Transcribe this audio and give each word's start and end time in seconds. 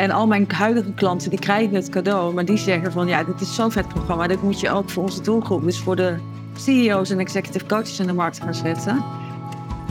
En 0.00 0.10
al 0.10 0.26
mijn 0.26 0.46
huidige 0.52 0.92
klanten 0.92 1.30
die 1.30 1.38
krijgen 1.38 1.74
het 1.74 1.88
cadeau, 1.88 2.34
maar 2.34 2.44
die 2.44 2.56
zeggen 2.56 2.92
van 2.92 3.06
ja, 3.06 3.24
dit 3.24 3.40
is 3.40 3.54
zo'n 3.54 3.72
vet 3.72 3.88
programma, 3.88 4.26
dit 4.26 4.42
moet 4.42 4.60
je 4.60 4.70
ook 4.70 4.90
voor 4.90 5.02
onze 5.02 5.22
doelgroep, 5.22 5.62
dus 5.62 5.78
voor 5.78 5.96
de 5.96 6.14
CEO's 6.56 7.10
en 7.10 7.18
executive 7.18 7.66
coaches 7.66 8.00
in 8.00 8.06
de 8.06 8.12
markt 8.12 8.40
gaan 8.42 8.54
zetten. 8.54 9.04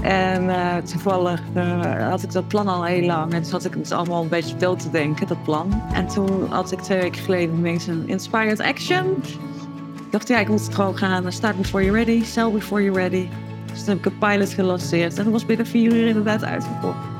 En 0.01 0.43
uh, 0.43 0.75
toevallig 0.75 1.41
uh, 1.55 2.09
had 2.09 2.23
ik 2.23 2.31
dat 2.31 2.47
plan 2.47 2.67
al 2.67 2.83
heel 2.83 3.05
lang. 3.05 3.33
En 3.33 3.41
toen 3.41 3.51
had 3.51 3.65
ik 3.65 3.73
het 3.73 3.91
allemaal 3.91 4.21
een 4.21 4.29
beetje 4.29 4.57
dood 4.57 4.79
te 4.79 4.89
denken, 4.89 5.27
dat 5.27 5.43
plan. 5.43 5.81
En 5.93 6.07
toen 6.07 6.47
had 6.49 6.71
ik 6.71 6.79
twee 6.79 6.99
weken 6.99 7.21
geleden 7.21 7.57
ineens 7.57 7.87
een 7.87 8.07
inspired 8.07 8.59
action. 8.59 9.05
Ik 9.95 10.11
dacht, 10.11 10.27
ja, 10.27 10.39
ik 10.39 10.47
moet 10.47 10.65
het 10.65 10.75
gewoon 10.75 10.97
gaan. 10.97 11.31
Start 11.31 11.57
before 11.57 11.83
you're 11.83 12.03
ready, 12.03 12.23
sell 12.23 12.51
before 12.51 12.83
you're 12.83 12.99
ready. 12.99 13.27
Dus 13.71 13.79
toen 13.79 13.87
heb 13.87 13.97
ik 13.97 14.05
een 14.05 14.17
pilot 14.17 14.53
gelanceerd. 14.53 15.17
En 15.17 15.23
dat 15.23 15.33
was 15.33 15.45
binnen 15.45 15.67
vier 15.67 15.93
uur 15.93 16.07
inderdaad 16.07 16.43
uitgekocht. 16.43 17.18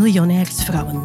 Miljonairsvrouwen. 0.00 1.02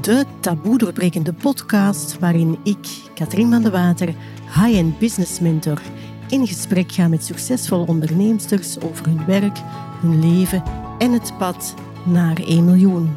De 0.00 0.24
taboe 0.40 0.78
doorbrekende 0.78 1.32
podcast 1.32 2.18
waarin 2.18 2.58
ik, 2.62 2.86
Katrien 3.14 3.50
van 3.50 3.62
de 3.62 3.70
Water, 3.70 4.14
high-end 4.54 4.98
business 4.98 5.40
mentor 5.40 5.80
in 6.28 6.46
gesprek 6.46 6.92
gaan 6.92 7.10
met 7.10 7.24
succesvolle 7.24 7.86
onderneemsters 7.86 8.80
over 8.80 9.06
hun 9.06 9.24
werk, 9.26 9.58
hun 10.00 10.20
leven 10.20 10.62
en 10.98 11.12
het 11.12 11.32
pad 11.38 11.74
naar 12.04 12.36
1 12.36 12.64
miljoen. 12.64 13.16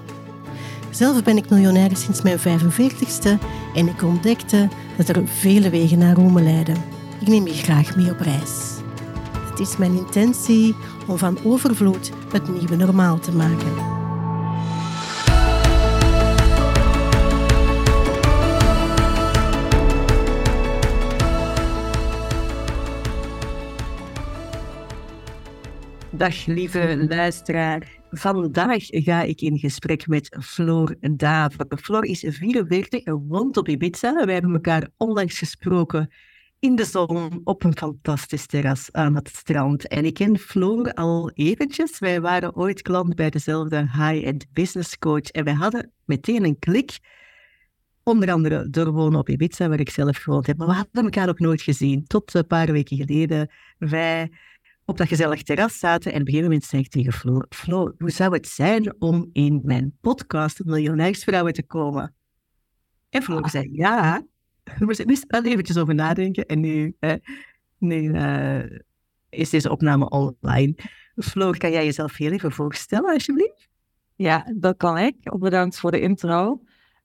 Zelf 0.89 1.23
ben 1.23 1.37
ik 1.37 1.49
miljonair 1.49 1.95
sinds 1.95 2.21
mijn 2.21 2.39
45ste 2.39 3.39
en 3.75 3.87
ik 3.87 4.03
ontdekte 4.03 4.67
dat 4.97 5.09
er 5.09 5.27
vele 5.27 5.69
wegen 5.69 5.97
naar 5.97 6.15
Rome 6.15 6.41
leiden. 6.41 6.83
Ik 7.19 7.27
neem 7.27 7.47
je 7.47 7.53
graag 7.53 7.95
mee 7.95 8.11
op 8.11 8.19
reis. 8.19 8.75
Het 9.49 9.59
is 9.59 9.77
mijn 9.77 9.97
intentie 9.97 10.75
om 11.07 11.17
van 11.17 11.37
overvloed 11.43 12.11
het 12.31 12.47
nieuwe 12.47 12.75
normaal 12.75 13.19
te 13.19 13.31
maken. 13.31 13.96
Dag 26.17 26.45
lieve 26.45 27.05
luisteraar. 27.09 27.99
Vandaag 28.11 28.85
ga 28.87 29.21
ik 29.21 29.41
in 29.41 29.57
gesprek 29.57 30.07
met 30.07 30.37
Floor 30.39 30.95
Daver. 30.99 31.65
Floor 31.81 32.05
is 32.05 32.25
44 32.27 33.03
en 33.03 33.27
woont 33.27 33.57
op 33.57 33.67
Ibiza. 33.67 34.25
Wij 34.25 34.33
hebben 34.33 34.53
elkaar 34.53 34.89
onlangs 34.97 35.37
gesproken 35.37 36.13
in 36.59 36.75
de 36.75 36.85
zon 36.85 37.41
op 37.43 37.63
een 37.63 37.77
fantastisch 37.77 38.45
terras 38.45 38.91
aan 38.91 39.15
het 39.15 39.29
strand. 39.29 39.87
En 39.87 40.05
ik 40.05 40.13
ken 40.13 40.37
Floor 40.37 40.93
al 40.93 41.31
eventjes. 41.33 41.99
Wij 41.99 42.21
waren 42.21 42.55
ooit 42.55 42.81
klant 42.81 43.15
bij 43.15 43.29
dezelfde 43.29 43.77
high-end 43.77 44.45
business 44.53 44.97
coach 44.97 45.29
en 45.31 45.43
wij 45.43 45.53
hadden 45.53 45.91
meteen 46.05 46.45
een 46.45 46.59
klik. 46.59 46.99
Onder 48.03 48.31
andere 48.31 48.69
door 48.69 48.91
wonen 48.91 49.19
op 49.19 49.29
Ibiza, 49.29 49.69
waar 49.69 49.79
ik 49.79 49.89
zelf 49.89 50.17
gewoond 50.17 50.47
heb. 50.47 50.57
Maar 50.57 50.67
we 50.67 50.73
hadden 50.73 51.03
elkaar 51.03 51.29
ook 51.29 51.39
nooit 51.39 51.61
gezien. 51.61 52.07
Tot 52.07 52.33
een 52.33 52.47
paar 52.47 52.71
weken 52.71 52.97
geleden. 52.97 53.49
Wij 53.77 54.29
op 54.89 54.97
dat 54.97 55.07
gezellig 55.07 55.43
terras 55.43 55.79
zaten. 55.79 56.11
En 56.11 56.21
op 56.21 56.27
een 56.27 56.33
gegeven 56.33 56.49
moment 56.49 56.69
zei 56.69 56.81
ik 56.81 56.89
tegen 56.89 57.13
Flo, 57.13 57.41
Flo, 57.49 57.93
hoe 57.97 58.09
zou 58.09 58.33
het 58.33 58.47
zijn 58.47 59.01
om 59.01 59.29
in 59.33 59.61
mijn 59.63 59.97
podcast 60.01 60.63
Miljonairsvrouwen 60.63 61.53
te 61.53 61.63
komen? 61.63 62.15
En 63.09 63.23
Flo 63.23 63.39
ah. 63.39 63.49
zei, 63.49 63.69
ja. 63.71 64.23
We 64.77 64.85
moesten 64.85 65.07
er 65.07 65.25
wel 65.27 65.43
eventjes 65.43 65.77
over 65.77 65.95
nadenken. 65.95 66.45
En 66.45 66.59
nu, 66.59 66.95
nu 67.77 68.01
uh, 68.01 68.63
is 69.29 69.49
deze 69.49 69.71
opname 69.71 70.09
online. 70.09 70.75
Flo, 71.15 71.51
kan 71.51 71.71
jij 71.71 71.85
jezelf 71.85 72.17
heel 72.17 72.31
even 72.31 72.51
voorstellen, 72.51 73.13
alsjeblieft? 73.13 73.69
Ja, 74.15 74.53
dat 74.55 74.77
kan 74.77 74.97
ik. 74.97 75.15
Bedankt 75.39 75.79
voor 75.79 75.91
de 75.91 75.99
intro. 75.99 76.61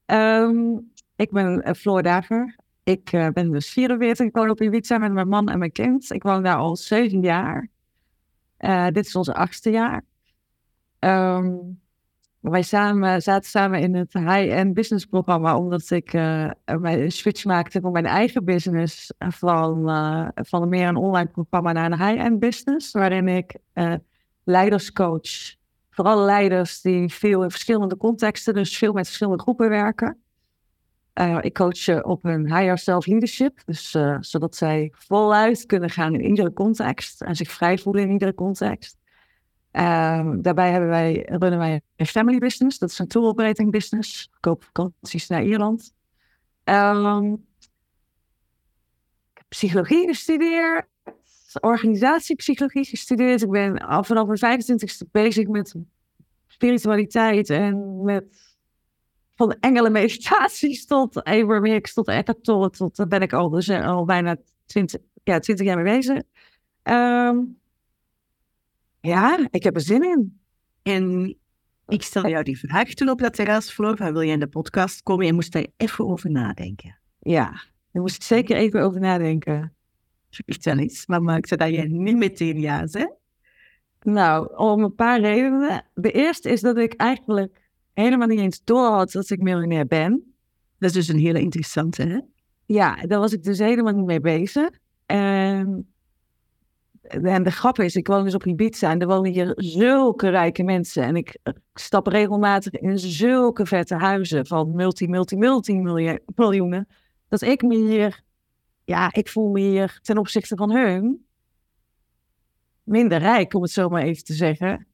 Um, 0.06 0.90
ik 1.16 1.30
ben 1.30 1.68
uh, 1.68 1.74
Floor 1.74 2.02
Daver. 2.02 2.56
Ik 2.84 3.12
uh, 3.12 3.28
ben 3.28 3.50
dus 3.50 3.70
44, 3.70 4.26
ik 4.26 4.34
woon 4.34 4.50
op 4.50 4.60
Ibiza 4.60 4.98
met 4.98 5.12
mijn 5.12 5.28
man 5.28 5.48
en 5.48 5.58
mijn 5.58 5.72
kind. 5.72 6.10
Ik 6.10 6.22
woon 6.22 6.42
daar 6.42 6.56
al 6.56 6.76
zeven 6.76 7.20
jaar. 7.20 7.68
Uh, 8.58 8.86
dit 8.86 9.06
is 9.06 9.16
onze 9.16 9.34
achtste 9.34 9.70
jaar. 9.70 10.04
Um, 10.98 11.80
wij 12.40 12.62
samen, 12.62 13.22
zaten 13.22 13.50
samen 13.50 13.80
in 13.80 13.94
het 13.94 14.12
high-end 14.12 14.74
business 14.74 15.06
programma, 15.06 15.56
omdat 15.56 15.90
ik 15.90 16.12
uh, 16.12 16.50
een 16.64 17.12
switch 17.12 17.44
maakte 17.44 17.80
van 17.80 17.92
mijn 17.92 18.06
eigen 18.06 18.44
business 18.44 19.12
van, 19.18 19.88
uh, 19.90 20.60
meer 20.60 20.88
een 20.88 20.96
online 20.96 21.28
programma 21.28 21.72
naar 21.72 21.92
een 21.92 22.06
high-end 22.06 22.38
business, 22.38 22.92
waarin 22.92 23.28
ik 23.28 23.56
leiderscoach, 24.44 25.54
vooral 25.90 26.24
leiders 26.24 26.80
die 26.80 27.08
veel 27.08 27.42
in 27.42 27.50
verschillende 27.50 27.96
contexten, 27.96 28.54
dus 28.54 28.78
veel 28.78 28.92
met 28.92 29.06
verschillende 29.06 29.42
groepen 29.42 29.68
werken. 29.68 30.22
Uh, 31.14 31.38
ik 31.40 31.54
coach 31.54 32.02
op 32.02 32.22
hun 32.22 32.54
higher 32.54 32.78
self 32.78 33.06
leadership, 33.06 33.62
dus 33.64 33.94
uh, 33.94 34.16
zodat 34.20 34.56
zij 34.56 34.92
voluit 34.94 35.66
kunnen 35.66 35.90
gaan 35.90 36.14
in 36.14 36.24
iedere 36.24 36.52
context 36.52 37.22
en 37.22 37.36
zich 37.36 37.50
vrij 37.50 37.78
voelen 37.78 38.02
in 38.02 38.10
iedere 38.10 38.34
context. 38.34 38.96
Uh, 39.72 40.32
daarbij 40.36 40.70
hebben 40.70 40.88
wij, 40.88 41.26
runnen 41.28 41.58
wij 41.58 41.80
een 41.96 42.06
family 42.06 42.38
business, 42.38 42.78
dat 42.78 42.90
is 42.90 42.98
een 42.98 43.06
tour 43.08 43.26
operating 43.26 43.70
business. 43.70 44.24
Ik 44.24 44.40
koop 44.40 44.64
vakanties 44.64 45.28
naar 45.28 45.44
Ierland. 45.44 45.94
Um, 46.64 47.32
ik 49.32 49.38
heb 49.38 49.46
psychologie 49.48 50.06
gestudeerd, 50.06 50.86
organisatiepsychologie 51.60 52.84
gestudeerd. 52.84 53.42
Ik 53.42 53.50
ben 53.50 54.04
vanaf 54.04 54.40
mijn 54.40 54.62
25ste 54.62 55.10
bezig 55.10 55.46
met 55.46 55.74
spiritualiteit 56.46 57.50
en 57.50 58.02
met 58.04 58.51
van 59.34 59.56
engelen 59.60 59.92
meditaties 59.92 60.86
tot 60.86 61.24
Abrahamics, 61.24 61.94
tot 61.94 62.08
Eckhart 62.08 62.44
Tolle, 62.44 62.70
tot 62.70 62.96
daar 62.96 63.06
ben 63.08 63.22
ik 63.22 63.32
al, 63.32 63.50
dus, 63.50 63.68
eh, 63.68 63.86
al 63.86 64.04
bijna 64.04 64.36
20, 64.66 65.00
ja, 65.24 65.38
20 65.38 65.66
jaar 65.66 65.76
mee 65.76 65.94
bezig. 65.96 66.22
Um, 66.82 67.60
ja, 69.00 69.46
ik 69.50 69.62
heb 69.62 69.74
er 69.74 69.80
zin 69.80 70.02
in. 70.02 70.40
En 70.82 71.36
ik 71.86 72.02
stel 72.02 72.28
jou 72.28 72.42
die 72.42 72.58
vraag 72.58 72.88
toen 72.88 73.08
op 73.08 73.20
dat 73.20 73.34
terrasvloer, 73.34 73.96
van 73.96 74.12
wil 74.12 74.20
je 74.20 74.32
in 74.32 74.40
de 74.40 74.46
podcast 74.46 75.02
komen? 75.02 75.26
Je 75.26 75.32
moest 75.32 75.52
daar 75.52 75.66
even 75.76 76.06
over 76.06 76.30
nadenken. 76.30 76.98
Ja, 77.18 77.50
daar 77.90 78.02
moest 78.02 78.16
ik 78.16 78.22
zeker 78.22 78.56
even 78.56 78.82
over 78.82 79.00
nadenken. 79.00 79.74
Vertel 80.30 80.78
eens, 80.78 81.06
maar 81.06 81.22
maakte 81.22 81.56
dat 81.56 81.74
je 81.74 81.82
niet 81.82 82.16
meteen 82.16 82.60
ja 82.60 82.86
zei? 82.86 83.08
Nou, 84.02 84.56
om 84.56 84.82
een 84.82 84.94
paar 84.94 85.20
redenen. 85.20 85.86
De 85.94 86.10
eerste 86.10 86.50
is 86.50 86.60
dat 86.60 86.76
ik 86.76 86.94
eigenlijk 86.94 87.61
helemaal 87.92 88.28
niet 88.28 88.38
eens 88.38 88.60
door 88.64 88.90
had 88.90 89.12
dat 89.12 89.30
ik 89.30 89.42
miljonair 89.42 89.86
ben. 89.86 90.34
Dat 90.78 90.90
is 90.90 90.96
dus 90.96 91.08
een 91.08 91.18
hele 91.18 91.40
interessante, 91.40 92.02
hè? 92.02 92.18
Ja, 92.66 92.96
daar 92.96 93.18
was 93.18 93.32
ik 93.32 93.42
dus 93.42 93.58
helemaal 93.58 93.92
niet 93.92 94.06
mee 94.06 94.20
bezig. 94.20 94.70
En, 95.06 95.92
en 97.02 97.42
de 97.42 97.50
grap 97.50 97.78
is, 97.78 97.96
ik 97.96 98.06
woon 98.06 98.24
dus 98.24 98.34
op 98.34 98.46
Ibiza 98.46 98.90
en 98.90 99.00
er 99.00 99.06
wonen 99.06 99.32
hier 99.32 99.52
zulke 99.56 100.28
rijke 100.28 100.62
mensen. 100.62 101.02
En 101.02 101.16
ik, 101.16 101.38
stap 101.74 102.06
regelmatig 102.06 102.72
in 102.72 102.98
zulke 102.98 103.66
vette 103.66 103.94
huizen 103.94 104.46
van 104.46 104.74
multi, 104.74 105.08
multi, 105.08 105.36
multi 105.36 105.80
miljoenen. 106.34 106.88
Dat 107.28 107.42
ik 107.42 107.62
me 107.62 107.76
hier, 107.76 108.22
ja, 108.84 109.12
ik 109.12 109.28
voel 109.28 109.50
me 109.50 109.60
hier 109.60 109.98
ten 110.02 110.18
opzichte 110.18 110.56
van 110.56 110.70
hun 110.70 111.26
minder 112.82 113.18
rijk, 113.18 113.54
om 113.54 113.62
het 113.62 113.70
zo 113.70 113.88
maar 113.88 114.02
even 114.02 114.24
te 114.24 114.34
zeggen. 114.34 114.86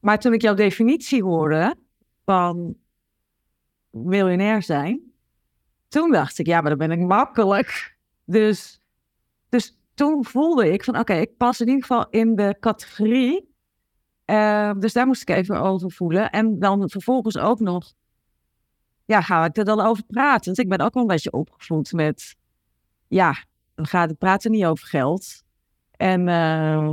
Maar 0.00 0.18
toen 0.18 0.32
ik 0.32 0.42
jouw 0.42 0.54
definitie 0.54 1.22
hoorde, 1.22 1.76
van 2.24 2.76
miljonair 3.90 4.62
zijn. 4.62 5.12
Toen 5.88 6.12
dacht 6.12 6.38
ik, 6.38 6.46
ja, 6.46 6.60
maar 6.60 6.76
dan 6.76 6.88
ben 6.88 6.98
ik 6.98 7.06
makkelijk. 7.06 7.96
Dus, 8.24 8.80
dus 9.48 9.78
toen 9.94 10.24
voelde 10.24 10.72
ik 10.72 10.84
van, 10.84 10.98
oké, 10.98 11.14
ik 11.14 11.36
pas 11.36 11.60
in 11.60 11.66
ieder 11.66 11.82
geval 11.82 12.06
in 12.10 12.34
de 12.34 12.56
categorie. 12.60 13.52
Uh, 14.26 14.72
dus 14.78 14.92
daar 14.92 15.06
moest 15.06 15.22
ik 15.22 15.28
even 15.28 15.60
over 15.60 15.90
voelen. 15.90 16.30
En 16.30 16.58
dan 16.58 16.90
vervolgens 16.90 17.38
ook 17.38 17.60
nog, 17.60 17.92
ja, 19.04 19.20
ga 19.20 19.44
ik 19.44 19.56
er 19.56 19.64
dan 19.64 19.80
over 19.80 20.04
praten? 20.04 20.44
Want 20.44 20.58
ik 20.58 20.68
ben 20.68 20.80
ook 20.80 20.94
wel 20.94 21.02
een 21.02 21.08
beetje 21.08 21.32
opgevoed 21.32 21.92
met, 21.92 22.36
ja, 23.08 23.34
gaat 23.74 24.08
het 24.08 24.18
praten 24.18 24.50
niet 24.50 24.64
over 24.64 24.86
geld. 24.86 25.42
En 25.96 26.28
uh, 26.28 26.92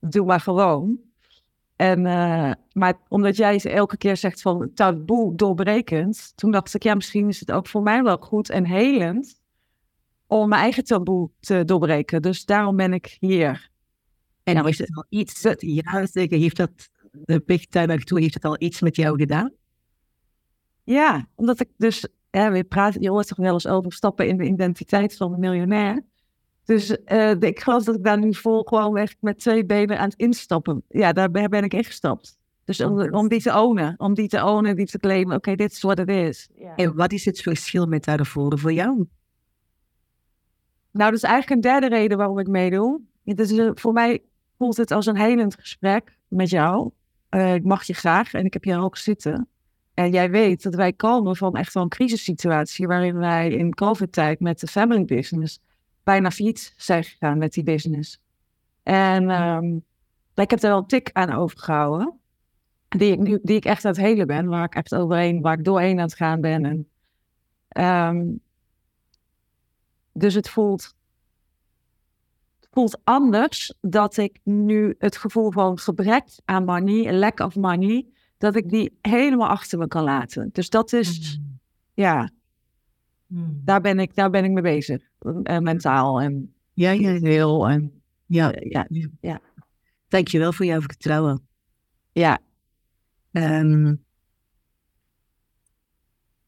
doe 0.00 0.26
maar 0.26 0.40
gewoon. 0.40 0.98
En, 1.76 1.98
uh, 2.04 2.52
maar 2.72 2.94
omdat 3.08 3.36
jij 3.36 3.60
elke 3.64 3.96
keer 3.96 4.16
zegt 4.16 4.42
van 4.42 4.70
taboe 4.74 5.34
doorbrekend, 5.34 6.32
toen 6.34 6.50
dacht 6.50 6.74
ik, 6.74 6.82
ja, 6.82 6.94
misschien 6.94 7.28
is 7.28 7.40
het 7.40 7.52
ook 7.52 7.66
voor 7.66 7.82
mij 7.82 8.02
wel 8.02 8.16
goed 8.16 8.50
en 8.50 8.66
helend 8.66 9.42
om 10.26 10.48
mijn 10.48 10.60
eigen 10.60 10.84
taboe 10.84 11.30
te 11.40 11.64
doorbreken. 11.64 12.22
Dus 12.22 12.44
daarom 12.44 12.76
ben 12.76 12.92
ik 12.92 13.16
hier. 13.20 13.70
En 14.42 14.54
nou 14.54 14.68
is 14.68 14.78
het 14.78 14.96
al 14.96 15.04
iets, 15.08 15.48
ja 15.58 16.06
zeker, 16.06 16.38
heeft 16.38 16.56
dat, 16.56 16.90
de 17.12 17.42
big 17.46 17.66
time 17.66 17.86
naartoe, 17.86 18.20
heeft 18.20 18.34
het 18.34 18.44
al 18.44 18.56
iets 18.58 18.80
met 18.80 18.96
jou 18.96 19.18
gedaan? 19.18 19.52
Ja, 20.84 21.28
omdat 21.34 21.60
ik 21.60 21.68
dus, 21.76 22.08
ja, 22.30 22.50
we 22.50 22.64
praten, 22.64 23.00
je 23.00 23.10
hoort 23.10 23.26
toch 23.26 23.38
wel 23.38 23.52
eens 23.52 23.66
over 23.66 23.92
stappen 23.92 24.28
in 24.28 24.36
de 24.36 24.44
identiteit 24.44 25.16
van 25.16 25.32
een 25.32 25.40
miljonair. 25.40 26.04
Dus 26.64 26.96
uh, 27.06 27.40
ik 27.40 27.60
geloof 27.60 27.84
dat 27.84 27.94
ik 27.94 28.04
daar 28.04 28.18
nu 28.18 28.34
vol 28.34 28.62
gewoon 28.62 28.96
echt 28.96 29.16
met 29.20 29.38
twee 29.38 29.64
benen 29.64 29.98
aan 29.98 30.08
het 30.08 30.18
instappen. 30.18 30.82
Ja, 30.88 31.12
daar 31.12 31.30
ben 31.30 31.64
ik 31.64 31.74
echt 31.74 31.86
gestapt. 31.86 32.38
Dus 32.64 32.80
om, 32.80 33.14
om 33.14 33.28
die 33.28 33.42
te 33.42 33.60
ownen, 33.60 33.94
om 33.96 34.14
die 34.14 34.28
te 34.28 34.44
ownen, 34.44 34.76
die 34.76 34.86
te 34.86 34.98
claimen, 34.98 35.36
oké, 35.36 35.54
dit 35.54 35.72
is 35.72 35.82
wat 35.82 35.98
het 35.98 36.08
is. 36.08 36.48
En 36.76 36.94
wat 36.94 37.12
is 37.12 37.24
het 37.24 37.40
verschil 37.40 37.86
met 37.86 38.04
daarvoor 38.04 38.58
voor 38.58 38.72
jou? 38.72 39.06
Nou, 40.90 41.10
dat 41.10 41.12
is 41.12 41.22
eigenlijk 41.22 41.54
een 41.54 41.70
derde 41.70 41.96
reden 41.96 42.16
waarom 42.16 42.38
ik 42.38 42.46
meedoe. 42.46 43.00
Het 43.24 43.40
is, 43.40 43.52
eh, 43.52 43.70
voor 43.74 43.92
mij 43.92 44.22
voelt 44.58 44.76
het 44.76 44.90
als 44.90 45.06
een 45.06 45.16
helend 45.16 45.54
gesprek 45.54 46.18
met 46.28 46.50
jou. 46.50 46.90
Eh, 47.28 47.54
ik 47.54 47.64
mag 47.64 47.84
je 47.84 47.94
graag 47.94 48.32
en 48.32 48.44
ik 48.44 48.52
heb 48.52 48.64
je 48.64 48.76
ook 48.76 48.96
zitten. 48.96 49.48
En 49.94 50.10
jij 50.10 50.30
weet 50.30 50.62
dat 50.62 50.74
wij 50.74 50.92
komen 50.92 51.36
van 51.36 51.56
echt 51.56 51.74
wel 51.74 51.82
een 51.82 51.88
crisissituatie 51.88 52.86
waarin 52.86 53.16
wij 53.16 53.50
in 53.50 53.74
COVID-tijd 53.74 54.40
met 54.40 54.60
de 54.60 54.66
family 54.66 55.04
business 55.04 55.60
bijna 56.04 56.30
failliet 56.30 56.74
zijn 56.76 57.04
gegaan 57.04 57.38
met 57.38 57.52
die 57.52 57.64
business. 57.64 58.20
En 58.82 59.30
um, 59.30 59.84
ik 60.34 60.50
heb 60.50 60.62
er 60.62 60.68
wel 60.68 60.78
een 60.78 60.86
tik 60.86 61.10
aan 61.12 61.30
overgehouden, 61.30 62.18
die 62.88 63.12
ik, 63.12 63.18
nu, 63.18 63.38
die 63.42 63.56
ik 63.56 63.64
echt 63.64 63.84
aan 63.84 63.92
het 63.92 64.00
hele 64.00 64.26
ben, 64.26 64.46
waar 64.46 64.64
ik 64.64 64.74
echt 64.74 64.94
overheen, 64.94 65.40
waar 65.40 65.58
ik 65.58 65.64
doorheen 65.64 65.98
aan 65.98 66.04
het 66.04 66.14
gaan 66.14 66.40
ben. 66.40 66.86
En, 67.68 68.16
um, 68.16 68.40
dus 70.12 70.34
het 70.34 70.48
voelt, 70.48 70.94
het 72.60 72.68
voelt 72.72 73.00
anders 73.04 73.74
dat 73.80 74.16
ik 74.16 74.40
nu 74.42 74.94
het 74.98 75.16
gevoel 75.16 75.50
van 75.50 75.78
gebrek 75.78 76.24
aan 76.44 76.64
money, 76.64 77.18
lack 77.18 77.40
of 77.40 77.56
money, 77.56 78.06
dat 78.38 78.56
ik 78.56 78.68
die 78.68 78.98
helemaal 79.00 79.48
achter 79.48 79.78
me 79.78 79.88
kan 79.88 80.02
laten. 80.02 80.50
Dus 80.52 80.70
dat 80.70 80.92
is, 80.92 81.38
mm. 81.38 81.58
ja, 81.94 82.30
mm. 83.26 83.60
Daar, 83.64 83.80
ben 83.80 83.98
ik, 83.98 84.14
daar 84.14 84.30
ben 84.30 84.44
ik 84.44 84.50
mee 84.50 84.62
bezig. 84.62 85.02
Uh, 85.24 85.58
mentaal 85.58 86.20
en 86.20 86.54
ja, 86.72 86.90
ja. 86.90 87.12
heel. 87.12 87.68
En, 87.68 88.02
ja, 88.26 88.52
ja, 88.58 88.86
ja. 88.88 89.08
ja. 89.20 89.40
Dankjewel 90.08 90.52
voor 90.52 90.66
jouw 90.66 90.80
vertrouwen. 90.80 91.48
Ja. 92.12 92.38
Um, 93.32 94.04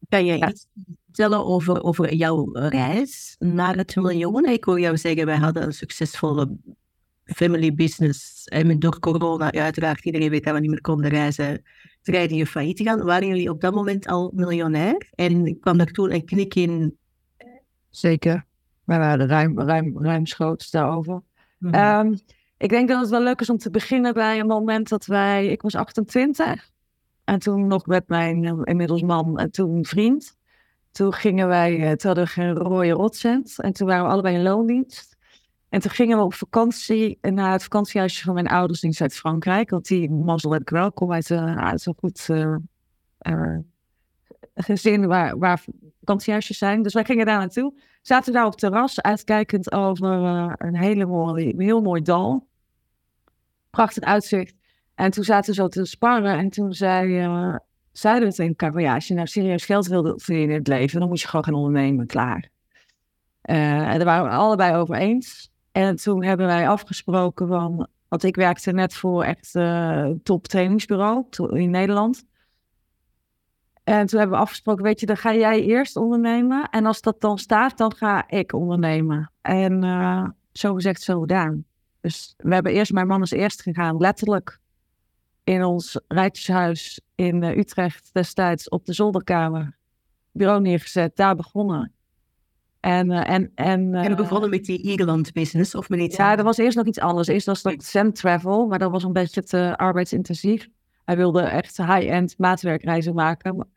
kan 0.09 0.25
je 0.25 0.47
iets 0.47 0.67
vertellen 1.05 1.45
over, 1.45 1.83
over 1.83 2.15
jouw 2.15 2.53
reis 2.53 3.37
naar 3.39 3.77
het 3.77 3.97
miljoen? 3.97 4.45
Ik 4.45 4.65
hoor 4.65 4.81
jou 4.81 4.97
zeggen, 4.97 5.27
wij 5.27 5.37
hadden 5.37 5.63
een 5.63 5.73
succesvolle 5.73 6.57
family 7.25 7.75
business. 7.75 8.45
En 8.45 8.79
door 8.79 8.99
corona, 8.99 9.53
uiteraard, 9.53 10.05
iedereen 10.05 10.31
weet 10.31 10.45
dat 10.45 10.55
we 10.55 10.61
niet 10.61 10.71
meer 10.71 10.81
konden 10.81 11.11
reizen, 11.11 11.63
dreigde 12.03 12.35
je 12.35 12.47
failliet 12.47 12.77
te 12.77 12.85
gaan. 12.85 13.05
Waren 13.05 13.29
jullie 13.29 13.51
op 13.51 13.61
dat 13.61 13.75
moment 13.75 14.07
al 14.07 14.33
miljonair? 14.35 15.09
En 15.15 15.61
kwam 15.61 15.81
er 15.81 15.93
toen 15.93 16.13
een 16.13 16.25
knik 16.25 16.55
in? 16.55 16.99
Zeker. 17.91 18.47
Wij 18.87 18.99
waren 18.99 19.27
ruim, 19.27 19.61
ruim, 19.61 20.03
ruimschoots 20.03 20.71
daarover. 20.71 21.23
Mm 21.59 21.75
-hmm. 21.75 22.19
ik 22.57 22.69
denk 22.69 22.89
dat 22.89 23.01
het 23.01 23.11
wel 23.11 23.23
leuk 23.23 23.41
is 23.41 23.51
om 23.51 23.59
te 23.59 23.71
beginnen 23.71 24.15
bij 24.15 24.41
een 24.41 24.47
moment 24.47 24.89
dat 24.89 25.07
wij... 25.07 25.47
Ik 25.47 25.63
was 25.63 25.75
28 25.75 26.71
en 27.25 27.39
toen 27.39 27.67
nog 27.67 27.87
met 27.87 28.09
mijn 28.09 28.45
eh, 28.45 28.61
inmiddels 28.65 29.03
man 29.03 29.39
en 29.39 29.51
toen 29.51 29.85
vriend. 29.85 30.37
Toen 30.91 31.13
gingen 31.13 31.49
wij, 31.49 31.77
uh, 31.77 31.91
toen 31.91 32.07
hadden 32.07 32.25
we 32.25 32.31
geen 32.31 32.55
rode 32.55 32.91
rotcent 32.91 33.61
en 33.61 33.73
toen 33.73 33.87
waren 33.87 34.05
we 34.05 34.11
allebei 34.11 34.37
in 34.37 34.43
loondienst. 34.43 35.17
En 35.69 35.81
toen 35.81 35.91
gingen 35.91 36.19
we 36.19 36.25
op 36.25 36.35
vakantie 36.35 37.19
naar 37.21 37.53
het 37.53 37.63
vakantiehuisje 37.63 38.25
van 38.25 38.35
mijn 38.35 38.49
ouders 38.49 38.83
in 38.83 38.93
Zuid-Frankrijk. 38.93 39.71
Want 39.71 39.87
die 39.87 40.11
mazzel 40.11 40.53
heb 40.53 40.61
ik 40.61 40.71
wel. 40.71 40.93
Kom 40.93 41.13
uit, 41.13 41.31
uh, 41.31 41.57
uit 41.57 41.89
goed 41.97 42.29
uh, 42.31 42.57
gezin 44.55 45.07
waar, 45.07 45.39
waar 45.39 45.65
vakantiehuisjes 45.99 46.59
zijn. 46.59 46.83
Dus 46.83 46.95
wij 46.95 47.05
gingen 47.05 47.27
daar 47.27 47.39
naartoe. 47.39 47.75
Zaten 48.03 48.33
daar 48.33 48.45
op 48.45 48.51
het 48.51 48.61
terras, 48.61 49.01
uitkijkend 49.01 49.73
over 49.73 50.11
een 50.59 50.77
hele 50.77 51.07
mooie, 51.07 51.55
heel 51.57 51.81
mooi 51.81 52.03
dal. 52.03 52.47
Prachtig 53.71 54.03
uitzicht. 54.03 54.55
En 54.95 55.11
toen 55.11 55.25
zaten 55.25 55.51
we 55.51 55.61
zo 55.61 55.69
te 55.69 55.85
sparren. 55.85 56.39
En 56.39 56.51
toen 56.51 56.73
zei, 56.73 57.09
zeiden 57.93 58.29
we 58.29 58.35
tegen 58.35 58.55
elkaar, 58.57 58.81
ja, 58.81 58.95
als 58.95 59.09
je 59.09 59.15
nou 59.15 59.27
serieus 59.27 59.65
geld 59.65 59.87
wilde 59.87 60.15
verdienen 60.17 60.51
in 60.51 60.59
het 60.59 60.69
leven, 60.69 61.01
dan 61.01 61.09
moet 61.09 61.21
je 61.21 61.29
gewoon 61.29 61.45
gaan 61.45 61.55
ondernemen, 61.55 62.07
klaar. 62.07 62.49
en 63.43 63.97
daar 63.97 64.05
waren 64.05 64.25
we 64.25 64.37
allebei 64.37 64.77
over 64.77 64.95
eens. 64.95 65.51
En 65.73 65.97
toen 65.97 66.25
hebben 66.25 66.47
wij 66.47 66.69
afgesproken 66.69 67.49
van, 67.49 67.89
want 68.09 68.23
ik 68.23 68.37
werkte 68.37 68.73
net 68.73 68.95
voor 68.95 69.25
echt 69.25 69.55
uh, 69.55 70.11
top 70.23 70.47
trainingsbureau 70.47 71.27
in 71.49 71.71
Nederland. 71.71 72.25
En 73.87 74.07
toen 74.07 74.19
hebben 74.19 74.37
we 74.37 74.43
afgesproken, 74.43 74.85
weet 74.85 75.01
je, 75.01 75.07
dan 75.07 75.17
ga 75.17 75.35
jij 75.35 75.63
eerst 75.63 75.97
ondernemen. 75.97 76.69
En 76.71 76.87
als 76.87 77.01
dat 77.01 77.21
dan 77.21 77.39
staat, 77.39 77.79
dan 77.79 77.95
ga 77.95 78.29
ik 78.29 78.53
ondernemen. 78.53 79.33
En 79.41 79.85
uh, 79.85 80.29
zo 80.53 80.75
gezegd, 80.75 81.03
zo 81.03 81.21
gedaan. 81.21 81.65
Dus 82.01 82.35
we 82.37 82.55
hebben 82.55 82.73
eerst, 82.73 82.93
mijn 82.93 83.07
man 83.07 83.23
is 83.23 83.31
eerst 83.31 83.63
gegaan, 83.63 83.97
letterlijk 83.97 84.59
in 85.45 85.65
ons 85.65 86.01
rijtjeshuis 86.09 87.01
in 87.15 87.43
uh, 87.43 87.57
Utrecht 87.57 88.11
destijds 88.13 88.69
op 88.69 88.85
de 88.85 88.93
zolderkamer. 88.93 89.77
Bureau 90.33 90.61
neergezet, 90.61 91.17
daar 91.17 91.37
begonnen. 91.37 91.93
En, 92.81 93.11
uh, 93.11 93.31
en, 93.31 93.53
en, 93.55 93.95
uh, 93.95 94.05
en 94.05 94.17
begonnen 94.17 94.51
met 94.51 94.65
die 94.65 94.83
Ierland 94.83 95.33
business 95.33 95.75
of 95.75 95.89
met 95.89 96.01
iets 96.01 96.17
Ja, 96.17 96.37
er 96.37 96.45
was 96.45 96.57
eerst 96.59 96.77
nog 96.77 96.87
iets 96.87 97.01
anders. 97.01 97.29
Eerst 97.29 97.47
was 97.47 97.63
dat 97.63 97.85
Zen 97.85 98.13
Travel, 98.13 98.67
maar 98.67 98.79
dat 98.79 98.91
was 98.91 99.03
een 99.03 99.13
beetje 99.13 99.43
te 99.43 99.77
arbeidsintensief. 99.77 100.69
Hij 101.05 101.17
wilde 101.17 101.43
echt 101.43 101.77
high-end 101.77 102.35
maatwerkreizen 102.39 103.15
maken. 103.15 103.75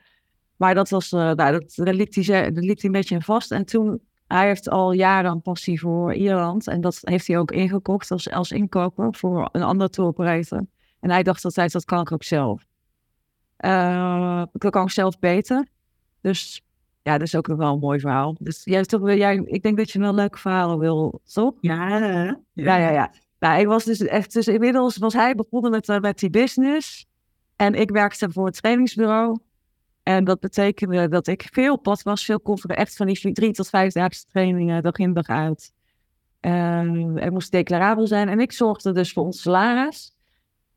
Maar 0.59 0.75
dat 0.75 0.89
was, 0.89 1.11
uh, 1.11 1.19
nou, 1.19 1.35
dat, 1.35 1.73
daar, 1.75 1.93
liep 1.93 2.13
hij, 2.13 2.51
liep 2.51 2.75
hij 2.75 2.85
een 2.85 2.91
beetje 2.91 3.15
in 3.15 3.21
vast. 3.21 3.51
En 3.51 3.65
toen, 3.65 4.01
hij 4.27 4.47
heeft 4.47 4.69
al 4.69 4.91
jaren 4.91 5.31
een 5.31 5.41
passie 5.41 5.79
voor 5.79 6.13
Ierland. 6.13 6.67
En 6.67 6.81
dat 6.81 6.99
heeft 7.01 7.27
hij 7.27 7.37
ook 7.37 7.51
ingekocht 7.51 8.11
als, 8.11 8.31
als 8.31 8.51
inkoper 8.51 9.15
voor 9.15 9.49
een 9.51 9.63
andere 9.63 9.89
tour 9.89 10.09
operator. 10.09 10.65
En 10.99 11.09
hij 11.09 11.23
dacht 11.23 11.45
altijd, 11.45 11.71
dat 11.71 11.85
kan 11.85 12.01
ik 12.01 12.11
ook 12.11 12.23
zelf. 12.23 12.65
dat 14.51 14.71
kan 14.71 14.83
ik 14.83 14.89
zelf 14.89 15.19
beter. 15.19 15.67
Dus 16.21 16.61
ja, 17.01 17.17
dat 17.17 17.27
is 17.27 17.35
ook 17.35 17.47
nog 17.47 17.57
wel 17.57 17.73
een 17.73 17.79
mooi 17.79 17.99
verhaal. 17.99 18.35
Dus 18.39 18.61
jij 18.63 18.83
toch, 18.83 19.13
jij, 19.13 19.35
ik 19.35 19.63
denk 19.63 19.77
dat 19.77 19.91
je 19.91 19.99
wel 19.99 20.13
leuke 20.13 20.37
verhalen 20.37 20.79
wil, 20.79 21.21
toch? 21.33 21.53
Ja, 21.61 21.97
ja, 21.97 22.23
ja. 22.53 22.77
ja, 22.77 22.89
ja. 22.89 23.13
Nou, 23.39 23.59
ik 23.59 23.67
was 23.67 23.83
dus 23.83 23.99
echt, 23.99 24.33
dus 24.33 24.47
inmiddels 24.47 24.97
was 24.97 25.13
hij 25.13 25.35
begonnen 25.35 25.71
met, 25.71 25.87
uh, 25.87 25.99
met 25.99 26.19
die 26.19 26.29
business. 26.29 27.07
En 27.55 27.73
ik 27.73 27.89
werkte 27.89 28.31
voor 28.31 28.45
het 28.45 28.55
trainingsbureau. 28.61 29.37
En 30.09 30.23
dat 30.23 30.39
betekende 30.39 31.07
dat 31.07 31.27
ik 31.27 31.47
veel 31.51 31.77
pad 31.77 32.03
was, 32.03 32.25
veel 32.25 32.39
kofferen, 32.39 32.75
echt 32.75 32.95
van 32.95 33.07
die 33.07 33.31
drie 33.31 33.51
tot 33.51 33.69
vijfdaagse 33.69 34.25
trainingen, 34.25 34.83
dag 34.83 34.95
in 34.97 35.13
dag 35.13 35.27
uit. 35.27 35.73
Uh, 36.41 37.23
er 37.23 37.31
moest 37.31 37.51
declarabel 37.51 38.07
zijn. 38.07 38.29
En 38.29 38.39
ik 38.39 38.51
zorgde 38.51 38.91
dus 38.91 39.13
voor 39.13 39.23
ons 39.23 39.41
salaris. 39.41 40.15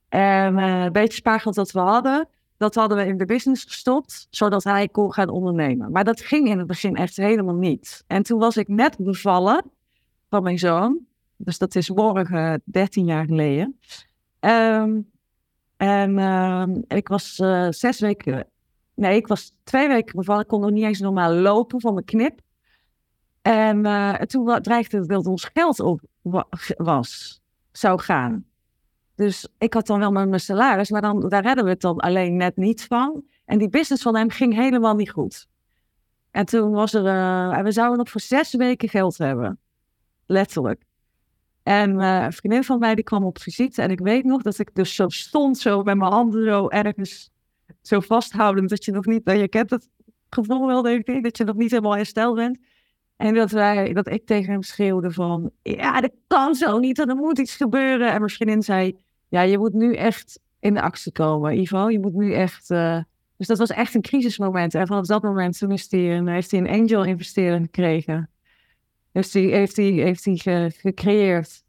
En 0.09 0.57
een 0.57 0.93
beetje 0.93 1.17
spaargeld 1.17 1.55
dat 1.55 1.71
we 1.71 1.79
hadden, 1.79 2.29
dat 2.57 2.75
hadden 2.75 2.99
we 2.99 3.07
in 3.07 3.17
de 3.17 3.25
business 3.25 3.65
gestopt, 3.65 4.27
zodat 4.31 4.65
hij 4.65 4.89
kon 4.89 5.13
gaan 5.13 5.29
ondernemen. 5.29 5.93
Maar 5.93 6.05
dat 6.05 6.21
ging 6.21 6.49
in 6.49 6.59
het 6.59 6.67
begin 6.67 6.97
echt 6.97 7.17
helemaal 7.17 7.55
niet. 7.55 8.05
En 8.07 8.23
toen 8.23 8.39
was 8.39 8.57
ik 8.57 8.69
net 8.69 8.97
bevallen 8.99 9.65
van 10.29 10.43
mijn 10.43 10.59
zoon. 10.59 10.99
Dus 11.37 11.59
dat 11.59 11.75
is 11.75 11.91
morgen 11.91 12.63
13 12.65 13.05
jaar 13.05 13.25
geleden. 13.25 13.79
Um, 14.41 15.11
en 15.77 16.85
ik 16.89 17.09
was 17.09 17.39
uh, 17.39 17.67
zes 17.71 18.01
weken, 18.01 18.47
nee, 19.03 19.17
ik 19.17 19.27
was 19.27 19.53
twee 19.65 19.89
weken 19.89 20.17
bevallen. 20.17 20.43
Ik 20.43 20.49
kon 20.49 20.61
nog 20.61 20.71
niet 20.71 20.85
eens 20.85 21.01
normaal 21.01 21.33
lopen 21.33 21.81
van 21.81 21.95
mijn 21.95 22.05
knip. 22.05 22.41
En 23.43 23.87
uh, 23.87 24.15
toen 24.15 24.63
dreigde 24.63 24.99
het 24.99 25.09
dat 25.09 25.27
ons 25.27 25.51
geld 25.53 25.81
op 25.81 26.01
was, 26.77 27.43
zou 27.73 28.01
gaan. 28.01 28.45
Dus 29.15 29.49
ik 29.59 29.75
had 29.75 29.87
dan 29.87 29.99
wel 29.99 30.13
mijn 30.13 30.41
salaris, 30.41 30.91
maar 30.91 31.01
dan, 31.01 31.29
daar 31.29 31.43
redden 31.43 31.65
we 31.65 31.71
het 31.71 31.81
dan 31.81 31.97
alleen 31.97 32.37
net 32.37 32.57
niet 32.57 32.85
van. 32.85 33.25
En 33.45 33.59
die 33.59 33.69
business 33.69 34.03
van 34.03 34.17
hem 34.17 34.31
ging 34.31 34.55
helemaal 34.55 34.95
niet 34.95 35.11
goed. 35.11 35.47
En 36.31 36.47
toen 36.47 36.71
was 36.71 36.95
er, 36.95 37.05
uh, 37.05 37.63
we 37.63 37.73
zouden 37.73 37.99
nog 37.99 38.11
voor 38.11 38.21
zes 38.21 38.55
weken 38.55 38.89
geld 38.89 39.19
hebben. 39.19 39.59
Letterlijk. 40.27 40.83
En 41.63 42.01
uh, 42.01 42.23
een 42.23 42.33
vriendin 42.33 42.65
van 42.65 42.79
mij 42.79 42.95
die 42.95 43.05
kwam 43.05 43.25
op 43.25 43.39
visite 43.39 43.83
en 43.83 43.91
ik 43.91 44.01
weet 44.01 44.25
nog 44.25 44.43
dat 44.43 44.59
ik 44.59 44.75
dus 44.75 44.95
zo 44.95 45.09
stond, 45.09 45.59
zo 45.59 45.83
met 45.83 45.97
mijn 45.97 46.13
handen 46.13 46.45
zo 46.45 46.69
ergens 46.69 47.32
zo 47.81 48.01
vasthoudend, 48.01 48.69
dat 48.69 48.85
je 48.85 48.93
nog 48.93 49.07
niet, 49.07 49.25
dat 49.25 49.39
je 49.39 49.49
kent 49.49 49.71
het 49.71 49.89
gevoel 50.31 50.67
wel, 50.67 50.83
denk 50.83 51.07
ik, 51.07 51.23
dat 51.23 51.37
je 51.37 51.45
nog 51.45 51.57
niet 51.57 51.71
helemaal 51.71 51.97
hersteld 51.97 52.35
bent. 52.35 52.59
En 53.17 53.35
dat, 53.35 53.51
wij, 53.51 53.93
dat 53.93 54.09
ik 54.09 54.27
tegen 54.27 54.53
hem 54.53 54.63
schreeuwde 54.63 55.11
van, 55.11 55.51
ja, 55.63 56.01
dat 56.01 56.13
kan 56.27 56.55
zo 56.55 56.79
niet, 56.79 56.99
er 56.99 57.17
moet 57.17 57.39
iets 57.39 57.57
gebeuren. 57.57 58.13
En 58.13 58.19
mijn 58.19 58.31
vriendin 58.31 58.63
zei, 58.63 58.99
ja, 59.29 59.41
je 59.41 59.59
moet 59.59 59.73
nu 59.73 59.95
echt 59.95 60.41
in 60.61 60.75
de 60.75 60.83
actie 60.83 61.13
komen, 61.13 61.59
Ivo. 61.59 61.91
Je 61.91 62.01
moet 62.01 62.15
nu 62.15 62.33
echt... 62.33 62.71
Uh... 62.71 62.99
Dus 63.37 63.47
dat 63.47 63.59
was 63.59 63.71
echt 63.71 63.95
een 63.95 64.03
crisismoment. 64.03 64.75
En 64.75 64.87
vanaf 64.87 65.07
dat 65.07 65.23
moment 65.23 65.59
toen 65.59 65.71
is 65.71 65.91
heeft 65.91 66.51
hij 66.51 66.61
een 66.61 66.69
angel 66.69 67.05
investering 67.05 67.65
gekregen. 67.65 68.31
Dus 69.13 69.31
die 69.31 69.53
heeft 69.53 69.77
hij, 69.77 69.87
heeft 69.87 70.25
hij 70.25 70.71
gecreëerd. 70.71 71.65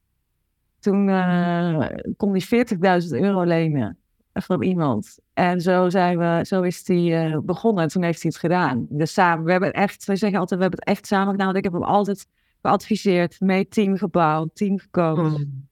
Toen 0.80 1.08
uh, 1.08 1.86
kon 2.18 2.32
hij 2.32 2.66
40.000 3.04 3.10
euro 3.10 3.44
lenen 3.44 3.98
van 4.34 4.64
iemand. 4.64 5.18
En 5.34 5.62
zo, 5.62 5.90
zijn 5.90 6.18
we, 6.18 6.40
zo 6.46 6.62
is 6.62 6.88
hij 6.88 7.32
uh, 7.32 7.40
begonnen 7.40 7.84
en 7.84 7.90
toen 7.90 8.04
heeft 8.04 8.22
hij 8.22 8.32
het 8.34 8.40
gedaan. 8.40 8.86
Dus 8.90 9.14
samen, 9.14 9.46
we 9.46 9.52
hebben 9.52 9.74
echt, 9.74 10.06
wij 10.06 10.16
zeggen 10.16 10.40
altijd, 10.40 10.60
we 10.60 10.66
hebben 10.66 10.86
het 10.86 10.98
echt 10.98 11.08
samen 11.08 11.32
gedaan. 11.32 11.56
Ik 11.56 11.64
heb 11.64 11.74
hem 11.74 11.84
altijd 11.84 12.28
geadviseerd, 12.62 13.40
mee 13.40 13.68
team 13.68 13.98
gebouwd, 13.98 14.50
team 14.54 14.80
gekocht. 14.80 15.36
Hmm. 15.36 15.68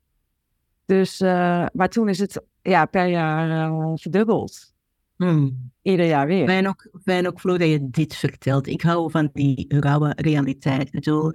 Dus, 0.85 1.21
uh, 1.21 1.65
maar 1.73 1.89
toen 1.89 2.09
is 2.09 2.19
het 2.19 2.43
ja, 2.61 2.85
per 2.85 3.05
jaar 3.05 3.71
uh, 3.71 3.91
verdubbeld. 3.95 4.73
Hmm. 5.15 5.71
Ieder 5.81 6.05
jaar 6.05 6.27
weer. 6.27 6.47
Fijn 6.47 6.67
ook, 6.67 6.89
fijn 7.03 7.27
ook, 7.27 7.39
Flo, 7.39 7.57
dat 7.57 7.69
je 7.69 7.89
dit 7.89 8.15
vertelt. 8.15 8.67
Ik 8.67 8.81
hou 8.81 9.11
van 9.11 9.29
die 9.33 9.65
rauwe 9.79 10.13
realiteit. 10.15 10.81
Ik 10.81 10.91
bedoel, 10.91 11.33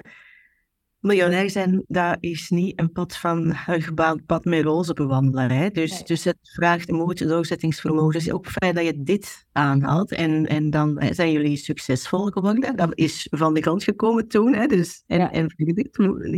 miljonair 1.06 1.50
zijn, 1.50 1.84
dat 1.88 2.16
is 2.20 2.50
niet 2.50 2.80
een 2.80 2.92
pad 2.92 3.16
van 3.16 3.56
een 3.66 3.82
gebaand 3.82 4.26
pad 4.26 4.44
met 4.44 4.64
roze 4.64 4.92
bewandelen. 4.92 5.50
Hè? 5.50 5.70
Dus, 5.70 6.04
dus 6.04 6.24
het 6.24 6.38
vraagt 6.42 6.90
moed, 6.90 7.28
doorzettingsvermogen. 7.28 8.12
Dus 8.12 8.32
ook 8.32 8.46
fijn 8.46 8.74
dat 8.74 8.84
je 8.84 9.02
dit 9.02 9.46
aanhaalt. 9.52 10.12
En, 10.12 10.46
en 10.46 10.70
dan 10.70 11.02
zijn 11.10 11.32
jullie 11.32 11.56
succesvol 11.56 12.26
geworden. 12.26 12.76
Dat 12.76 12.90
is 12.94 13.26
van 13.30 13.54
de 13.54 13.60
grond 13.60 13.84
gekomen 13.84 14.28
toen. 14.28 14.54
Hè? 14.54 14.66
Dus, 14.66 15.02
en, 15.06 15.18
ja. 15.18 15.32
en 15.32 15.54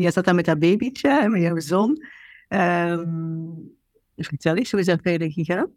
je 0.00 0.10
zat 0.10 0.24
dan 0.24 0.34
met 0.34 0.44
dat 0.44 0.58
babytje, 0.58 1.28
met 1.28 1.42
jouw 1.42 1.58
zoon. 1.58 2.02
Um, 2.48 3.76
vertel 4.16 4.56
eens, 4.56 4.70
hoe 4.70 4.80
is 4.80 4.86
dat 4.86 5.00
verder 5.02 5.32
gegaan? 5.32 5.70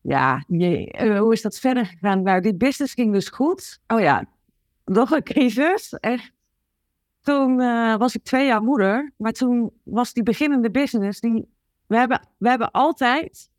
Ja, 0.00 0.44
eh, 0.48 1.18
hoe 1.18 1.32
is 1.32 1.42
dat 1.42 1.58
verder 1.58 1.86
gegaan? 1.86 2.22
Nou, 2.22 2.40
die 2.40 2.54
business 2.54 2.94
ging 2.94 3.12
dus 3.12 3.28
goed. 3.28 3.80
Oh 3.86 4.00
ja, 4.00 4.24
nog 4.84 5.10
een 5.10 5.22
crisis. 5.22 5.92
Echt. 5.92 6.32
Toen 7.20 7.60
uh, 7.60 7.96
was 7.96 8.14
ik 8.14 8.22
twee 8.22 8.46
jaar 8.46 8.62
moeder, 8.62 9.12
maar 9.16 9.32
toen 9.32 9.72
was 9.82 10.12
die 10.12 10.22
beginnende 10.22 10.70
business, 10.70 11.20
die, 11.20 11.48
we, 11.86 11.96
hebben, 11.96 12.28
we 12.38 12.48
hebben 12.48 12.70
altijd 12.70 13.50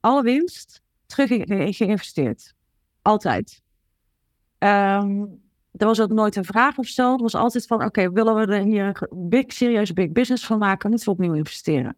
alle 0.00 0.22
winst 0.22 0.82
terug 1.06 1.28
geïnvesteerd. 1.76 2.54
Altijd. 3.02 3.62
Um, 4.58 5.44
er 5.76 5.86
was 5.86 6.00
ook 6.00 6.10
nooit 6.10 6.36
een 6.36 6.44
vraag 6.44 6.78
of 6.78 6.86
zo. 6.86 7.12
Het 7.12 7.20
was 7.20 7.34
altijd 7.34 7.66
van, 7.66 7.84
oké, 7.84 8.10
willen 8.12 8.34
we 8.34 8.54
er 8.54 8.62
hier 8.62 9.06
een 9.10 9.28
big, 9.28 9.52
serieus 9.52 9.92
big 9.92 10.12
business 10.12 10.46
van 10.46 10.58
maken? 10.58 10.90
Moeten 10.90 11.08
we 11.08 11.14
opnieuw 11.14 11.34
investeren? 11.34 11.96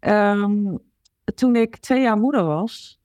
Um, 0.00 0.78
toen 1.34 1.56
ik 1.56 1.76
twee 1.76 2.02
jaar 2.02 2.18
moeder 2.18 2.44
was, 2.44 3.00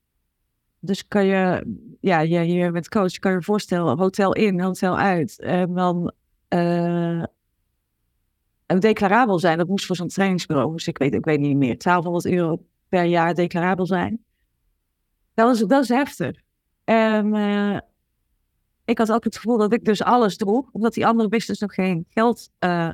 dus 0.79 1.07
kan 1.07 1.25
je, 1.25 1.63
ja, 2.05 2.19
je 2.19 2.39
hier 2.39 2.71
met 2.71 2.89
coach, 2.89 3.19
kan 3.19 3.31
je 3.31 3.41
voorstellen, 3.41 3.97
hotel 3.97 4.33
in, 4.33 4.59
hotel 4.59 4.97
uit. 4.97 5.39
En 5.39 5.73
dan 5.73 6.11
uh, 6.49 7.23
declarabel 8.79 9.39
zijn, 9.39 9.57
dat 9.57 9.67
moest 9.67 9.85
voor 9.85 9.95
zo'n 9.95 10.07
trainingsbureau, 10.07 10.73
dus 10.73 10.87
ik 10.87 10.97
weet, 10.97 11.13
ik 11.13 11.25
weet 11.25 11.39
niet 11.39 11.57
meer, 11.57 11.77
1200 11.77 12.25
euro 12.25 12.65
per 12.89 13.03
jaar 13.03 13.33
declarabel 13.33 13.85
zijn. 13.85 14.23
Dat 15.33 15.55
is, 15.55 15.61
dat 15.61 15.83
is 15.83 15.89
heftig. 15.89 16.41
En 16.83 17.35
uh, 17.35 17.77
ik 18.85 18.97
had 18.97 19.11
ook 19.11 19.23
het 19.23 19.35
gevoel 19.35 19.57
dat 19.57 19.73
ik 19.73 19.85
dus 19.85 20.03
alles 20.03 20.37
droeg, 20.37 20.69
omdat 20.71 20.93
die 20.93 21.05
andere 21.05 21.29
business 21.29 21.61
nog 21.61 21.73
geen 21.73 22.05
geld 22.09 22.49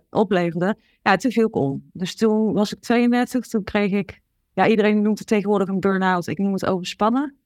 opleverde. 0.09 0.77
Ja, 1.01 1.15
toen 1.15 1.31
viel 1.31 1.47
ik 1.47 1.55
om. 1.55 1.89
Dus 1.93 2.15
toen 2.15 2.53
was 2.53 2.73
ik 2.73 2.79
32, 2.79 3.47
toen 3.47 3.63
kreeg 3.63 3.91
ik, 3.91 4.21
ja, 4.53 4.67
iedereen 4.67 5.01
noemt 5.01 5.19
het 5.19 5.27
tegenwoordig 5.27 5.67
een 5.67 5.79
burn-out. 5.79 6.27
Ik 6.27 6.37
noem 6.37 6.53
het 6.53 6.65
overspannen. 6.65 7.40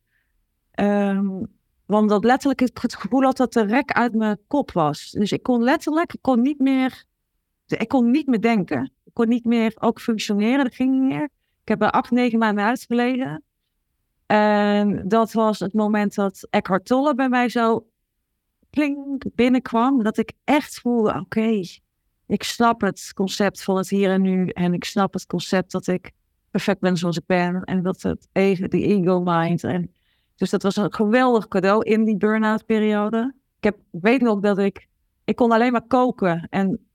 Um, 0.80 1.48
want 1.86 2.10
dat 2.10 2.24
letterlijk 2.24 2.60
het 2.60 2.96
gevoel 2.96 3.22
had 3.22 3.38
dat 3.38 3.54
de 3.54 3.66
rek 3.66 3.92
uit 3.92 4.14
mijn 4.14 4.40
kop 4.48 4.72
was. 4.72 5.12
Dus 5.12 5.32
ik 5.32 5.44
kon 5.44 5.64
letterlijk, 5.64 6.14
ik 6.14 6.22
kon 6.22 6.42
niet 6.42 6.60
meer, 6.60 7.04
ik 7.66 7.88
kon 7.88 8.12
niet 8.12 8.28
meer 8.28 8.42
denken. 8.42 8.92
Ik 9.04 9.14
kon 9.14 9.28
niet 9.28 9.46
meer 9.46 9.74
ook 9.80 10.02
functioneren, 10.02 10.64
dat 10.64 10.76
ging 10.76 10.92
niet 10.92 11.02
meer. 11.02 11.24
Ik 11.62 11.68
heb 11.68 11.82
er 11.82 11.92
acht, 11.92 12.12
negen 12.12 12.40
maanden 12.40 12.66
uitgelegen. 12.66 13.44
En 14.26 15.08
dat 15.08 15.34
was 15.34 15.60
het 15.60 15.74
moment 15.74 16.16
dat 16.16 16.48
Eckhart 16.50 16.86
Tolle 16.86 17.16
bij 17.16 17.30
mij 17.30 17.50
zo 17.50 17.88
klink 18.70 19.24
binnenkwam. 19.36 20.04
Dat 20.04 20.18
ik 20.18 20.32
echt 20.44 20.80
voelde, 20.80 21.20
oké, 21.20 21.62
ik 22.28 22.44
snap 22.44 22.82
het 22.82 23.12
concept 23.14 23.64
van 23.64 23.78
het 23.78 23.90
hier 23.90 24.12
en 24.12 24.22
nu. 24.22 24.48
En 24.48 24.74
ik 24.74 24.84
snap 24.84 25.14
het 25.14 25.26
concept 25.26 25.72
dat 25.72 25.88
ik 25.88 26.12
perfect 26.52 26.80
ben 26.80 26.98
zoals 26.98 27.18
ik 27.18 27.26
ben. 27.26 27.64
En 27.64 27.84
dat 27.84 28.02
het 28.02 28.28
even, 28.32 28.70
die 28.70 28.86
ego 28.86 29.22
mind. 29.24 29.64
En 29.64 29.92
dus 30.36 30.50
dat 30.50 30.64
was 30.64 30.76
een 30.76 30.94
geweldig 30.94 31.48
cadeau 31.48 31.84
in 31.84 32.04
die 32.04 32.18
burn-out 32.18 32.66
periode. 32.66 33.34
Ik, 33.58 33.64
heb, 33.64 33.78
weet 33.92 34.22
nog 34.22 34.40
dat 34.40 34.58
ik, 34.58 34.88
ik 35.24 35.36
kon 35.36 35.52
alleen 35.52 35.72
maar 35.72 35.88
koken. 35.88 36.48
En 36.50 36.88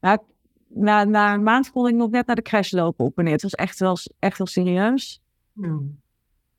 na, 0.00 0.22
na, 0.68 1.04
na 1.04 1.34
een 1.34 1.42
maand 1.42 1.70
kon 1.70 1.88
ik 1.88 1.94
nog 1.94 2.10
net 2.10 2.26
naar 2.26 2.36
de 2.36 2.42
crash 2.42 2.72
lopen 2.72 3.04
op 3.04 3.18
en 3.18 3.24
neer. 3.24 3.32
Het 3.32 3.42
was 3.42 3.54
echt 3.54 3.78
wel, 3.78 3.96
echt 4.18 4.38
wel 4.38 4.46
serieus. 4.46 5.22
Hmm. 5.52 6.00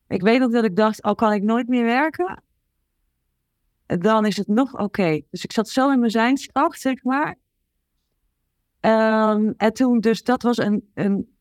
Ik 0.08 0.22
weet 0.22 0.40
nog 0.40 0.52
dat 0.52 0.64
ik 0.64 0.76
dacht, 0.76 1.02
al 1.02 1.16
kan 1.16 1.34
ik 1.34 1.44
nooit 1.44 1.68
meer 1.68 1.84
werken, 1.84 2.44
dan 3.86 4.26
is 4.26 4.38
het 4.38 4.48
nog 4.48 4.80
oké. 4.80 5.22
Dus 5.30 5.44
ik 5.44 5.52
zat 5.52 5.70
zo 5.70 5.92
in 5.92 6.00
mijn 6.00 6.12
zijnskracht, 6.12 6.82
zeg 6.82 7.04
maar. 7.04 7.36
Um, 8.82 9.54
en 9.58 9.74
toen, 9.74 10.00
dus 10.00 10.24
dat 10.24 10.42
was 10.42 10.58
een, 10.58 10.90
een 10.94 11.35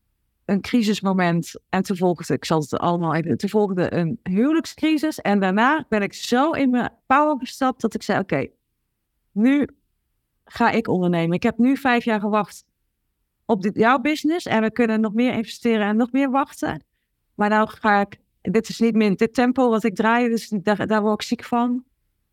een 0.45 0.61
crisismoment. 0.61 1.53
En 1.69 1.83
toen 1.83 1.97
volgde, 1.97 2.33
ik 2.33 2.45
zal 2.45 2.59
het 2.59 2.77
allemaal 2.77 3.13
even, 3.13 3.37
toen 3.37 3.49
volgde 3.49 3.93
een 3.93 4.19
huwelijkscrisis. 4.23 5.19
En 5.19 5.39
daarna 5.39 5.85
ben 5.89 6.01
ik 6.01 6.13
zo 6.13 6.51
in 6.51 6.69
mijn 6.69 6.91
power 7.05 7.37
gestapt 7.39 7.81
dat 7.81 7.93
ik 7.93 8.03
zei, 8.03 8.19
oké, 8.19 8.47
nu 9.31 9.67
ga 10.45 10.71
ik 10.71 10.87
ondernemen. 10.87 11.35
Ik 11.35 11.43
heb 11.43 11.57
nu 11.57 11.77
vijf 11.77 12.03
jaar 12.03 12.19
gewacht 12.19 12.65
op 13.45 13.61
dit, 13.61 13.75
jouw 13.75 13.99
business. 13.99 14.45
En 14.45 14.61
we 14.61 14.71
kunnen 14.71 15.01
nog 15.01 15.13
meer 15.13 15.33
investeren 15.33 15.87
en 15.87 15.95
nog 15.95 16.11
meer 16.11 16.29
wachten. 16.29 16.83
Maar 17.35 17.49
nou 17.49 17.69
ga 17.69 17.99
ik, 17.99 18.19
dit 18.41 18.69
is 18.69 18.79
niet 18.79 18.95
meer 18.95 19.15
dit 19.15 19.33
tempo 19.33 19.69
wat 19.69 19.83
ik 19.83 19.95
draai, 19.95 20.29
dus 20.29 20.47
daar, 20.47 21.01
word 21.01 21.21
ik 21.21 21.27
ziek 21.27 21.43
van. 21.43 21.83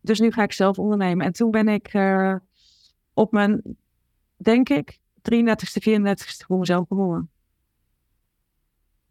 Dus 0.01 0.19
nu 0.19 0.31
ga 0.31 0.43
ik 0.43 0.51
zelf 0.51 0.79
ondernemen. 0.79 1.25
En 1.25 1.33
toen 1.33 1.51
ben 1.51 1.67
ik 1.67 1.93
uh, 1.93 2.35
op 3.13 3.31
mijn, 3.31 3.61
denk 4.35 4.69
ik, 4.69 4.99
33ste, 5.31 5.89
34ste 5.89 6.45
voor 6.47 6.59
mezelf 6.59 6.87
begonnen. 6.87 7.32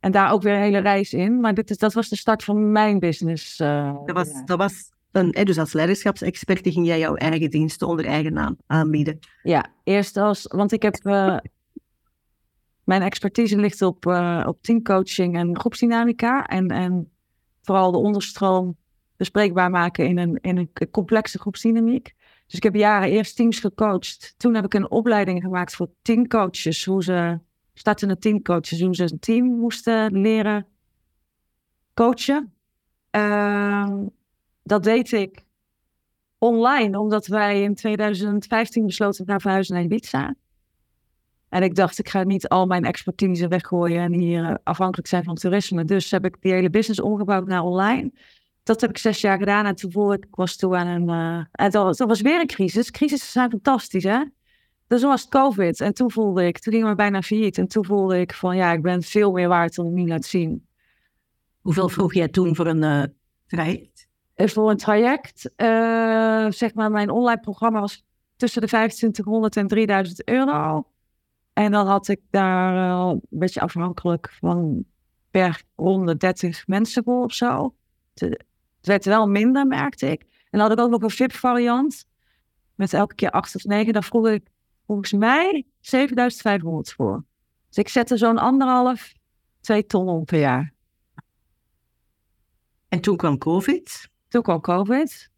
En 0.02 0.12
daar 0.12 0.32
ook 0.32 0.42
weer 0.42 0.54
een 0.54 0.60
hele 0.60 0.78
reis 0.78 1.12
in. 1.12 1.40
Maar 1.40 1.54
dit 1.54 1.70
is, 1.70 1.78
dat 1.78 1.92
was 1.92 2.08
de 2.08 2.16
start 2.16 2.44
van 2.44 2.72
mijn 2.72 2.98
business. 2.98 3.60
Uh, 3.60 3.94
dat, 4.06 4.16
was, 4.16 4.44
dat 4.44 4.58
was 4.58 4.90
een, 5.12 5.30
dus 5.30 5.58
als 5.58 5.72
leiderschapsexpert 5.72 6.68
ging 6.68 6.86
jij 6.86 6.98
jouw 6.98 7.14
eigen 7.14 7.50
diensten 7.50 7.88
onder 7.88 8.04
eigen 8.04 8.32
naam 8.32 8.56
aanbieden. 8.66 9.18
Ja, 9.42 9.66
eerst 9.84 10.16
als, 10.16 10.46
want 10.46 10.72
ik 10.72 10.82
heb, 10.82 10.96
uh, 11.02 11.36
mijn 12.84 13.02
expertise 13.02 13.56
ligt 13.56 13.82
op, 13.82 14.06
uh, 14.06 14.44
op 14.46 14.62
teamcoaching 14.62 15.36
en 15.36 15.58
groepsdynamica. 15.58 16.46
En, 16.46 16.68
en 16.68 17.10
vooral 17.62 17.92
de 17.92 17.98
onderstroom 17.98 18.76
bespreekbaar 19.16 19.70
maken 19.70 20.06
in 20.06 20.18
een, 20.18 20.38
in 20.40 20.56
een 20.56 20.90
complexe 20.90 21.38
groepsdynamiek. 21.38 22.14
Dus 22.46 22.54
ik 22.56 22.62
heb 22.62 22.74
jaren 22.74 23.08
eerst 23.08 23.36
teams 23.36 23.60
gecoacht. 23.60 24.34
Toen 24.36 24.54
heb 24.54 24.64
ik 24.64 24.74
een 24.74 24.90
opleiding 24.90 25.42
gemaakt 25.42 25.74
voor 25.74 25.88
teamcoaches, 26.02 26.84
hoe 26.84 27.02
ze 27.02 27.38
startende 27.74 28.18
teamcoaches 28.18 28.78
toen 28.78 28.94
ze 28.94 29.02
een 29.02 29.18
team 29.18 29.44
moesten 29.46 30.20
leren 30.20 30.66
coachen. 31.94 32.52
Uh, 33.16 33.94
dat 34.62 34.82
deed 34.82 35.12
ik 35.12 35.44
online, 36.38 36.98
omdat 36.98 37.26
wij 37.26 37.62
in 37.62 37.74
2015 37.74 38.86
besloten 38.86 39.26
naar 39.26 39.40
verhuizen 39.40 39.74
naar 39.74 39.84
Ibiza. 39.84 40.34
En 41.48 41.62
ik 41.62 41.74
dacht, 41.74 41.98
ik 41.98 42.08
ga 42.08 42.22
niet 42.22 42.48
al 42.48 42.66
mijn 42.66 42.84
expertise 42.84 43.48
weggooien 43.48 44.02
en 44.02 44.12
hier 44.12 44.44
eh, 44.44 44.54
afhankelijk 44.62 45.08
zijn 45.08 45.24
van 45.24 45.34
toerisme. 45.34 45.84
Dus 45.84 46.10
heb 46.10 46.24
ik 46.24 46.36
die 46.40 46.52
hele 46.52 46.70
business 46.70 47.00
omgebouwd 47.00 47.46
naar 47.46 47.62
online. 47.62 48.12
Dat 48.62 48.80
heb 48.80 48.90
ik 48.90 48.98
zes 48.98 49.20
jaar 49.20 49.38
gedaan 49.38 49.66
en 49.66 49.74
toen 49.74 50.12
ik, 50.12 50.26
was 50.30 50.56
toen 50.56 50.76
aan 50.76 50.86
een... 50.86 51.46
En 51.52 51.70
dat, 51.70 51.98
was 51.98 52.20
weer 52.20 52.40
een 52.40 52.46
crisis. 52.46 52.90
Crises 52.90 53.32
zijn 53.32 53.50
fantastisch, 53.50 54.04
hè? 54.04 54.22
Dus 54.92 55.02
was 55.02 55.28
COVID. 55.28 55.80
En 55.80 55.94
toen 55.94 56.10
voelde 56.10 56.46
ik, 56.46 56.58
toen 56.58 56.72
ging 56.72 56.88
we 56.88 56.94
bijna 56.94 57.22
failliet. 57.22 57.58
En 57.58 57.66
toen 57.66 57.84
voelde 57.84 58.20
ik 58.20 58.34
van 58.34 58.56
ja, 58.56 58.72
ik 58.72 58.82
ben 58.82 59.02
veel 59.02 59.32
meer 59.32 59.48
waard 59.48 59.74
dan 59.74 59.86
ik 59.86 59.92
nu 59.92 60.06
laat 60.06 60.24
zien. 60.24 60.66
Hoeveel 61.60 61.88
vroeg 61.88 62.14
jij 62.14 62.28
toen 62.28 62.56
voor 62.56 62.66
een 62.66 62.82
uh, 62.82 63.02
traject? 63.46 64.08
Uh, 64.36 64.46
voor 64.46 64.70
een 64.70 64.76
traject, 64.76 65.50
uh, 65.56 66.46
zeg 66.50 66.74
maar, 66.74 66.90
mijn 66.90 67.10
online 67.10 67.40
programma 67.40 67.80
was 67.80 68.04
tussen 68.36 68.60
de 68.60 68.66
2500 68.66 69.56
en 69.56 69.66
3000 69.66 70.28
euro. 70.28 70.86
En 71.52 71.72
dan 71.72 71.86
had 71.86 72.08
ik 72.08 72.20
daar 72.30 72.74
een 73.00 73.20
beetje 73.28 73.60
afhankelijk 73.60 74.36
van 74.40 74.84
per 75.30 75.62
ronde 75.76 76.16
30 76.16 76.66
mensen 76.66 77.04
voor 77.04 77.24
of 77.24 77.32
zo. 77.32 77.74
Het 78.14 78.44
werd 78.80 79.04
wel 79.04 79.28
minder, 79.28 79.66
merkte 79.66 80.10
ik. 80.10 80.20
En 80.22 80.58
dan 80.58 80.60
had 80.60 80.72
ik 80.72 80.84
ook 80.84 80.90
nog 80.90 81.02
een 81.02 81.10
VIP-variant. 81.10 82.06
Met 82.74 82.92
elke 82.92 83.14
keer 83.14 83.30
acht 83.30 83.54
of 83.54 83.64
negen. 83.64 83.92
Dan 83.92 84.02
vroeg 84.02 84.28
ik 84.28 84.51
volgens 84.92 85.12
mij 85.12 85.66
7500 85.80 86.92
voor. 86.92 87.24
Dus 87.68 87.76
ik 87.76 87.88
zette 87.88 88.16
zo'n 88.16 88.38
anderhalf, 88.38 89.12
twee 89.60 89.86
ton 89.86 90.08
om 90.08 90.24
per 90.24 90.38
jaar. 90.38 90.72
En 92.88 93.00
toen 93.00 93.16
kwam 93.16 93.38
COVID. 93.38 94.08
Toen 94.28 94.42
kwam 94.42 94.60
COVID. 94.60 95.30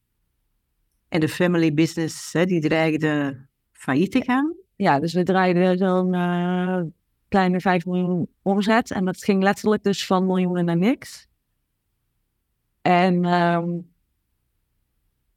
En 1.09 1.21
de 1.21 1.29
family 1.29 1.75
business, 1.75 2.33
hè, 2.33 2.45
die 2.45 2.61
dreigde 2.61 3.47
failliet 3.73 4.11
te 4.11 4.23
gaan. 4.23 4.55
Ja, 4.77 5.01
dus 5.01 5.13
we 5.13 5.23
draaiden 5.23 5.79
zo'n 5.79 6.15
uh, 6.15 6.83
kleine 7.29 7.61
5 7.61 7.87
miljoen 7.87 8.29
omzet. 8.43 8.91
En 8.91 9.05
dat 9.05 9.25
ging 9.25 9.43
letterlijk 9.43 9.83
dus 9.83 10.07
van 10.07 10.27
miljoenen 10.27 10.65
naar 10.65 10.77
niks. 10.77 11.29
En 12.83 13.25
um, 13.25 13.93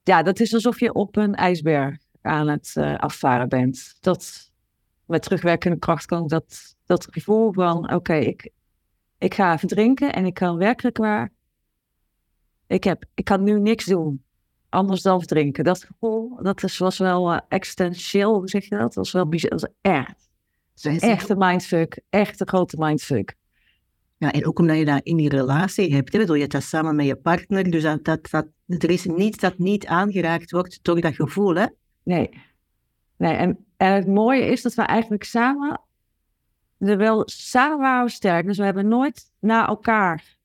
ja, 0.04 0.24
dat 0.24 0.40
is 0.40 0.54
alsof 0.54 0.80
je 0.80 0.94
op 0.94 1.16
een 1.16 1.36
ijsberg 1.36 2.07
aan 2.28 2.48
het 2.48 2.74
uh, 2.78 2.96
afvaren 2.96 3.50
bent. 3.50 3.98
Dat, 4.00 4.52
met 5.06 5.22
terugwerkende 5.22 5.80
kracht 5.80 6.06
kan 6.06 6.24
ik 6.24 6.30
dat, 6.30 6.76
dat 6.86 7.08
gevoel 7.12 7.54
van, 7.54 7.94
oké, 7.94 8.16
ik, 8.16 8.50
ik 9.18 9.34
ga 9.34 9.54
even 9.54 9.68
drinken 9.68 10.14
en 10.14 10.26
ik 10.26 10.34
kan 10.34 10.58
werkelijk 10.58 10.98
waar, 10.98 11.32
ik, 12.68 12.84
heb, 12.84 13.06
ik 13.14 13.24
kan 13.24 13.44
nu 13.44 13.60
niks 13.60 13.86
doen 13.86 14.26
anders 14.70 15.02
dan 15.02 15.20
drinken. 15.20 15.64
Dat 15.64 15.84
gevoel, 15.84 16.40
dat 16.42 16.64
is, 16.64 16.78
was 16.78 16.98
wel 16.98 17.34
uh, 17.34 17.40
existentieel, 17.48 18.34
hoe 18.34 18.50
zeg 18.50 18.64
je 18.64 18.70
dat? 18.70 18.80
Dat 18.80 18.94
was 18.94 19.12
wel 19.12 19.28
bizar, 19.28 19.50
dat 19.50 19.62
was 19.62 19.72
echt. 19.82 20.30
Echt 20.84 21.30
een 21.30 21.38
mindfuck, 21.38 22.00
echt 22.10 22.40
een 22.40 22.48
grote 22.48 22.76
mindfuck. 22.80 23.36
Ja, 24.18 24.32
en 24.32 24.46
ook 24.46 24.60
omdat 24.60 24.78
je 24.78 24.86
dat 24.86 25.04
in 25.04 25.18
die 25.18 25.30
relatie 25.30 25.96
hebt, 25.96 26.14
hè, 26.14 26.20
je 26.20 26.40
hebt 26.40 26.52
dat 26.52 26.64
samen 26.64 26.96
met 26.96 27.06
je 27.06 27.16
partner, 27.16 27.72
dus 27.72 27.84
dat, 27.84 28.04
dat, 28.04 28.30
dat, 28.30 28.46
er 28.68 28.90
is 28.90 29.06
niets 29.06 29.38
dat 29.38 29.58
niet 29.58 29.86
aangeraakt 29.86 30.52
wordt 30.52 30.80
door 30.82 31.02
dat 31.02 31.16
gevoel, 31.16 31.56
hè? 31.56 31.66
Nee. 32.08 32.30
Nee, 33.18 33.34
en, 33.34 33.66
en 33.78 33.94
het 33.94 34.08
mooie 34.08 34.46
is 34.46 34.62
dat 34.62 34.74
we 34.74 34.82
eigenlijk 34.82 35.24
samen, 35.24 35.82
er 36.78 36.98
wel, 36.98 37.24
samen 37.26 37.78
waren 37.78 38.06
we 38.06 38.12
sterk, 38.12 38.46
dus 38.46 38.58
we 38.58 38.64
hebben 38.64 38.88
nooit 38.88 39.32
na 39.40 39.68
elkaar, 39.68 40.38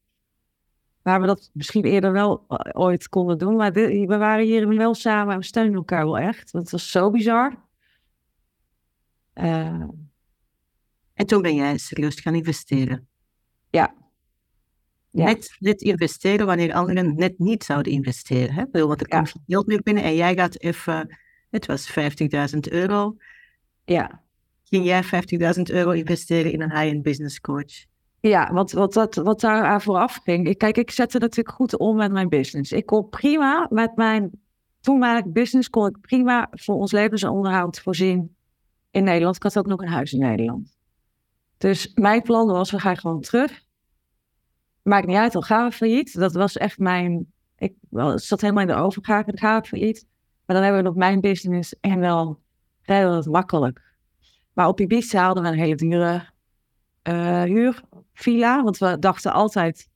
waar 1.02 1.20
we 1.20 1.26
dat 1.26 1.50
misschien 1.52 1.84
eerder 1.84 2.12
wel 2.12 2.44
eh, 2.48 2.80
ooit 2.80 3.08
konden 3.08 3.38
doen, 3.38 3.56
maar 3.56 3.72
we 3.72 4.06
waren 4.06 4.44
hier 4.44 4.68
wel 4.68 4.94
samen 4.94 5.32
en 5.32 5.38
we 5.38 5.44
steunen 5.44 5.74
elkaar 5.74 6.04
wel 6.04 6.18
echt. 6.18 6.52
Dat 6.52 6.70
was 6.70 6.90
zo 6.90 7.10
bizar. 7.10 7.56
Uh, 9.34 9.84
en 11.14 11.26
toen 11.26 11.42
ben 11.42 11.54
jij 11.54 11.78
serieus 11.78 12.20
gaan 12.20 12.34
investeren. 12.34 13.08
Ja. 13.70 13.94
ja. 15.10 15.24
Net, 15.24 15.56
net 15.58 15.82
investeren 15.82 16.46
wanneer 16.46 16.72
anderen 16.72 17.14
net 17.14 17.38
niet 17.38 17.64
zouden 17.64 17.92
investeren. 17.92 18.54
Hè? 18.54 18.86
Want 18.86 19.00
er 19.00 19.08
komt 19.08 19.28
ja. 19.28 19.40
geld 19.46 19.66
meer 19.66 19.82
binnen 19.82 20.02
en 20.02 20.14
jij 20.14 20.34
gaat 20.34 20.60
even, 20.60 21.18
het 21.52 21.66
was 21.66 21.90
50.000 22.54 22.58
euro. 22.70 23.16
Ja. 23.84 24.22
Ging 24.62 24.84
jij 24.84 25.04
50.000 25.56 25.62
euro 25.62 25.90
investeren 25.90 26.52
in 26.52 26.60
een 26.60 26.78
high-end 26.78 27.02
business 27.02 27.40
coach? 27.40 27.84
Ja, 28.20 28.52
wat, 28.52 28.72
wat, 28.72 28.92
dat, 28.92 29.14
wat 29.14 29.40
daar 29.40 29.82
vooraf 29.82 30.20
ging. 30.24 30.48
Ik, 30.48 30.58
kijk, 30.58 30.76
ik 30.76 30.90
zette 30.90 31.18
natuurlijk 31.18 31.56
goed 31.56 31.78
om 31.78 31.96
met 31.96 32.12
mijn 32.12 32.28
business. 32.28 32.72
Ik 32.72 32.86
kon 32.86 33.08
prima 33.08 33.66
met 33.70 33.96
mijn 33.96 34.30
toenmalige 34.80 35.28
business, 35.28 35.70
kon 35.70 35.86
ik 35.86 36.00
prima 36.00 36.48
voor 36.50 36.74
ons 36.74 36.92
levensonderhoud 36.92 37.80
voorzien 37.80 38.36
in 38.90 39.04
Nederland. 39.04 39.36
Ik 39.36 39.42
had 39.42 39.58
ook 39.58 39.66
nog 39.66 39.80
een 39.80 39.88
huis 39.88 40.12
in 40.12 40.20
Nederland. 40.20 40.76
Dus 41.58 41.90
mijn 41.94 42.22
plan 42.22 42.46
was, 42.46 42.70
we 42.70 42.78
gaan 42.78 42.96
gewoon 42.96 43.20
terug. 43.20 43.62
Maakt 44.82 45.06
niet 45.06 45.16
uit, 45.16 45.34
al 45.34 45.42
gaan 45.42 45.68
we 45.68 45.74
failliet. 45.74 46.18
Dat 46.18 46.32
was 46.32 46.56
echt 46.56 46.78
mijn... 46.78 47.32
Ik 47.58 47.74
wel, 47.90 48.18
zat 48.18 48.40
helemaal 48.40 48.62
in 48.62 48.68
de 48.68 48.74
overgave, 48.74 49.30
dan 49.30 49.38
gaan 49.38 49.60
we 49.60 49.68
failliet. 49.68 50.06
Dan 50.52 50.62
hebben 50.62 50.82
we 50.82 50.88
nog 50.88 50.96
mijn 50.96 51.20
business 51.20 51.74
en 51.80 51.98
wel 51.98 52.40
redelijk 52.82 53.26
makkelijk. 53.26 53.82
Maar 54.52 54.68
op 54.68 54.80
Ibiza 54.80 55.24
hadden 55.24 55.42
we 55.42 55.48
een 55.48 55.58
hele 55.58 55.74
dure 55.74 56.30
uh, 57.08 57.42
huurvilla. 57.42 58.62
Want 58.62 58.78
we 58.78 58.98
dachten 58.98 59.32
altijd, 59.32 59.88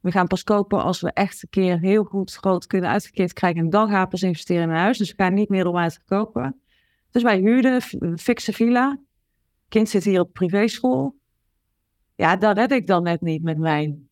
we 0.00 0.10
gaan 0.10 0.26
pas 0.26 0.42
kopen 0.42 0.82
als 0.82 1.00
we 1.00 1.12
echt 1.12 1.42
een 1.42 1.48
keer 1.48 1.78
heel 1.78 2.04
goed 2.04 2.34
groot 2.34 2.66
kunnen 2.66 2.90
uitgekeerd 2.90 3.32
krijgen. 3.32 3.60
En 3.60 3.70
dan 3.70 3.88
gaan 3.88 4.02
we 4.02 4.08
pas 4.08 4.22
investeren 4.22 4.62
in 4.62 4.68
een 4.68 4.76
huis. 4.76 4.98
Dus 4.98 5.10
we 5.14 5.22
gaan 5.22 5.34
niet 5.34 5.48
meer 5.48 5.66
om 5.66 5.76
uit 5.76 5.92
te 5.92 6.04
kopen. 6.04 6.60
Dus 7.10 7.22
wij 7.22 7.38
huurden 7.38 7.82
een 7.98 8.18
fikse 8.18 8.52
villa 8.52 8.98
kind 9.68 9.88
zit 9.88 10.04
hier 10.04 10.20
op 10.20 10.32
privéschool. 10.32 11.18
Ja, 12.14 12.36
dat 12.36 12.56
red 12.56 12.72
ik 12.72 12.86
dan 12.86 13.02
net 13.02 13.20
niet 13.20 13.42
met 13.42 13.58
mijn 13.58 14.08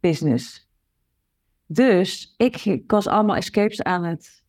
business. 0.00 0.68
Dus 1.66 2.34
ik, 2.36 2.64
ik 2.64 2.90
was 2.90 3.06
allemaal 3.06 3.36
escapes 3.36 3.82
aan 3.82 4.04
het. 4.04 4.41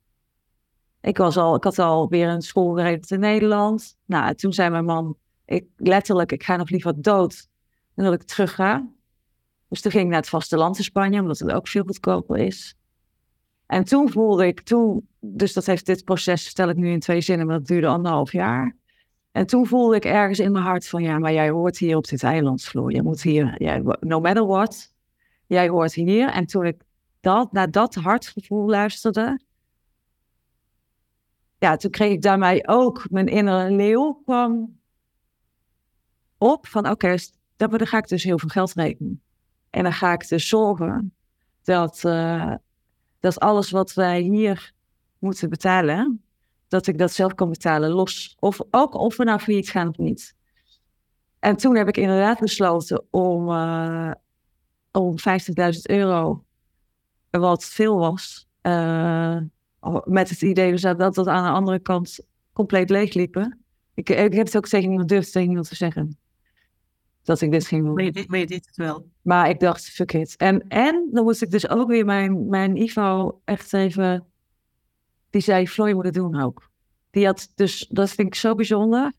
Ik, 1.03 1.17
was 1.17 1.37
al, 1.37 1.55
ik 1.55 1.63
had 1.63 1.79
al 1.79 2.09
weer 2.09 2.27
een 2.27 2.41
school 2.41 2.73
geregeld 2.73 3.11
in 3.11 3.19
Nederland. 3.19 3.97
Nou, 4.05 4.35
toen 4.35 4.53
zei 4.53 4.69
mijn 4.69 4.85
man, 4.85 5.17
ik, 5.45 5.65
letterlijk, 5.77 6.31
ik 6.31 6.43
ga 6.43 6.55
nog 6.55 6.69
liever 6.69 7.01
dood 7.01 7.47
dan 7.95 8.05
dat 8.05 8.13
ik 8.13 8.23
terug 8.23 8.55
ga. 8.55 8.87
Dus 9.67 9.81
toen 9.81 9.91
ging 9.91 10.03
ik 10.03 10.09
naar 10.09 10.19
het 10.19 10.29
vasteland 10.29 10.77
in 10.77 10.83
Spanje, 10.83 11.21
omdat 11.21 11.39
het 11.39 11.51
ook 11.51 11.67
veel 11.67 11.83
goedkoper 11.83 12.37
is. 12.37 12.75
En 13.65 13.83
toen 13.83 14.11
voelde 14.11 14.47
ik, 14.47 14.61
toen, 14.61 15.07
dus 15.19 15.53
dat 15.53 15.65
heeft 15.65 15.85
dit 15.85 16.03
proces, 16.03 16.45
stel 16.45 16.69
ik 16.69 16.75
nu 16.75 16.91
in 16.91 16.99
twee 16.99 17.21
zinnen, 17.21 17.47
maar 17.47 17.57
dat 17.57 17.67
duurde 17.67 17.87
anderhalf 17.87 18.31
jaar. 18.31 18.75
En 19.31 19.45
toen 19.45 19.67
voelde 19.67 19.95
ik 19.95 20.05
ergens 20.05 20.39
in 20.39 20.51
mijn 20.51 20.63
hart 20.63 20.87
van 20.87 21.03
ja, 21.03 21.19
maar 21.19 21.33
jij 21.33 21.49
hoort 21.49 21.77
hier 21.77 21.97
op 21.97 22.07
dit 22.07 22.23
eilandsvloer. 22.23 22.91
Je 22.91 23.03
moet 23.03 23.21
hier, 23.21 23.55
no 23.99 24.19
matter 24.19 24.45
what, 24.45 24.93
jij 25.47 25.69
hoort 25.69 25.93
hier. 25.93 26.29
En 26.29 26.45
toen 26.45 26.65
ik 26.65 26.81
dat, 27.19 27.51
naar 27.51 27.71
dat 27.71 27.95
hartgevoel 27.95 28.69
luisterde, 28.69 29.39
ja, 31.63 31.75
toen 31.75 31.91
kreeg 31.91 32.11
ik 32.11 32.21
daarmee 32.21 32.67
ook 32.67 33.05
mijn 33.09 33.27
innere 33.27 33.71
leeuw 33.71 34.21
kwam 34.25 34.79
op 36.37 36.67
van 36.67 36.89
oké, 36.89 36.91
okay, 36.91 37.19
dan 37.55 37.87
ga 37.87 37.97
ik 37.97 38.07
dus 38.07 38.23
heel 38.23 38.39
veel 38.39 38.49
geld 38.49 38.73
rekenen. 38.73 39.21
En 39.69 39.83
dan 39.83 39.93
ga 39.93 40.13
ik 40.13 40.27
dus 40.27 40.47
zorgen 40.47 41.15
dat, 41.61 42.03
uh, 42.05 42.53
dat 43.19 43.39
alles 43.39 43.71
wat 43.71 43.93
wij 43.93 44.21
hier 44.21 44.73
moeten 45.19 45.49
betalen, 45.49 46.23
dat 46.67 46.87
ik 46.87 46.97
dat 46.97 47.11
zelf 47.11 47.33
kan 47.33 47.49
betalen, 47.49 47.89
los. 47.89 48.35
Of 48.39 48.59
ook 48.69 48.93
of 48.93 49.17
we 49.17 49.23
nou 49.23 49.39
failliet 49.39 49.69
gaan 49.69 49.87
of 49.87 49.97
niet. 49.97 50.35
En 51.39 51.55
toen 51.55 51.75
heb 51.75 51.87
ik 51.87 51.97
inderdaad 51.97 52.39
besloten 52.39 53.05
om, 53.09 53.49
uh, 53.49 54.11
om 54.91 55.15
50.000 55.19 55.81
euro, 55.81 56.45
wat 57.29 57.65
veel 57.65 57.97
was, 57.97 58.47
uh, 58.61 59.37
met 60.05 60.29
het 60.29 60.41
idee 60.41 60.71
dus 60.71 60.81
dat 60.81 60.97
dat 60.97 61.27
aan 61.27 61.43
de 61.43 61.49
andere 61.49 61.79
kant 61.79 62.19
compleet 62.53 62.89
leegliepen. 62.89 63.59
Ik, 63.93 64.09
ik 64.09 64.33
heb 64.33 64.45
het 64.45 64.57
ook 64.57 64.67
tegen 64.67 64.89
niemand 64.89 65.09
durfde 65.09 65.31
tegen 65.31 65.47
niemand 65.47 65.69
te 65.69 65.75
zeggen. 65.75 66.17
Dat 67.23 67.41
ik 67.41 67.51
dit 67.51 67.67
ging 67.67 67.85
doen. 67.85 67.93
Maar 67.93 68.03
je, 68.03 68.11
dit, 68.11 68.27
maar 68.27 68.39
je 68.39 68.45
het 68.45 68.75
wel. 68.75 69.07
Maar 69.21 69.49
ik 69.49 69.59
dacht, 69.59 69.89
fuck 69.89 70.13
it. 70.13 70.35
En, 70.37 70.67
en 70.67 71.09
dan 71.11 71.23
moest 71.23 71.41
ik 71.41 71.51
dus 71.51 71.69
ook 71.69 71.87
weer 71.87 72.05
mijn, 72.05 72.47
mijn 72.49 72.77
Ivo 72.77 73.41
echt 73.45 73.73
even 73.73 74.25
die 75.33 75.41
zei, 75.41 75.67
Floor, 75.67 75.87
je 75.87 75.95
moet 75.95 76.05
het 76.05 76.13
doen 76.13 76.41
ook. 76.41 76.69
Die 77.09 77.25
had 77.25 77.51
dus, 77.55 77.87
dat 77.89 78.09
vind 78.09 78.27
ik 78.27 78.35
zo 78.35 78.55
bijzonder. 78.55 79.13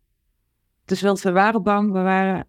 Dus 0.84 1.02
want 1.02 1.20
we 1.20 1.32
waren 1.32 1.62
bang, 1.62 1.92
we 1.92 2.00
waren, 2.00 2.48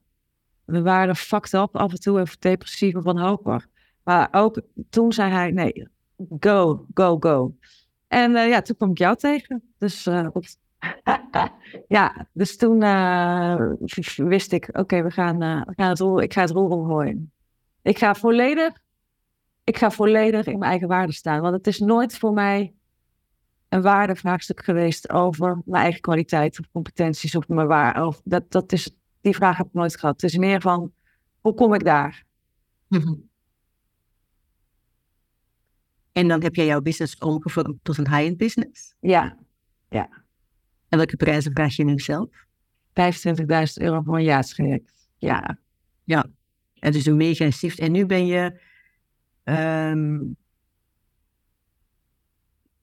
we 0.65 0.82
waren 0.82 1.15
fucked 1.15 1.54
up 1.54 1.78
af 1.78 1.91
en 1.91 1.99
toe 1.99 2.19
even 2.19 2.39
depressief 2.39 2.95
of 2.95 3.04
wanhopig. 3.04 3.67
Maar 4.04 4.28
ook 4.32 4.62
toen 4.89 5.13
zei 5.13 5.32
hij, 5.32 5.51
nee, 5.51 5.88
go, 6.39 6.86
go, 6.93 7.17
go. 7.19 7.56
En 8.15 8.32
uh, 8.32 8.47
ja, 8.47 8.62
toen 8.62 8.75
kwam 8.75 8.89
ik 8.89 8.97
jou 8.97 9.15
tegen. 9.15 9.73
Dus 9.78 10.06
uh, 10.06 10.28
ja, 11.88 12.28
dus 12.34 12.58
toen 12.58 12.82
uh, 12.82 13.71
wist 14.15 14.51
ik, 14.51 14.69
oké, 14.71 15.04
we 15.04 15.12
gaan, 15.12 15.38
we 15.38 15.73
gaan 15.75 15.89
het 15.89 15.99
roer, 15.99 16.23
ik 16.23 16.34
ga 16.34 16.41
het 16.41 16.49
roer 16.49 16.69
omgooien. 16.69 17.32
Ik 17.82 17.97
ga 17.97 18.15
volledig, 18.15 18.78
ik 19.63 19.78
ga 19.78 19.91
volledig 19.91 20.45
in 20.45 20.58
mijn 20.58 20.71
eigen 20.71 20.88
waarde 20.88 21.12
staan. 21.12 21.41
Want 21.41 21.56
het 21.56 21.67
is 21.67 21.80
nooit 21.80 22.17
voor 22.17 22.34
mij 22.34 22.73
een 23.69 23.82
waardevraagstuk 23.82 24.63
geweest 24.63 25.10
over 25.10 25.62
mijn 25.65 25.84
eigen 25.84 26.01
kwaliteit 26.01 26.60
of 26.60 26.65
competenties 26.71 27.36
of 27.36 27.47
mijn 27.47 27.67
waar. 27.67 28.06
Of 28.06 28.21
dat, 28.23 28.51
dat 28.51 28.71
is, 28.71 28.95
die 29.21 29.36
vraag 29.36 29.58
heb 29.58 29.65
ik 29.67 29.73
nooit 29.73 29.99
gehad. 29.99 30.21
Het 30.21 30.32
is 30.32 30.38
meer 30.38 30.62
van, 30.62 30.91
hoe 31.41 31.54
kom 31.54 31.73
ik 31.73 31.84
daar? 31.84 32.25
Mhm. 32.88 33.13
En 36.15 36.28
dan 36.28 36.43
heb 36.43 36.56
jij 36.56 36.65
jouw 36.65 36.82
business 36.82 37.17
omgevormd 37.17 37.78
tot 37.84 37.97
een 37.97 38.10
high-end 38.10 38.38
business? 38.38 38.95
Ja, 38.99 39.38
ja. 39.89 40.10
En 40.89 40.97
welke 40.97 41.15
prijzen 41.15 41.51
vraag 41.51 41.75
je 41.75 41.84
nu 41.84 41.99
zelf? 41.99 42.30
25.000 42.30 42.93
euro 43.73 44.01
voor 44.01 44.17
een 44.17 44.23
jaartraject. 44.23 45.10
Ja. 45.17 45.60
Ja. 46.04 46.25
En 46.80 46.91
dus 46.91 47.06
een 47.06 47.17
mega 47.17 47.49
shift. 47.49 47.80
En 47.80 47.91
nu 47.91 48.06
ben 48.06 48.25
je 48.25 48.62
um, 49.43 50.36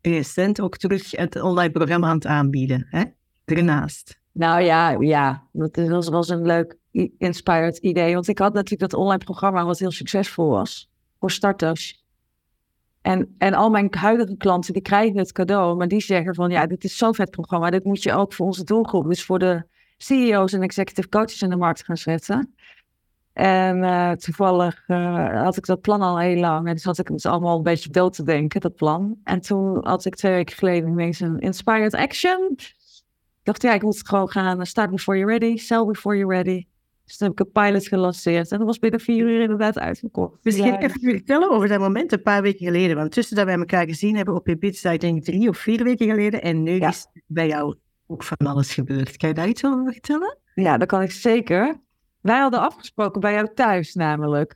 recent 0.01 0.61
ook 0.61 0.77
terug 0.77 1.11
het 1.11 1.41
online 1.41 1.73
programma 1.73 2.09
aan 2.09 2.15
het 2.15 2.27
aanbieden, 2.27 2.87
hè? 2.91 3.05
Daarnaast. 3.45 4.21
Nou 4.33 4.63
ja, 4.63 4.91
ja, 5.01 5.49
dat 5.53 5.89
was, 5.89 6.09
was 6.09 6.29
een 6.29 6.47
leuk 6.47 6.77
inspired 7.19 7.77
idee. 7.77 8.15
Want 8.15 8.29
ik 8.29 8.39
had 8.39 8.53
natuurlijk 8.53 8.91
dat 8.91 9.01
online 9.01 9.25
programma 9.25 9.65
wat 9.65 9.79
heel 9.79 9.91
succesvol 9.91 10.49
was 10.49 10.91
voor 11.19 11.31
starters. 11.31 12.02
En, 13.03 13.35
en 13.39 13.55
al 13.55 13.71
mijn 13.71 13.89
huidige 13.91 14.37
klanten 14.37 14.73
die 14.73 14.83
krijgen 14.83 15.19
het 15.19 15.33
cadeau, 15.33 15.77
maar 15.77 15.89
die 15.89 16.01
zeggen 16.01 16.35
van 16.35 16.51
ja, 16.51 16.67
dit 16.67 16.85
is 16.85 16.97
zo'n 16.97 17.15
vet 17.15 17.31
programma. 17.31 17.71
Dit 17.71 17.85
moet 17.85 18.03
je 18.03 18.13
ook 18.13 18.33
voor 18.33 18.47
onze 18.47 18.65
doelgroep, 18.65 19.09
dus 19.09 19.25
voor 19.25 19.39
de 19.39 19.65
CEO's 19.97 20.53
en 20.53 20.63
executive 20.63 21.09
coaches 21.09 21.43
in 21.43 21.51
de 21.51 21.57
markt 21.57 21.85
gaan 21.85 21.97
zetten. 21.97 22.55
En 23.33 23.77
uh, 23.77 24.11
toevallig 24.11 24.85
uh, 24.89 25.43
had 25.43 25.57
ik 25.57 25.67
dat 25.67 25.81
plan 25.81 26.03
al 26.03 26.19
heel 26.19 26.41
lang. 26.41 26.67
En 26.67 26.75
dus 26.75 26.85
had 26.85 26.99
ik 26.99 27.09
het 27.09 27.27
allemaal 27.27 27.57
een 27.57 27.63
beetje 27.63 27.91
dood 27.91 28.13
te 28.13 28.23
denken, 28.23 28.61
dat 28.61 28.75
plan. 28.75 29.17
En 29.25 29.41
toen 29.41 29.87
had 29.87 30.05
ik 30.05 30.15
twee 30.15 30.33
weken 30.33 30.57
geleden 30.57 30.89
ineens 30.89 31.21
een 31.21 31.39
inspired 31.39 31.95
action. 31.95 32.55
Ik 32.57 33.49
dacht, 33.49 33.63
ja, 33.63 33.75
ik 33.75 33.83
moet 33.83 34.09
gewoon 34.09 34.29
gaan. 34.29 34.67
Start 34.67 34.91
before 34.91 35.19
you're 35.19 35.39
ready, 35.39 35.57
sell 35.57 35.85
before 35.85 36.17
you're 36.17 36.35
ready. 36.35 36.67
Dus 37.13 37.21
toen 37.21 37.29
heb 37.29 37.41
ik 37.41 37.47
een 37.47 37.63
pilot 37.63 37.87
gelanceerd. 37.87 38.51
En 38.51 38.59
dat 38.59 38.67
was 38.67 38.79
binnen 38.79 39.01
vier 39.01 39.29
uur 39.29 39.41
inderdaad 39.41 39.79
uitgekocht. 39.79 40.39
Misschien 40.43 40.67
ja. 40.67 40.81
even 40.81 41.01
vertellen 41.01 41.51
over 41.51 41.69
dat 41.69 41.81
moment 41.81 42.13
een 42.13 42.23
paar 42.23 42.43
weken 42.43 42.67
geleden. 42.67 42.97
Want 42.97 43.13
tussen 43.13 43.37
dat 43.37 43.45
wij 43.45 43.55
elkaar 43.55 43.87
gezien 43.87 44.17
hebben 44.17 44.35
op 44.35 44.49
Ibiza, 44.49 44.91
ik 44.91 45.01
denk 45.01 45.25
drie 45.25 45.49
of 45.49 45.59
vier 45.59 45.85
weken 45.85 46.09
geleden. 46.09 46.43
En 46.43 46.63
nu 46.63 46.79
is 46.79 47.07
bij 47.27 47.47
jou 47.47 47.77
ook 48.07 48.23
van 48.23 48.37
alles 48.47 48.75
gebeurd. 48.75 49.17
Kan 49.17 49.29
je 49.29 49.35
daar 49.35 49.49
iets 49.49 49.65
over 49.65 49.93
vertellen? 49.93 50.39
Ja, 50.55 50.79
dat 50.79 50.89
kan 50.89 51.03
ik 51.03 51.11
zeker. 51.11 51.81
Wij 52.21 52.39
hadden 52.39 52.61
afgesproken 52.61 53.21
bij 53.21 53.33
jou 53.33 53.49
thuis 53.55 53.95
namelijk. 53.95 54.55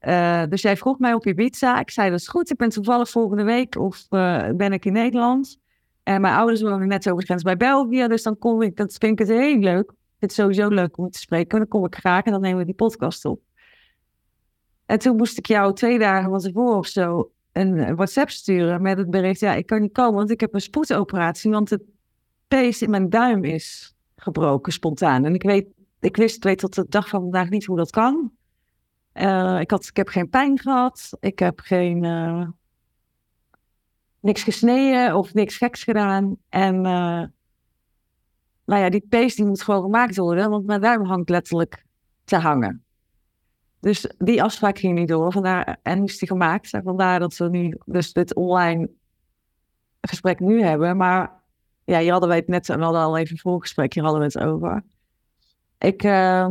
Uh, 0.00 0.42
dus 0.48 0.62
jij 0.62 0.76
vroeg 0.76 0.98
mij 0.98 1.14
op 1.14 1.26
Ibiza. 1.26 1.80
Ik 1.80 1.90
zei, 1.90 2.10
dat 2.10 2.18
is 2.18 2.28
goed. 2.28 2.50
Ik 2.50 2.56
ben 2.56 2.68
toevallig 2.68 3.10
volgende 3.10 3.44
week 3.44 3.78
of 3.78 4.06
uh, 4.10 4.48
ben 4.56 4.72
ik 4.72 4.84
in 4.84 4.92
Nederland. 4.92 5.58
En 6.02 6.20
mijn 6.20 6.34
ouders 6.34 6.62
wonen 6.62 6.88
net 6.88 7.06
over 7.06 7.20
de 7.20 7.26
grens 7.26 7.42
bij 7.42 7.56
België. 7.56 8.06
Dus 8.06 8.22
dan 8.22 8.38
kom 8.38 8.62
ik, 8.62 8.76
dat 8.76 8.96
vind 8.98 9.20
ik 9.20 9.26
het 9.26 9.38
heel 9.38 9.58
leuk. 9.58 9.96
Het 10.18 10.32
sowieso 10.32 10.68
leuk 10.68 10.98
om 10.98 11.10
te 11.10 11.18
spreken. 11.18 11.58
Dan 11.58 11.68
kom 11.68 11.84
ik 11.84 11.94
graag 11.94 12.24
en 12.24 12.32
dan 12.32 12.40
nemen 12.40 12.58
we 12.58 12.64
die 12.64 12.74
podcast 12.74 13.24
op. 13.24 13.40
En 14.86 14.98
toen 14.98 15.16
moest 15.16 15.38
ik 15.38 15.46
jou 15.46 15.74
twee 15.74 15.98
dagen 15.98 16.30
van 16.30 16.38
tevoren 16.38 16.78
of 16.78 16.86
zo 16.86 17.30
een 17.52 17.96
WhatsApp 17.96 18.30
sturen 18.30 18.82
met 18.82 18.98
het 18.98 19.10
bericht: 19.10 19.40
Ja, 19.40 19.54
ik 19.54 19.66
kan 19.66 19.80
niet 19.80 19.92
komen, 19.92 20.14
want 20.14 20.30
ik 20.30 20.40
heb 20.40 20.54
een 20.54 20.60
spoedoperatie. 20.60 21.50
Want 21.50 21.70
het 21.70 21.82
pees 22.48 22.82
in 22.82 22.90
mijn 22.90 23.10
duim 23.10 23.44
is 23.44 23.96
gebroken 24.16 24.72
spontaan. 24.72 25.24
En 25.24 25.34
ik 25.34 25.42
weet, 25.42 25.66
ik 26.00 26.16
wist, 26.16 26.44
weet 26.44 26.58
tot 26.58 26.74
de 26.74 26.86
dag 26.88 27.08
van 27.08 27.20
vandaag 27.20 27.48
niet 27.48 27.64
hoe 27.64 27.76
dat 27.76 27.90
kan. 27.90 28.32
Uh, 29.14 29.60
ik, 29.60 29.70
had, 29.70 29.86
ik 29.86 29.96
heb 29.96 30.08
geen 30.08 30.28
pijn 30.28 30.58
gehad. 30.58 31.10
Ik 31.20 31.38
heb 31.38 31.60
geen. 31.60 32.04
Uh, 32.04 32.48
niks 34.20 34.42
gesneden 34.42 35.16
of 35.16 35.34
niks 35.34 35.56
geks 35.56 35.84
gedaan. 35.84 36.36
En. 36.48 36.84
Uh, 36.84 37.24
nou 38.68 38.82
ja, 38.82 38.90
die 38.90 39.06
pees 39.08 39.34
die 39.34 39.44
moet 39.44 39.62
gewoon 39.62 39.82
gemaakt 39.82 40.16
worden, 40.16 40.50
want 40.50 40.66
mijn 40.66 40.80
duim 40.80 41.04
hangt 41.04 41.28
letterlijk 41.28 41.84
te 42.24 42.36
hangen. 42.36 42.84
Dus 43.80 44.14
die 44.18 44.42
afspraak 44.42 44.78
ging 44.78 44.98
niet 44.98 45.08
door. 45.08 45.32
Vandaar, 45.32 45.78
en 45.82 46.04
is 46.04 46.18
die 46.18 46.28
gemaakt. 46.28 46.68
Vandaar 46.84 47.18
dat 47.18 47.36
we 47.36 47.48
nu 47.48 47.78
dus 47.84 48.12
dit 48.12 48.34
online 48.34 48.90
gesprek 50.00 50.40
nu 50.40 50.62
hebben. 50.62 50.96
Maar 50.96 51.42
ja, 51.84 51.98
hier 52.00 52.10
hadden 52.10 52.28
wij 52.28 52.38
het 52.38 52.48
net, 52.48 52.66
we 52.66 52.72
hadden 52.72 53.00
al 53.00 53.16
even 53.16 53.32
een 53.32 53.38
voorgesprek, 53.38 53.94
hier 53.94 54.02
hadden 54.02 54.20
we 54.20 54.26
het 54.26 54.38
over. 54.38 54.84
Ik, 55.78 56.02
uh, 56.02 56.48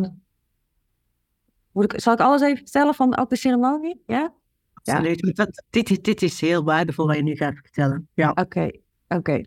moet 1.71 1.93
ik, 1.93 2.01
zal 2.01 2.13
ik 2.13 2.19
alles 2.19 2.41
even 2.41 2.57
vertellen 2.57 2.93
van 2.93 3.17
ook 3.17 3.29
de 3.29 3.35
ceremonie? 3.35 4.03
Ja? 4.05 4.33
Absoluut. 4.73 5.31
Ja. 5.35 5.47
Dit, 5.69 6.03
dit 6.03 6.21
is 6.21 6.41
heel 6.41 6.63
waardevol 6.63 7.07
wat 7.07 7.15
je 7.15 7.23
nu 7.23 7.35
gaat 7.35 7.55
vertellen. 7.55 8.09
Ja. 8.13 8.31
Oké, 8.35 8.71
oké. 9.07 9.41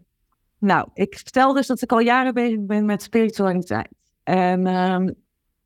Nou, 0.60 0.88
ik 0.94 1.18
vertel 1.18 1.52
dus 1.52 1.66
dat 1.66 1.82
ik 1.82 1.92
al 1.92 2.00
jaren 2.00 2.34
bezig 2.34 2.60
ben 2.60 2.84
met 2.84 3.02
spiritualiteit. 3.02 3.88
En, 4.22 4.66
um, 4.66 5.14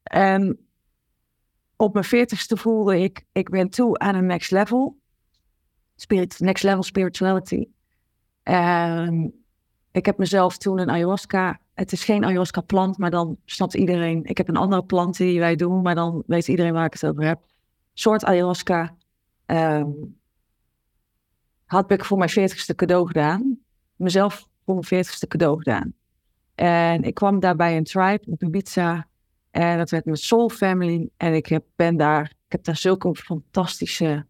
en 0.03 0.67
op 1.77 1.93
mijn 1.93 2.05
veertigste 2.05 2.57
voelde 2.57 3.01
ik, 3.01 3.25
ik 3.33 3.49
ben 3.51 3.71
toe 3.71 3.99
aan 3.99 4.15
een 4.15 4.27
next 4.27 4.51
level. 4.51 4.99
Next 6.39 6.63
level 6.63 6.83
spirituality. 6.83 7.69
En 8.43 9.35
ik 9.93 10.07
heb 10.07 10.19
mezelf 10.19 10.59
toen 10.59 10.79
een 10.79 10.91
ayahuasca. 10.91 11.61
Het 11.75 11.93
is 11.93 12.05
geen 12.05 12.25
ayahuasca 12.25 12.61
plant, 12.61 12.99
maar 12.99 13.11
dan 13.11 13.37
snapt 13.45 13.75
iedereen. 13.75 14.25
Ik 14.25 14.37
heb 14.37 14.49
een 14.49 14.57
andere 14.57 14.85
plant 14.85 15.17
die 15.17 15.39
wij 15.39 15.57
doen, 15.57 15.83
maar 15.83 15.95
dan 15.95 16.23
weet 16.27 16.49
iedereen 16.49 16.73
waar 16.73 16.87
ik 16.87 16.93
het 16.93 17.07
over 17.07 17.25
heb. 17.25 17.41
Soort 17.93 18.25
ayahuasca. 18.25 18.97
Um, 19.47 20.19
had 21.65 21.91
ik 21.91 22.05
voor 22.05 22.19
mijn 22.19 22.31
veertigste 22.31 22.75
cadeau 22.75 23.07
gedaan. 23.07 23.59
Mezelf 23.97 24.49
voor 24.65 24.75
mijn 24.75 24.87
veertigste 24.87 25.27
cadeau 25.27 25.59
gedaan. 25.59 25.95
En 26.55 27.03
ik 27.03 27.15
kwam 27.15 27.41
daarbij 27.41 27.77
een 27.77 27.85
tribe 27.85 28.31
op 28.31 28.43
Ibiza. 28.43 29.09
En 29.51 29.79
dat 29.79 29.91
werd 29.91 30.05
mijn 30.05 30.17
Soul 30.17 30.49
Family. 30.49 31.11
En 31.17 31.35
ik 31.35 31.47
heb, 31.47 31.65
ben 31.77 31.97
daar, 31.97 32.25
ik 32.25 32.53
heb 32.53 32.65
daar 32.65 32.77
zulke 32.77 33.15
fantastische 33.15 34.27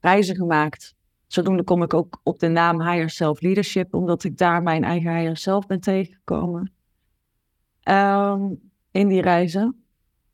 reizen 0.00 0.36
gemaakt. 0.36 0.94
Zodoende 1.26 1.64
kom 1.64 1.82
ik 1.82 1.94
ook 1.94 2.20
op 2.22 2.38
de 2.38 2.48
naam 2.48 2.80
Higher 2.82 3.10
Self 3.10 3.40
Leadership, 3.40 3.94
omdat 3.94 4.24
ik 4.24 4.36
daar 4.36 4.62
mijn 4.62 4.84
eigen 4.84 5.16
Higher 5.16 5.36
Self 5.36 5.66
ben 5.66 5.80
tegengekomen. 5.80 6.72
Um, 7.88 8.70
in 8.90 9.08
die 9.08 9.22
reizen. 9.22 9.84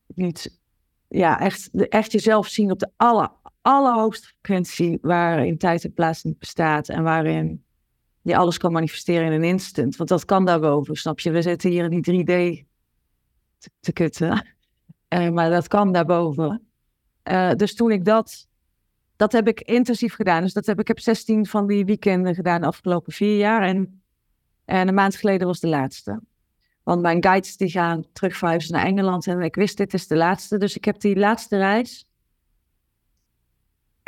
Niet, 0.06 0.60
ja, 1.08 1.40
echt, 1.40 1.70
echt 1.88 2.12
jezelf 2.12 2.46
zien 2.46 2.70
op 2.70 2.78
de 2.78 2.90
aller, 2.96 3.30
allerhoogste 3.62 4.26
frequentie 4.26 4.98
waarin 5.02 5.58
tijd 5.58 5.84
en 5.84 5.92
plaats 5.92 6.22
niet 6.22 6.38
bestaat 6.38 6.88
en 6.88 7.02
waarin 7.02 7.64
je 8.22 8.36
alles 8.36 8.58
kan 8.58 8.72
manifesteren 8.72 9.26
in 9.26 9.32
een 9.32 9.44
instant. 9.44 9.96
Want 9.96 10.08
dat 10.08 10.24
kan 10.24 10.44
daarboven, 10.44 10.96
snap 10.96 11.20
je? 11.20 11.30
We 11.30 11.42
zitten 11.42 11.70
hier 11.70 11.92
in 11.92 12.00
die 12.00 12.24
3D 12.24 12.64
te, 13.58 13.70
te 13.80 13.92
kutten. 13.92 14.46
Uh, 15.14 15.28
maar 15.36 15.50
dat 15.50 15.68
kan 15.68 15.92
daarboven. 15.92 16.68
Uh, 17.24 17.52
dus 17.52 17.74
toen 17.74 17.90
ik 17.90 18.04
dat, 18.04 18.48
dat 19.16 19.32
heb 19.32 19.48
ik 19.48 19.60
intensief 19.60 20.14
gedaan. 20.14 20.42
Dus 20.42 20.52
dat 20.52 20.66
heb 20.66 20.80
ik 20.80 20.88
heb 20.88 21.00
16 21.00 21.46
van 21.46 21.66
die 21.66 21.84
weekenden 21.84 22.34
gedaan 22.34 22.60
de 22.60 22.66
afgelopen 22.66 23.12
vier 23.12 23.36
jaar. 23.36 23.62
En, 23.62 24.02
en 24.64 24.88
een 24.88 24.94
maand 24.94 25.16
geleden 25.16 25.46
was 25.46 25.60
de 25.60 25.68
laatste. 25.68 26.20
Want 26.82 27.02
mijn 27.02 27.22
guides 27.22 27.56
die 27.56 27.70
gaan 27.70 28.04
terugverhuizen 28.12 28.72
naar 28.72 28.84
Engeland. 28.84 29.26
En 29.26 29.40
ik 29.40 29.54
wist, 29.54 29.76
dit 29.76 29.94
is 29.94 30.06
de 30.06 30.16
laatste. 30.16 30.58
Dus 30.58 30.76
ik 30.76 30.84
heb 30.84 31.00
die 31.00 31.16
laatste 31.16 31.56
reis. 31.56 32.09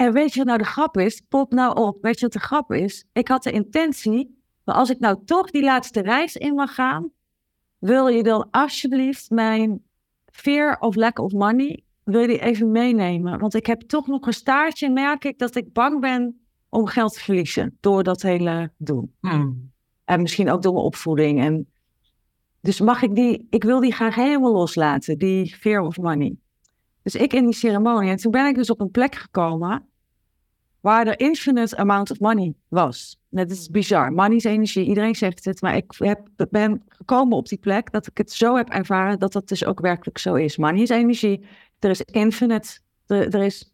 En 0.03 0.13
weet 0.13 0.33
je 0.33 0.39
wat 0.39 0.47
nou 0.47 0.59
de 0.59 0.65
grap 0.65 0.97
is? 0.97 1.23
Pop 1.29 1.53
nou 1.53 1.77
op. 1.77 1.99
Weet 2.01 2.19
je 2.19 2.25
wat 2.25 2.33
de 2.33 2.41
grap 2.41 2.73
is? 2.73 3.05
Ik 3.13 3.29
had 3.29 3.43
de 3.43 3.51
intentie. 3.51 4.43
Maar 4.65 4.75
als 4.75 4.91
ik 4.91 4.99
nou 4.99 5.25
toch 5.25 5.51
die 5.51 5.63
laatste 5.63 6.01
reis 6.01 6.37
in 6.37 6.55
mag 6.55 6.75
gaan 6.75 7.11
wil 7.79 8.09
je 8.09 8.23
dan 8.23 8.49
alsjeblieft 8.51 9.31
mijn 9.31 9.83
fear 10.27 10.79
of 10.79 10.95
lack 10.95 11.19
of 11.19 11.33
money, 11.33 11.85
wil 12.05 12.21
je 12.21 12.27
die 12.27 12.41
even 12.41 12.71
meenemen? 12.71 13.39
Want 13.39 13.55
ik 13.55 13.67
heb 13.67 13.81
toch 13.81 14.07
nog 14.07 14.27
een 14.27 14.33
staartje, 14.33 14.91
merk 14.91 15.25
ik, 15.25 15.39
dat 15.39 15.55
ik 15.55 15.73
bang 15.73 16.01
ben 16.01 16.41
om 16.69 16.87
geld 16.87 17.13
te 17.13 17.21
verliezen 17.21 17.77
door 17.81 18.03
dat 18.03 18.23
hele 18.23 18.73
doen. 18.77 19.15
Hmm. 19.21 19.73
En 20.05 20.23
misschien 20.23 20.51
ook 20.51 20.63
door 20.63 20.73
mijn 20.73 20.85
opvoeding. 20.85 21.41
En 21.41 21.71
dus 22.61 22.81
mag 22.81 23.03
ik 23.03 23.15
die, 23.15 23.47
ik 23.51 23.65
wil 23.65 23.81
die 23.81 23.93
graag 23.93 24.15
helemaal 24.15 24.53
loslaten, 24.53 25.19
die 25.19 25.55
fear 25.55 25.81
of 25.81 25.97
money. 25.97 26.37
Dus 27.03 27.15
ik 27.15 27.33
in 27.33 27.45
die 27.45 27.55
ceremonie. 27.55 28.11
En 28.11 28.17
toen 28.17 28.33
ben 28.33 28.47
ik 28.47 28.55
dus 28.55 28.71
op 28.71 28.81
een 28.81 28.91
plek 28.91 29.15
gekomen 29.15 29.91
waar 30.83 31.07
er 31.07 31.21
infinite 31.21 31.77
amount 31.77 32.11
of 32.11 32.21
money 32.21 32.55
was. 32.69 33.21
Dat 33.29 33.51
is 33.51 33.69
bizar. 33.69 34.13
Money 34.13 34.37
is 34.37 34.45
energie, 34.45 34.87
iedereen 34.87 35.15
zegt 35.15 35.45
het, 35.45 35.61
maar 35.61 35.77
ik 35.77 35.93
heb, 35.97 36.29
ben 36.51 36.83
gekomen 36.89 37.37
op 37.37 37.49
die 37.49 37.59
plek 37.59 37.91
dat 37.91 38.07
ik 38.07 38.19
het 38.19 38.33
zo 38.33 38.57
heb 38.57 38.69
ervaren 38.69 39.19
dat 39.19 39.33
dat 39.33 39.49
dus 39.49 39.65
ook 39.65 39.81
werkelijk 39.81 40.19
zo 40.19 40.35
is. 40.35 40.57
Money 40.57 40.83
is 40.83 40.89
energie, 40.89 41.45
er 41.79 41.91
is 41.91 42.01
infinite, 42.01 42.79
er, 43.07 43.35
er 43.35 43.43
is 43.43 43.73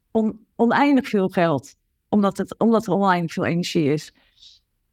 oneindig 0.56 1.08
veel 1.08 1.28
geld, 1.28 1.74
omdat, 2.08 2.36
het, 2.36 2.58
omdat 2.58 2.86
er 2.86 2.92
oneindig 2.92 3.32
veel 3.32 3.44
energie 3.44 3.92
is. 3.92 4.12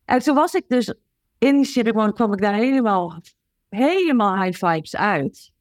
En 0.06 0.20
toen 0.20 0.36
was 0.36 0.54
ik 0.54 0.64
dus 0.68 0.94
in 1.38 1.56
die 1.56 1.66
ceremonie, 1.66 2.14
kwam 2.14 2.34
ik 2.34 2.42
daar 2.42 2.54
helemaal, 2.54 3.22
helemaal 3.70 4.44
high 4.44 4.66
vibes 4.66 4.96
uit. 4.96 5.52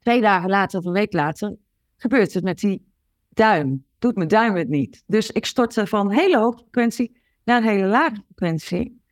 Twee 0.00 0.20
dagen 0.20 0.50
later 0.50 0.78
of 0.78 0.84
een 0.84 0.92
week 0.92 1.12
later 1.12 1.56
gebeurt 1.96 2.34
het 2.34 2.44
met 2.44 2.58
die 2.58 2.91
duim 3.34 3.84
doet 4.02 4.16
mijn 4.16 4.28
duim 4.28 4.54
het 4.56 4.68
niet. 4.68 5.02
Dus 5.06 5.30
ik 5.30 5.46
stortte 5.46 5.86
van 5.86 6.10
hele 6.10 6.38
hoge 6.38 6.58
frequentie 6.58 7.20
naar 7.44 7.56
een 7.56 7.68
hele 7.68 7.86
lage 7.86 8.22
frequentie. 8.24 9.02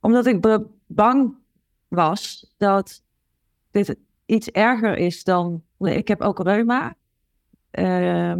Omdat 0.00 0.26
ik 0.26 0.66
bang 0.86 1.36
was 1.88 2.52
dat 2.56 3.02
dit 3.70 3.96
iets 4.26 4.50
erger 4.50 4.96
is 4.96 5.24
dan. 5.24 5.62
Ik 5.78 6.08
heb 6.08 6.20
ook 6.20 6.38
reuma. 6.38 6.96
Uh, 7.72 8.30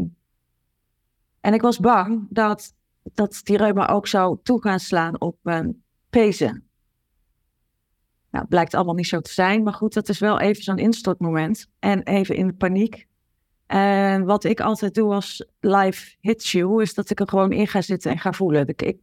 en 1.41 1.53
ik 1.53 1.61
was 1.61 1.79
bang 1.79 2.27
dat, 2.31 2.75
dat 3.03 3.41
die 3.43 3.57
reuma 3.57 3.89
ook 3.89 4.07
zou 4.07 4.39
toe 4.43 4.63
gaan 4.63 4.81
slaan 4.81 5.21
op 5.21 5.39
mijn 5.43 5.83
pezen. 6.11 6.69
Nou, 8.31 8.47
blijkt 8.47 8.75
allemaal 8.75 8.95
niet 8.95 9.07
zo 9.07 9.21
te 9.21 9.33
zijn. 9.33 9.63
Maar 9.63 9.73
goed, 9.73 9.95
dat 9.95 10.09
is 10.09 10.19
wel 10.19 10.41
even 10.41 10.63
zo'n 10.63 10.79
instortmoment. 10.79 11.67
En 11.79 12.03
even 12.03 12.37
in 12.37 12.47
de 12.47 12.55
paniek. 12.55 13.07
En 13.75 14.25
wat 14.25 14.45
ik 14.45 14.61
altijd 14.61 14.95
doe 14.95 15.15
als 15.15 15.47
live 15.61 16.17
hits 16.21 16.53
you, 16.53 16.83
is 16.83 16.95
dat 16.95 17.11
ik 17.11 17.21
er 17.21 17.29
gewoon 17.29 17.53
in 17.53 17.67
ga 17.67 17.83
zitten 17.83 18.11
en 18.11 18.19
ga 18.19 18.33
voelen. 18.33 18.69
Ik, 18.69 18.97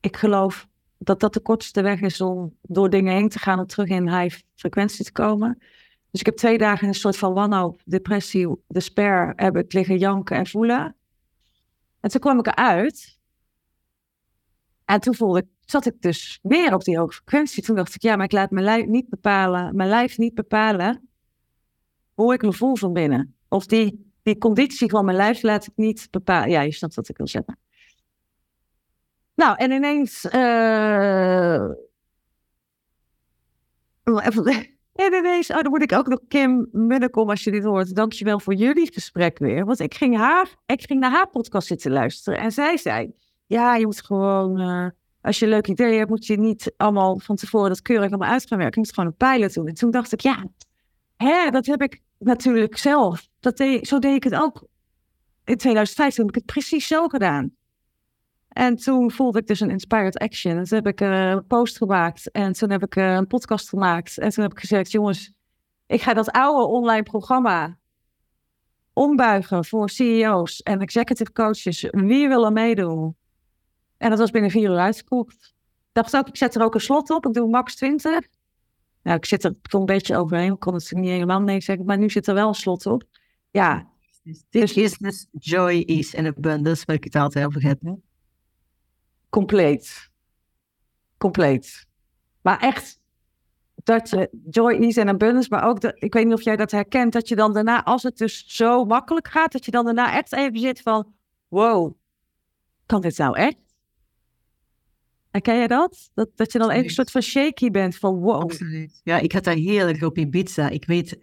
ik, 0.00 0.16
geloof 0.16 0.68
dat 0.98 1.20
dat 1.20 1.34
de 1.34 1.40
kortste 1.40 1.82
weg 1.82 2.00
is 2.00 2.20
om 2.20 2.56
door 2.62 2.90
dingen 2.90 3.14
heen 3.14 3.28
te 3.28 3.38
gaan 3.38 3.58
en 3.58 3.66
terug 3.66 3.88
in 3.88 4.18
high 4.18 4.40
frequentie 4.54 5.04
te 5.04 5.12
komen. 5.12 5.58
Dus 6.10 6.20
ik 6.20 6.26
heb 6.26 6.36
twee 6.36 6.58
dagen 6.58 6.82
in 6.82 6.88
een 6.88 6.94
soort 6.94 7.16
van 7.16 7.32
wanhoop, 7.32 7.80
depressie, 7.84 8.48
despair 8.68 9.32
heb 9.36 9.56
ik 9.56 9.72
liggen 9.72 9.98
janken 9.98 10.36
en 10.36 10.46
voelen. 10.46 10.96
En 12.00 12.10
toen 12.10 12.20
kwam 12.20 12.38
ik 12.38 12.46
eruit. 12.46 13.18
En 14.84 15.00
toen 15.00 15.14
voelde 15.14 15.38
ik, 15.38 15.46
zat 15.60 15.86
ik 15.86 16.00
dus 16.00 16.38
weer 16.42 16.74
op 16.74 16.84
die 16.84 16.98
hoge 16.98 17.12
frequentie. 17.12 17.62
Toen 17.62 17.76
dacht 17.76 17.94
ik, 17.94 18.02
ja, 18.02 18.16
maar 18.16 18.24
ik 18.24 18.32
laat 18.32 18.50
mijn 18.50 18.64
lijf 18.64 18.86
niet 18.86 19.08
bepalen, 19.08 19.76
mijn 19.76 19.88
lijf 19.88 20.18
niet 20.18 20.34
bepalen 20.34 21.08
hoe 22.14 22.34
ik 22.34 22.42
me 22.42 22.52
voel 22.52 22.76
van 22.76 22.92
binnen. 22.92 23.33
Of 23.54 23.66
die, 23.66 24.12
die 24.22 24.38
conditie 24.38 24.90
van 24.90 25.04
mijn 25.04 25.16
lijf 25.16 25.42
laat 25.42 25.66
ik 25.66 25.72
niet 25.76 26.08
bepalen. 26.10 26.50
Ja, 26.50 26.60
je 26.60 26.72
snapt 26.72 26.94
wat 26.94 27.08
ik 27.08 27.16
wil 27.16 27.28
zeggen. 27.28 27.58
Nou, 29.34 29.56
en 29.56 29.70
ineens. 29.70 30.24
Uh... 30.24 31.68
En 34.94 35.12
ineens, 35.12 35.50
oh, 35.50 35.56
dan 35.56 35.70
moet 35.70 35.82
ik 35.82 35.92
ook 35.92 36.06
nog 36.06 36.20
Kim 36.28 36.68
Munnekom, 36.72 37.30
als 37.30 37.44
je 37.44 37.50
dit 37.50 37.64
hoort. 37.64 37.94
Dankjewel 37.94 38.40
voor 38.40 38.54
jullie 38.54 38.92
gesprek 38.92 39.38
weer. 39.38 39.64
Want 39.64 39.80
ik 39.80 39.94
ging, 39.94 40.16
haar, 40.16 40.54
ik 40.66 40.82
ging 40.82 41.00
naar 41.00 41.10
haar 41.10 41.28
podcast 41.28 41.66
zitten 41.66 41.90
luisteren. 41.90 42.38
En 42.38 42.52
zij 42.52 42.76
zei: 42.76 43.12
Ja, 43.46 43.76
je 43.76 43.84
moet 43.84 44.02
gewoon. 44.02 44.60
Uh, 44.60 44.88
als 45.20 45.38
je 45.38 45.44
een 45.44 45.50
leuk 45.50 45.66
idee 45.66 45.98
hebt, 45.98 46.10
moet 46.10 46.26
je 46.26 46.38
niet 46.38 46.72
allemaal 46.76 47.18
van 47.18 47.36
tevoren 47.36 47.68
dat 47.68 47.82
keurig 47.82 48.08
allemaal 48.08 48.28
uit 48.28 48.46
gaan 48.46 48.58
werken. 48.58 48.80
Je 48.80 48.86
moet 48.86 48.94
gewoon 48.94 49.14
een 49.18 49.36
pilot 49.36 49.54
doen. 49.54 49.66
En 49.66 49.74
toen 49.74 49.90
dacht 49.90 50.12
ik, 50.12 50.20
ja, 50.20 50.44
hè, 51.16 51.50
dat 51.50 51.66
heb 51.66 51.82
ik 51.82 52.02
natuurlijk 52.24 52.76
zelf. 52.76 53.28
Dat 53.40 53.56
deed, 53.56 53.88
zo 53.88 53.98
deed 53.98 54.14
ik 54.14 54.24
het 54.24 54.34
ook. 54.34 54.66
In 55.44 55.56
2015 55.56 56.24
heb 56.26 56.34
ik 56.34 56.42
het 56.42 56.52
precies 56.52 56.86
zo 56.86 57.08
gedaan. 57.08 57.54
En 58.48 58.76
toen 58.76 59.10
voelde 59.10 59.38
ik 59.38 59.46
dus 59.46 59.60
een 59.60 59.70
inspired 59.70 60.18
action. 60.18 60.56
En 60.56 60.64
toen 60.64 60.78
heb 60.78 60.86
ik 60.86 61.00
eh, 61.00 61.28
een 61.28 61.46
post 61.46 61.76
gemaakt. 61.76 62.30
En 62.30 62.52
toen 62.52 62.70
heb 62.70 62.82
ik 62.82 62.96
eh, 62.96 63.14
een 63.14 63.26
podcast 63.26 63.68
gemaakt. 63.68 64.18
En 64.18 64.30
toen 64.30 64.42
heb 64.42 64.52
ik 64.52 64.58
gezegd, 64.58 64.90
jongens, 64.90 65.32
ik 65.86 66.02
ga 66.02 66.14
dat 66.14 66.30
oude 66.30 66.66
online 66.66 67.02
programma 67.02 67.78
ombuigen 68.92 69.64
voor 69.64 69.90
CEO's 69.90 70.62
en 70.62 70.80
executive 70.80 71.32
coaches. 71.32 71.88
Wie 71.90 72.28
wil 72.28 72.44
er 72.44 72.52
meedoen? 72.52 73.16
En 73.96 74.10
dat 74.10 74.18
was 74.18 74.30
binnen 74.30 74.50
vier 74.50 74.70
uur 74.70 74.78
uitgekocht. 74.78 75.54
Dacht 75.92 76.16
ook, 76.16 76.28
ik 76.28 76.36
zet 76.36 76.54
er 76.54 76.62
ook 76.62 76.74
een 76.74 76.80
slot 76.80 77.10
op. 77.10 77.26
Ik 77.26 77.32
doe 77.32 77.48
max 77.48 77.74
20. 77.74 78.26
Nou, 79.04 79.16
ik 79.16 79.24
zit 79.24 79.44
er 79.44 79.60
toch 79.60 79.80
een 79.80 79.86
beetje 79.86 80.16
overheen. 80.16 80.52
Ik 80.52 80.60
kon 80.60 80.74
het 80.74 80.92
niet 80.92 81.10
helemaal 81.10 81.40
nee 81.40 81.60
zeggen. 81.60 81.84
Maar 81.84 81.98
nu 81.98 82.10
zit 82.10 82.26
er 82.26 82.34
wel 82.34 82.48
een 82.48 82.54
slot 82.54 82.86
op. 82.86 83.04
Ja. 83.50 83.92
Dus 84.50 85.26
joy, 85.30 85.74
is 85.74 86.14
en 86.14 86.26
abundance, 86.26 86.82
waar 86.86 86.96
ik 86.96 87.04
het 87.04 87.14
altijd 87.14 87.46
over 87.46 87.62
heb. 87.62 87.80
Hè? 87.80 87.92
Compleet. 89.28 90.10
Compleet. 91.18 91.86
Maar 92.42 92.60
echt, 92.60 93.00
dat 93.74 94.10
je 94.10 94.30
joy, 94.50 94.72
ease 94.72 95.00
en 95.00 95.08
abundance, 95.08 95.48
maar 95.50 95.68
ook, 95.68 95.80
de, 95.80 95.92
ik 95.94 96.14
weet 96.14 96.24
niet 96.24 96.34
of 96.34 96.42
jij 96.42 96.56
dat 96.56 96.70
herkent, 96.70 97.12
dat 97.12 97.28
je 97.28 97.36
dan 97.36 97.52
daarna, 97.52 97.84
als 97.84 98.02
het 98.02 98.16
dus 98.16 98.44
zo 98.46 98.84
makkelijk 98.84 99.28
gaat, 99.28 99.52
dat 99.52 99.64
je 99.64 99.70
dan 99.70 99.84
daarna 99.84 100.16
echt 100.16 100.32
even 100.32 100.58
zit 100.58 100.80
van, 100.80 101.12
wow, 101.48 101.94
kan 102.86 103.00
dit 103.00 103.18
nou 103.18 103.36
echt? 103.36 103.56
Herken 105.34 105.60
je 105.60 105.68
dat? 105.68 106.10
dat? 106.14 106.30
Dat 106.34 106.52
je 106.52 106.58
dan 106.58 106.70
even 106.70 106.84
een 106.84 106.90
soort 106.90 107.10
van 107.10 107.22
shaky 107.22 107.70
bent 107.70 107.96
van 107.96 108.14
wow. 108.14 108.42
Absoluut. 108.42 109.00
Ja, 109.04 109.18
ik 109.18 109.32
had 109.32 109.44
daar 109.44 109.54
heel 109.54 109.86
erg 109.86 110.02
op 110.02 110.18
Ibiza. 110.18 110.68
Ik 110.68 110.84
weet, 110.84 111.10
dat 111.10 111.18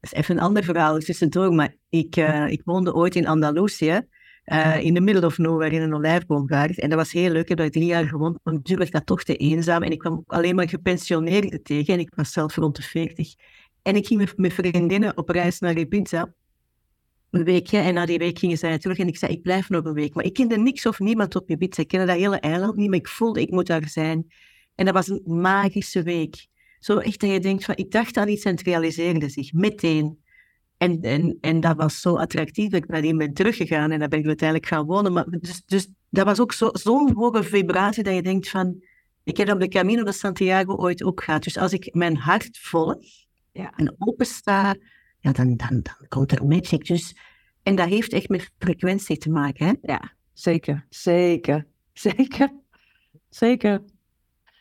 is 0.00 0.12
even 0.12 0.36
een 0.36 0.42
ander 0.42 0.64
verhaal 0.64 0.98
tussendoor, 0.98 1.52
maar 1.52 1.74
ik, 1.88 2.16
uh, 2.16 2.48
ik 2.48 2.62
woonde 2.64 2.94
ooit 2.94 3.14
in 3.14 3.26
Andalusië. 3.26 4.00
Uh, 4.46 4.80
in 4.80 4.94
de 4.94 5.00
middle 5.00 5.26
of 5.26 5.38
nowhere 5.38 5.74
in 5.74 5.82
een 5.82 5.94
olijfboomgaard. 5.94 6.78
En 6.78 6.88
dat 6.88 6.98
was 6.98 7.12
heel 7.12 7.30
leuk. 7.30 7.42
Ik 7.42 7.48
heb 7.48 7.58
daar 7.58 7.70
drie 7.70 7.86
jaar 7.86 8.06
gewoond. 8.06 8.38
Maar 8.42 8.54
natuurlijk 8.54 8.92
dat 8.92 9.06
toch 9.06 9.22
te 9.22 9.36
eenzaam. 9.36 9.82
En 9.82 9.90
ik 9.90 9.98
kwam 9.98 10.22
alleen 10.26 10.54
maar 10.54 10.68
gepensioneerden 10.68 11.62
tegen. 11.62 11.94
En 11.94 12.00
ik 12.00 12.12
was 12.14 12.32
zelf 12.32 12.56
rond 12.56 12.76
de 12.76 12.82
40. 12.82 13.34
En 13.82 13.96
ik 13.96 14.06
ging 14.06 14.20
met 14.20 14.36
mijn 14.36 14.52
vriendinnen 14.52 15.16
op 15.16 15.28
reis 15.28 15.58
naar 15.58 15.78
Ibiza. 15.78 16.32
Een 17.30 17.44
weekje. 17.44 17.78
En 17.78 17.94
na 17.94 18.06
die 18.06 18.18
week 18.18 18.38
gingen 18.38 18.58
zij 18.58 18.78
terug. 18.78 18.98
En 18.98 19.06
ik 19.06 19.18
zei, 19.18 19.32
ik 19.32 19.42
blijf 19.42 19.68
nog 19.68 19.84
een 19.84 19.92
week. 19.92 20.14
Maar 20.14 20.24
ik 20.24 20.32
kende 20.32 20.58
niks 20.58 20.86
of 20.86 20.98
niemand 20.98 21.36
op 21.36 21.50
Ibiza. 21.50 21.82
Ik 21.82 21.88
kende 21.88 22.06
dat 22.06 22.16
hele 22.16 22.40
eiland 22.40 22.76
niet. 22.76 22.88
Maar 22.88 22.98
ik 22.98 23.08
voelde, 23.08 23.40
ik 23.40 23.50
moet 23.50 23.66
daar 23.66 23.88
zijn. 23.88 24.26
En 24.74 24.84
dat 24.84 24.94
was 24.94 25.08
een 25.08 25.22
magische 25.24 26.02
week. 26.02 26.46
Zo 26.78 26.98
echt 26.98 27.20
dat 27.20 27.30
je 27.30 27.40
denkt, 27.40 27.64
van, 27.64 27.76
ik 27.76 27.90
dacht 27.90 28.16
aan 28.16 28.28
iets 28.28 28.44
en 28.44 28.50
het 28.50 28.62
realiseerde 28.62 29.28
zich. 29.28 29.52
Meteen. 29.52 30.18
En, 30.76 31.00
en, 31.00 31.38
en 31.40 31.60
dat 31.60 31.76
was 31.76 32.00
zo 32.00 32.16
attractief 32.16 32.70
dat 32.70 32.82
ik 32.82 32.88
nadien 32.88 33.18
ben 33.18 33.32
teruggegaan 33.32 33.90
en 33.90 33.98
dan 33.98 34.08
ben 34.08 34.18
ik 34.18 34.26
uiteindelijk 34.26 34.68
gaan 34.68 34.86
wonen. 34.86 35.12
Maar 35.12 35.26
dus, 35.28 35.62
dus 35.66 35.88
dat 36.10 36.24
was 36.24 36.40
ook 36.40 36.52
zo'n 36.52 36.76
zo 36.76 37.12
hoge 37.14 37.42
vibratie 37.42 38.02
dat 38.02 38.14
je 38.14 38.22
denkt 38.22 38.48
van... 38.48 38.84
Ik 39.24 39.36
heb 39.36 39.52
op 39.52 39.60
de 39.60 39.68
Camino 39.68 40.02
de 40.02 40.12
Santiago 40.12 40.76
ooit 40.76 41.02
ook 41.02 41.22
gehad. 41.22 41.42
Dus 41.42 41.56
als 41.56 41.72
ik 41.72 41.94
mijn 41.94 42.16
hart 42.16 42.58
volg 42.58 42.96
ja. 43.52 43.72
en 43.76 43.94
opensta, 43.98 44.76
ja, 45.26 45.32
dan, 45.32 45.56
dan, 45.56 45.80
dan 45.82 46.08
komt 46.08 46.32
er 46.32 46.46
magic. 46.46 46.86
Dus, 46.86 47.16
en 47.62 47.76
dat 47.76 47.88
heeft 47.88 48.12
echt 48.12 48.28
met 48.28 48.50
frequentie 48.58 49.18
te 49.18 49.30
maken. 49.30 49.66
Hè? 49.66 49.72
Ja, 49.82 50.12
zeker. 50.32 50.86
Zeker. 50.88 51.66
Zeker. 51.92 52.52
Zeker. 53.28 53.82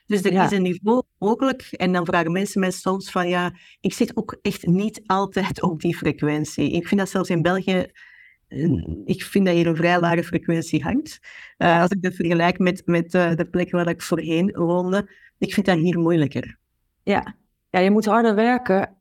Dus 0.05 0.23
er 0.23 0.43
is 0.43 0.51
een 0.51 0.61
niveau 0.61 1.03
mogelijk. 1.17 1.61
En 1.61 1.91
dan 1.91 2.05
vragen 2.05 2.31
mensen 2.31 2.59
mij 2.59 2.71
soms 2.71 3.11
van 3.11 3.29
ja, 3.29 3.53
ik 3.79 3.93
zit 3.93 4.17
ook 4.17 4.37
echt 4.41 4.65
niet 4.65 5.01
altijd 5.05 5.61
op 5.61 5.81
die 5.81 5.95
frequentie. 5.95 6.71
Ik 6.71 6.87
vind 6.87 6.99
dat 6.99 7.09
zelfs 7.09 7.29
in 7.29 7.41
België, 7.41 7.85
eh, 8.47 8.83
ik 9.05 9.23
vind 9.23 9.45
dat 9.45 9.55
hier 9.55 9.67
een 9.67 9.75
vrij 9.75 9.99
lage 9.99 10.23
frequentie 10.23 10.83
hangt. 10.83 11.19
Uh, 11.57 11.81
als 11.81 11.89
ik 11.89 12.01
dat 12.01 12.13
vergelijk 12.13 12.59
met, 12.59 12.81
met 12.85 13.13
uh, 13.13 13.35
de 13.35 13.45
plekken 13.49 13.77
waar 13.77 13.89
ik 13.89 14.01
voorheen 14.01 14.51
woonde, 14.55 15.09
ik 15.37 15.53
vind 15.53 15.65
dat 15.65 15.77
hier 15.77 15.99
moeilijker. 15.99 16.57
Ja, 17.03 17.35
ja 17.69 17.79
je 17.79 17.91
moet 17.91 18.05
harder 18.05 18.35
werken. 18.35 18.95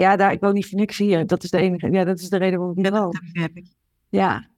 Ja, 0.00 0.16
daar, 0.16 0.32
ik 0.32 0.40
woon 0.40 0.54
niet 0.54 0.66
voor 0.66 0.78
niks 0.78 0.98
hier. 0.98 1.26
Dat 1.26 1.42
is 1.42 1.50
de 1.50 1.58
enige, 1.58 1.90
ja, 1.90 2.04
dat 2.04 2.18
is 2.18 2.28
de 2.28 2.36
reden 2.36 2.58
waarom 2.58 2.78
ik 2.78 2.90
dat 2.90 3.50
ik. 3.54 3.66
Ja, 4.08 4.48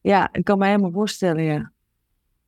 ja, 0.00 0.32
ik 0.32 0.44
kan 0.44 0.58
me 0.58 0.66
helemaal 0.66 0.92
voorstellen, 0.92 1.44
ja. 1.44 1.72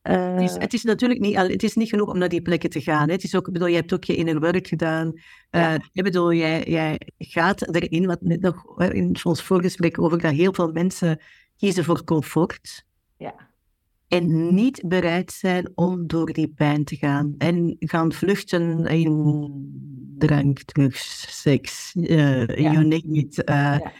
Uh, 0.03 0.33
het, 0.33 0.41
is, 0.41 0.53
het, 0.57 0.73
is, 0.73 0.83
natuurlijk 0.83 1.19
niet, 1.19 1.35
het 1.35 1.63
is 1.63 1.75
niet 1.75 1.89
genoeg 1.89 2.09
om 2.09 2.17
naar 2.17 2.29
die 2.29 2.41
plekken 2.41 2.69
te 2.69 2.81
gaan. 2.81 3.07
Hè. 3.07 3.13
Het 3.13 3.23
is 3.23 3.35
ook, 3.35 3.51
bedoel, 3.51 3.67
je 3.67 3.75
hebt 3.75 3.93
ook 3.93 4.03
je 4.03 4.15
inner 4.15 4.39
werk 4.39 4.67
gedaan. 4.67 5.07
Uh, 5.07 5.21
ja. 5.51 5.79
Ik 5.93 6.03
bedoel, 6.03 6.33
jij, 6.33 6.63
jij 6.63 6.99
gaat 7.17 7.75
erin, 7.75 8.05
wat 8.05 8.21
net 8.21 8.41
nog 8.41 8.81
in 8.81 9.15
ons 9.23 9.43
voorgesprek 9.43 10.01
over 10.01 10.19
dat 10.19 10.31
heel 10.31 10.53
veel 10.53 10.71
mensen 10.71 11.19
kiezen 11.57 11.83
voor 11.83 12.03
comfort. 12.03 12.85
Ja. 13.17 13.35
En 14.07 14.53
niet 14.53 14.83
bereid 14.85 15.31
zijn 15.31 15.71
om 15.75 16.07
door 16.07 16.33
die 16.33 16.47
pijn 16.47 16.83
te 16.83 16.95
gaan. 16.95 17.35
En 17.37 17.75
gaan 17.79 18.11
vluchten 18.11 18.85
in 18.85 19.07
drank, 20.17 20.63
drugs, 20.63 21.25
seks, 21.41 21.93
uh, 21.95 22.47
ja. 22.47 22.71
you 22.71 22.75
name 22.75 23.01
it. 23.03 23.41
Ja. 23.45 23.91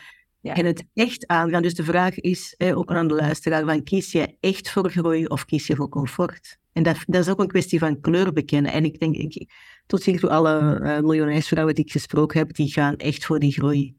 Ja. 0.44 0.54
En 0.54 0.66
het 0.66 0.84
echt 0.94 1.28
aangaan. 1.28 1.62
Dus 1.62 1.74
de 1.74 1.84
vraag 1.84 2.20
is 2.20 2.54
eh, 2.58 2.78
ook 2.78 2.92
aan 2.92 3.08
de 3.08 3.14
luisteraar: 3.14 3.66
van, 3.66 3.84
kies 3.84 4.12
je 4.12 4.38
echt 4.40 4.70
voor 4.70 4.90
groei 4.90 5.26
of 5.26 5.46
kies 5.46 5.68
je 5.68 5.76
voor 5.76 5.90
comfort? 5.90 6.58
En 6.74 6.84
dat, 6.84 6.98
dat 7.06 7.22
is 7.22 7.30
ook 7.30 7.40
een 7.40 7.48
kwestie 7.48 7.80
van 7.80 8.00
kleur 8.00 8.34
bekennen. 8.34 8.72
En 8.72 8.86
ik 8.86 9.00
denk, 9.00 9.16
ik, 9.16 9.54
tot 9.86 10.04
hier 10.04 10.20
toe 10.20 10.30
alle 10.30 10.80
uh, 10.80 11.00
miljonairsvrouwen 11.00 11.76
die 11.76 11.86
ik 11.86 11.92
gesproken 11.92 12.40
heb, 12.40 12.54
die 12.54 12.72
gaan 12.72 12.96
echt 12.96 13.26
voor 13.26 13.40
die 13.40 13.52
groei. 13.52 13.96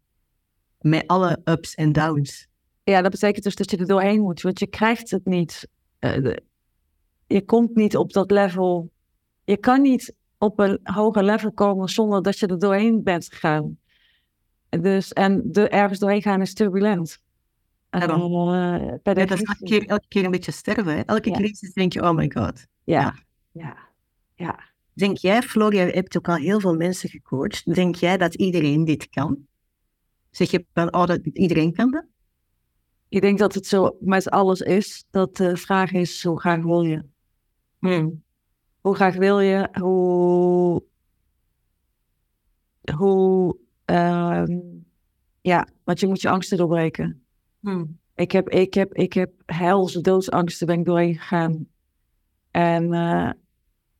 Met 0.81 1.07
alle 1.07 1.41
ups 1.45 1.75
en 1.75 1.93
downs. 1.93 2.47
Ja, 2.83 3.03
dat 3.03 3.11
betekent 3.11 3.45
dus 3.45 3.55
dat 3.55 3.71
je 3.71 3.77
er 3.77 3.87
doorheen 3.87 4.21
moet, 4.21 4.43
want 4.43 4.59
je 4.59 4.67
krijgt 4.67 5.11
het 5.11 5.25
niet. 5.25 5.69
Uh, 6.01 6.35
je 7.27 7.45
komt 7.45 7.75
niet 7.75 7.97
op 7.97 8.13
dat 8.13 8.31
level. 8.31 8.91
Je 9.45 9.57
kan 9.57 9.83
niet 9.83 10.15
op 10.45 10.59
een 10.59 10.81
hoger 10.83 11.25
level 11.25 11.53
komen 11.53 11.89
zonder 11.89 12.23
dat 12.23 12.39
je 12.39 12.47
er 12.47 12.59
doorheen 12.59 13.03
bent 13.03 13.29
gegaan. 13.31 13.79
Dus, 14.69 15.13
en 15.13 15.43
de, 15.45 15.69
ergens 15.69 15.99
doorheen 15.99 16.23
gaan 16.23 16.41
is 16.41 16.55
turbulent. 16.55 17.23
En 17.91 18.09
dan, 18.09 18.21
uh, 18.21 18.93
bij 19.03 19.15
ja, 19.15 19.27
dat 19.27 19.31
is 19.31 19.43
elke 19.43 19.65
keer, 19.65 19.87
elke 19.87 20.09
keer 20.09 20.25
een 20.25 20.31
beetje 20.31 20.53
sterven. 20.53 20.97
Hè? 20.97 21.01
Elke 21.01 21.29
ja. 21.29 21.37
crisis 21.37 21.73
denk 21.73 21.93
je, 21.93 22.03
oh 22.03 22.15
my 22.15 22.31
god. 22.35 22.67
Ja, 22.85 23.15
ja, 23.53 23.77
ja. 24.35 24.59
Denk 24.93 25.17
jij, 25.17 25.43
Floria, 25.43 25.85
je 25.85 25.93
hebt 25.93 26.17
ook 26.17 26.29
al 26.29 26.35
heel 26.35 26.61
veel 26.61 26.75
mensen 26.75 27.09
gecoacht. 27.09 27.75
Denk 27.75 27.95
jij 27.95 28.17
dat 28.17 28.35
iedereen 28.35 28.85
dit 28.85 29.09
kan? 29.09 29.47
Zeg 30.31 30.51
je 30.51 30.65
van, 30.73 30.95
oh, 30.95 31.07
dat 31.07 31.21
iedereen 31.27 31.73
kan 31.73 31.91
dat? 31.91 32.05
Ik 33.09 33.21
denk 33.21 33.39
dat 33.39 33.55
het 33.55 33.67
zo 33.67 33.97
met 34.01 34.31
alles 34.31 34.61
is. 34.61 35.05
Dat 35.11 35.37
de 35.37 35.57
vraag 35.57 35.93
is, 35.93 36.25
hoe 36.25 36.41
graag 36.41 36.63
wil 36.63 36.83
je? 36.83 37.05
Hmm. 37.79 38.24
Hoe 38.85 38.95
graag 38.95 39.17
wil 39.17 39.41
je? 39.41 39.69
Hoe... 39.73 40.83
Hoe 42.97 43.57
Ehm, 43.85 44.59
ja, 45.41 45.69
want 45.85 46.01
je 46.01 46.07
moet 46.07 46.21
je 46.21 46.29
angsten 46.29 46.59
doorbreken. 46.59 47.25
Hmm. 47.61 47.99
Ik 48.15 48.33
heb, 48.33 48.49
ik 48.49 48.75
heb, 48.75 48.95
ik 48.95 49.13
heb 49.13 49.33
helse 49.47 50.01
doodsangsten 50.01 50.67
ben 50.67 50.79
ik 50.79 50.85
doorheen 50.85 51.15
gegaan. 51.15 51.67
En 52.51 52.93
uh, 52.93 53.31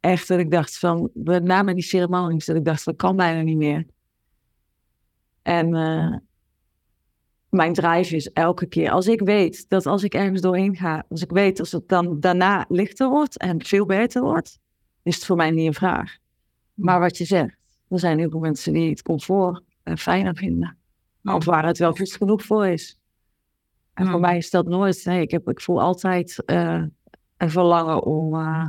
echt 0.01 0.29
dat 0.29 0.39
ik 0.39 0.51
dacht 0.51 0.79
van, 0.79 1.11
na 1.15 1.63
met 1.63 1.75
die 1.75 1.85
ceremonies, 1.85 2.45
dat 2.45 2.57
ik 2.57 2.65
dacht 2.65 2.83
van, 2.83 2.97
kan 2.97 3.17
bijna 3.17 3.43
niet 3.43 3.57
meer. 3.57 3.87
En 5.43 5.75
uh, 5.75 6.17
mijn 7.49 7.73
drive 7.73 8.17
is 8.17 8.33
elke 8.33 8.67
keer, 8.67 8.91
als 8.91 9.07
ik 9.07 9.21
weet 9.21 9.69
dat 9.69 9.87
als 9.87 10.03
ik 10.03 10.15
ergens 10.15 10.41
doorheen 10.41 10.77
ga, 10.77 11.05
als 11.09 11.23
ik 11.23 11.31
weet 11.31 11.57
dat 11.57 11.71
het 11.71 11.89
dan 11.89 12.21
daarna 12.21 12.65
lichter 12.69 13.09
wordt 13.09 13.39
en 13.39 13.65
veel 13.65 13.87
beter 13.87 14.23
wordt, 14.23 14.59
is 15.05 15.15
het 15.15 15.25
voor 15.25 15.37
mij 15.37 15.51
niet 15.51 15.67
een 15.67 15.75
vraag. 15.75 16.17
Maar 16.75 17.01
wat 17.01 17.17
je 17.17 17.25
zegt, 17.25 17.57
er 17.89 17.99
zijn 17.99 18.19
heel 18.19 18.31
veel 18.31 18.41
mensen 18.41 18.73
die 18.73 18.91
het 18.91 19.03
comfort 19.03 19.63
uh, 19.85 19.97
fijner 19.97 20.37
vinden. 20.37 20.79
Of 21.23 21.45
waar 21.45 21.67
het 21.67 21.79
wel 21.79 21.93
goed 21.93 22.13
genoeg 22.13 22.45
voor 22.45 22.67
is. 22.67 22.99
En 23.95 24.07
voor 24.07 24.21
mij 24.21 24.37
is 24.37 24.51
dat 24.51 24.67
nooit. 24.67 25.05
Nee, 25.05 25.21
ik, 25.21 25.31
heb, 25.31 25.49
ik 25.49 25.61
voel 25.61 25.81
altijd 25.81 26.43
uh, 26.47 26.83
een 27.37 27.51
verlangen 27.51 28.03
om. 28.03 28.35
Uh, 28.35 28.69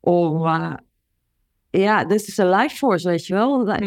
om. 0.00 0.46
ja, 1.70 2.04
dit 2.04 2.28
is 2.28 2.36
een 2.36 2.50
life 2.50 2.76
force, 2.76 3.08
weet 3.08 3.26
je 3.26 3.34
wel. 3.34 3.66
Het 3.66 3.80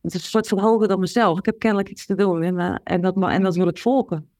is 0.00 0.14
een 0.14 0.20
soort 0.20 0.48
van 0.48 0.58
hoger 0.58 0.88
dan 0.88 1.00
mezelf. 1.00 1.38
Ik 1.38 1.46
heb 1.46 1.58
kennelijk 1.58 1.88
iets 1.88 2.06
te 2.06 2.14
doen 2.14 2.42
en, 2.42 2.80
en, 2.84 3.00
dat, 3.00 3.22
en 3.22 3.42
dat 3.42 3.56
wil 3.56 3.68
ik 3.68 3.78
volgen. 3.78 4.30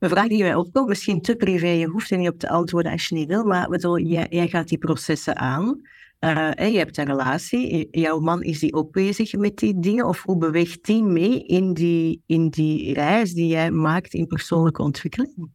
Een 0.00 0.08
vraag 0.08 0.28
die 0.28 0.42
mij 0.42 0.54
opkomt, 0.54 0.88
misschien 0.88 1.20
te 1.20 1.36
privé, 1.36 1.66
je 1.66 1.86
hoeft 1.86 2.10
er 2.10 2.18
niet 2.18 2.28
op 2.28 2.38
te 2.38 2.48
antwoorden 2.48 2.92
als 2.92 3.08
je 3.08 3.14
niet 3.14 3.28
wil, 3.28 3.44
maar 3.44 3.68
bedoel, 3.68 3.98
jij, 3.98 4.26
jij 4.30 4.48
gaat 4.48 4.68
die 4.68 4.78
processen 4.78 5.36
aan. 5.36 5.80
Uh, 6.20 6.50
je 6.56 6.78
hebt 6.78 6.96
een 6.98 7.04
relatie, 7.04 7.88
jouw 7.90 8.18
man 8.18 8.42
is 8.42 8.58
die 8.58 8.74
ook 8.74 8.92
bezig 8.92 9.32
met 9.32 9.56
die 9.56 9.78
dingen, 9.78 10.06
of 10.06 10.22
hoe 10.22 10.38
beweegt 10.38 10.84
die 10.84 11.02
mee 11.02 11.44
in 11.44 11.74
die, 11.74 12.22
in 12.26 12.48
die 12.48 12.94
reis 12.94 13.32
die 13.32 13.46
jij 13.46 13.70
maakt 13.70 14.14
in 14.14 14.26
persoonlijke 14.26 14.82
ontwikkeling? 14.82 15.50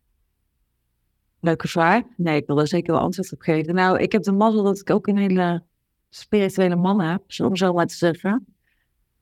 leuke 1.46 1.68
vraag. 1.68 2.04
Nee, 2.18 2.42
ik 2.42 2.48
wil 2.48 2.60
er 2.60 2.68
zeker 2.68 2.94
wel 2.94 3.02
antwoord 3.02 3.34
op 3.34 3.42
geven. 3.42 3.76
Nou, 3.76 4.00
ik 4.00 4.12
heb 4.12 4.24
de 4.24 4.32
mazzel 4.32 4.64
dat 4.64 4.80
ik 4.80 4.90
ook 4.90 5.08
een 5.08 5.18
hele 5.18 5.64
spirituele 6.10 6.76
man 6.76 7.02
heb, 7.02 7.22
om 7.44 7.56
zo 7.56 7.74
maar 7.74 7.86
te 7.86 7.96
zeggen. 7.96 8.46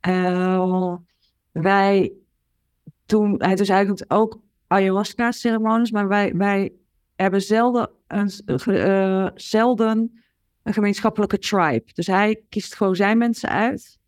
Uh, 0.07 0.95
wij 1.51 2.13
toen, 3.05 3.43
het 3.43 3.59
is 3.59 3.69
eigenlijk 3.69 4.13
ook 4.13 4.39
ayahuasca-ceremonies, 4.73 5.91
maar 5.91 6.07
wij, 6.07 6.33
wij 6.35 6.73
hebben 7.15 7.41
zelden 7.41 7.89
een, 8.07 8.31
uh, 8.67 9.27
zelden 9.35 10.23
een 10.63 10.73
gemeenschappelijke 10.73 11.37
tribe. 11.37 11.83
Dus 11.93 12.07
hij 12.07 12.43
kiest 12.49 12.75
gewoon 12.75 12.95
zijn 12.95 13.17
mensen 13.17 13.49
uit. 13.49 13.99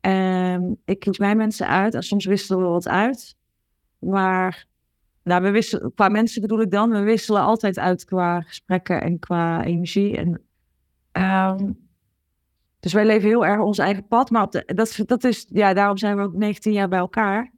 En 0.00 0.80
ik 0.84 0.98
kies 0.98 1.18
mijn 1.18 1.36
mensen 1.36 1.68
uit. 1.68 1.94
En 1.94 2.02
soms 2.02 2.24
wisselen 2.24 2.62
we 2.62 2.68
wat 2.68 2.88
uit. 2.88 3.36
Maar 3.98 4.66
nou, 5.22 5.42
we 5.42 5.50
wisselen, 5.50 5.94
qua 5.94 6.08
mensen 6.08 6.40
bedoel 6.40 6.60
ik 6.60 6.70
dan, 6.70 6.90
we 6.90 7.00
wisselen 7.00 7.42
altijd 7.42 7.78
uit 7.78 8.04
qua 8.04 8.40
gesprekken 8.40 9.02
en 9.02 9.18
qua 9.18 9.64
energie. 9.64 10.16
En, 10.16 10.42
um, 11.12 11.88
dus 12.80 12.92
wij 12.92 13.06
leven 13.06 13.28
heel 13.28 13.46
erg 13.46 13.60
ons 13.60 13.78
eigen 13.78 14.06
pad. 14.06 14.30
Maar 14.30 14.48
dat, 14.66 15.02
dat 15.06 15.24
is, 15.24 15.46
ja, 15.48 15.74
daarom 15.74 15.96
zijn 15.96 16.16
we 16.16 16.22
ook 16.22 16.34
19 16.34 16.72
jaar 16.72 16.88
bij 16.88 16.98
elkaar. 16.98 17.52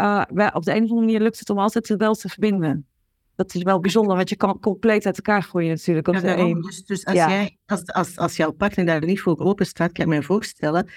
Uh, 0.00 0.22
wij, 0.32 0.54
op 0.54 0.62
de 0.64 0.70
een 0.70 0.82
of 0.82 0.90
andere 0.90 1.00
manier 1.00 1.20
lukt 1.20 1.38
het 1.38 1.50
om 1.50 1.58
altijd 1.58 1.96
wel 1.96 2.14
te 2.14 2.28
verbinden. 2.28 2.86
Dat 3.34 3.54
is 3.54 3.62
wel 3.62 3.80
bijzonder, 3.80 4.16
want 4.16 4.28
je 4.28 4.36
kan 4.36 4.60
compleet 4.60 5.06
uit 5.06 5.16
elkaar 5.16 5.42
groeien 5.42 5.68
natuurlijk. 5.68 6.08
Op 6.08 6.14
ja, 6.14 6.20
de 6.20 6.36
een. 6.36 6.60
Dus, 6.60 6.84
dus 6.84 7.04
als, 7.04 7.16
jij, 7.16 7.58
als, 7.66 7.86
als, 7.86 8.16
als 8.16 8.36
jouw 8.36 8.50
partner 8.50 8.86
daar 8.86 9.04
niet 9.04 9.20
voor 9.20 9.38
open 9.38 9.66
staat, 9.66 9.92
kan 9.92 10.04
ik 10.04 10.10
me 10.10 10.22
voorstellen 10.22 10.88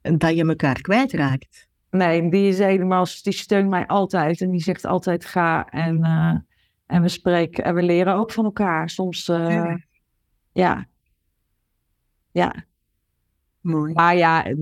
dat 0.00 0.36
je 0.36 0.46
elkaar 0.46 0.80
kwijtraakt. 0.80 1.68
Nee, 1.90 2.30
die 2.30 2.48
is 2.48 2.58
helemaal, 2.58 3.06
die 3.22 3.32
steunt 3.32 3.68
mij 3.68 3.86
altijd 3.86 4.40
en 4.40 4.50
die 4.50 4.62
zegt 4.62 4.84
altijd 4.84 5.24
ga. 5.24 5.68
En, 5.68 5.98
uh, 5.98 6.34
en 6.86 7.02
we 7.02 7.08
spreken 7.08 7.64
en 7.64 7.74
we 7.74 7.82
leren 7.82 8.14
ook 8.14 8.32
van 8.32 8.44
elkaar. 8.44 8.90
Soms, 8.90 9.28
uh, 9.28 9.48
ja. 9.48 9.78
ja. 10.52 10.86
ja. 12.30 12.64
Mooi. 13.60 13.92
Maar 13.92 14.16
ja, 14.16 14.54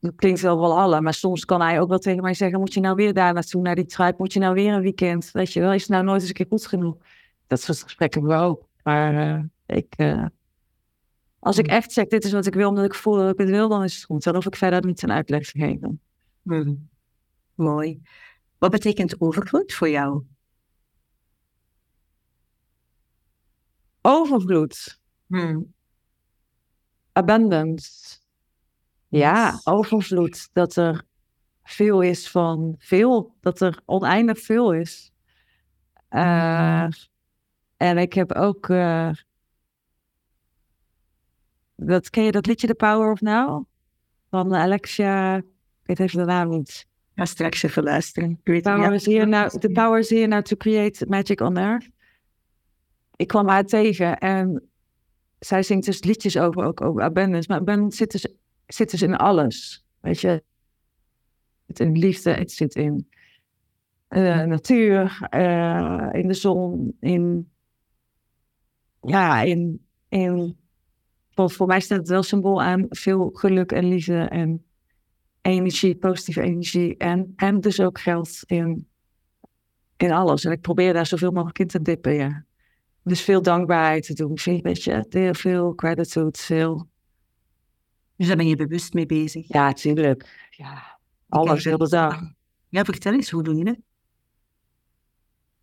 dat 0.00 0.14
klinkt 0.14 0.40
wel 0.40 0.60
wel 0.60 0.78
alle, 0.78 1.00
maar 1.00 1.14
soms 1.14 1.44
kan 1.44 1.60
hij 1.60 1.80
ook 1.80 1.88
wel 1.88 1.98
tegen 1.98 2.22
mij 2.22 2.34
zeggen: 2.34 2.60
Moet 2.60 2.74
je 2.74 2.80
nou 2.80 2.94
weer 2.94 3.14
daar 3.14 3.32
naartoe, 3.32 3.62
naar 3.62 3.74
die 3.74 3.86
tribe? 3.86 4.14
Moet 4.18 4.32
je 4.32 4.38
nou 4.38 4.54
weer 4.54 4.72
een 4.72 4.82
weekend? 4.82 5.30
Weet 5.30 5.52
je 5.52 5.60
wel, 5.60 5.72
is 5.72 5.82
het 5.82 5.90
nou 5.90 6.04
nooit 6.04 6.20
eens 6.20 6.28
een 6.28 6.34
keer 6.34 6.46
goed 6.48 6.66
genoeg? 6.66 6.96
Dat 7.46 7.60
soort 7.60 7.82
gesprekken 7.82 8.20
hebben 8.20 8.38
we 8.38 8.44
ook. 8.44 8.68
Maar 8.82 9.14
uh, 9.14 9.44
ik, 9.66 9.94
uh, 9.96 10.26
als 11.38 11.58
ik 11.58 11.66
echt 11.66 11.92
zeg: 11.92 12.06
Dit 12.06 12.24
is 12.24 12.32
wat 12.32 12.46
ik 12.46 12.54
wil, 12.54 12.68
omdat 12.68 12.84
ik 12.84 12.94
voel 12.94 13.16
dat 13.16 13.32
ik 13.32 13.38
het 13.38 13.48
wil, 13.48 13.68
dan 13.68 13.84
is 13.84 13.94
het 13.94 14.04
goed. 14.04 14.22
Dan 14.24 14.34
hoef 14.34 14.46
ik 14.46 14.56
verder 14.56 14.86
niet 14.86 15.02
een 15.02 15.12
uitleg 15.12 15.50
te 15.50 15.58
geven. 15.58 16.00
Hmm. 16.42 16.88
Mooi. 17.54 18.02
Wat 18.58 18.70
betekent 18.70 19.20
overvloed 19.20 19.72
voor 19.72 19.88
jou? 19.88 20.22
Overvloed. 24.00 25.00
Hmm. 25.26 25.74
Abundance. 27.12 28.07
Ja, 29.08 29.60
overvloed. 29.64 30.48
Dat 30.52 30.76
er 30.76 31.02
veel 31.62 32.00
is 32.00 32.30
van 32.30 32.74
veel. 32.78 33.34
Dat 33.40 33.60
er 33.60 33.80
oneindig 33.84 34.38
veel 34.38 34.74
is. 34.74 35.12
Uh, 36.10 36.88
en 37.76 37.98
ik 37.98 38.12
heb 38.12 38.32
ook. 38.32 38.68
Uh, 38.68 39.10
dat, 41.76 42.10
ken 42.10 42.24
je 42.24 42.32
dat 42.32 42.46
liedje 42.46 42.66
The 42.66 42.74
Power 42.74 43.12
of 43.12 43.20
Now? 43.20 43.64
Van 44.30 44.54
Alexia. 44.54 45.36
Ik 45.36 45.44
weet 45.82 46.00
even 46.00 46.18
de 46.18 46.24
naam 46.24 46.48
niet. 46.48 46.86
Ja, 47.14 47.24
straks 47.24 47.62
even 47.62 47.82
luisteren. 47.82 48.40
The 48.44 48.60
power, 48.62 48.92
is 48.92 49.06
here 49.06 49.26
now, 49.26 49.48
the 49.48 49.70
power 49.70 49.98
is 49.98 50.10
here 50.10 50.26
now 50.26 50.42
to 50.42 50.56
create 50.56 51.06
magic 51.08 51.40
on 51.40 51.58
earth. 51.58 51.88
Ik 53.16 53.26
kwam 53.26 53.48
haar 53.48 53.64
tegen 53.64 54.18
en 54.18 54.68
zij 55.38 55.62
zingt 55.62 55.86
dus 55.86 56.02
liedjes 56.02 56.38
over, 56.38 56.64
ook 56.64 56.80
over 56.80 57.02
abundance. 57.02 57.48
Maar 57.48 57.60
abundance 57.60 57.96
zit 57.96 58.10
dus 58.10 58.26
zit 58.74 58.90
dus 58.90 59.02
in 59.02 59.16
alles. 59.16 59.84
Weet 60.00 60.20
je, 60.20 60.28
het 60.28 61.76
zit 61.76 61.80
in 61.80 61.98
liefde, 61.98 62.30
het 62.30 62.52
zit 62.52 62.74
in 62.74 63.08
uh, 64.08 64.42
natuur, 64.42 65.28
uh, 65.34 66.08
in 66.12 66.28
de 66.28 66.34
zon, 66.34 66.96
in. 67.00 67.50
Ja, 69.02 69.42
in. 69.42 69.86
in 70.08 70.56
voor, 71.30 71.50
voor 71.50 71.66
mij 71.66 71.80
staat 71.80 71.98
het 71.98 72.08
wel 72.08 72.22
symbool 72.22 72.62
aan 72.62 72.86
veel 72.88 73.30
geluk 73.32 73.72
en 73.72 73.88
liefde 73.88 74.18
en 74.18 74.64
energie, 75.42 75.96
positieve 75.96 76.42
energie. 76.42 76.96
En, 76.96 77.32
en 77.36 77.60
dus 77.60 77.80
ook 77.80 78.00
geld 78.00 78.42
in, 78.46 78.88
in 79.96 80.12
alles. 80.12 80.44
En 80.44 80.52
ik 80.52 80.60
probeer 80.60 80.92
daar 80.92 81.06
zoveel 81.06 81.30
mogelijk 81.30 81.58
in 81.58 81.66
te 81.66 81.82
dippen, 81.82 82.14
ja. 82.14 82.44
Dus 83.02 83.20
veel 83.20 83.42
dankbaarheid 83.42 84.06
te 84.06 84.14
doen. 84.14 84.38
Weet 84.62 84.82
je, 84.82 85.32
veel 85.32 85.72
gratitude, 85.76 86.38
veel 86.38 86.88
dus 88.18 88.26
daar 88.26 88.36
ben 88.36 88.48
je 88.48 88.56
bewust 88.56 88.92
mee 88.92 89.06
bezig. 89.06 89.48
Ja, 89.48 89.66
natuurlijk. 89.66 90.48
Ja, 90.50 90.98
alles 91.28 91.64
heel 91.64 91.88
dag. 91.88 92.20
Ja, 92.68 92.84
vertel 92.84 93.12
eens, 93.12 93.30
hoe 93.30 93.42
doe 93.42 93.54
je 93.54 93.68
het? 93.68 93.80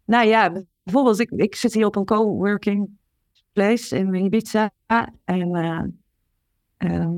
Nou 0.06 0.28
ja, 0.28 0.64
bijvoorbeeld, 0.84 1.20
ik, 1.20 1.30
ik 1.30 1.56
zit 1.56 1.74
hier 1.74 1.86
op 1.86 1.96
een 1.96 2.06
coworking 2.06 2.90
place 3.52 3.98
in 3.98 4.14
Ibiza. 4.14 4.72
En 5.26 5.56
uh, 6.78 7.10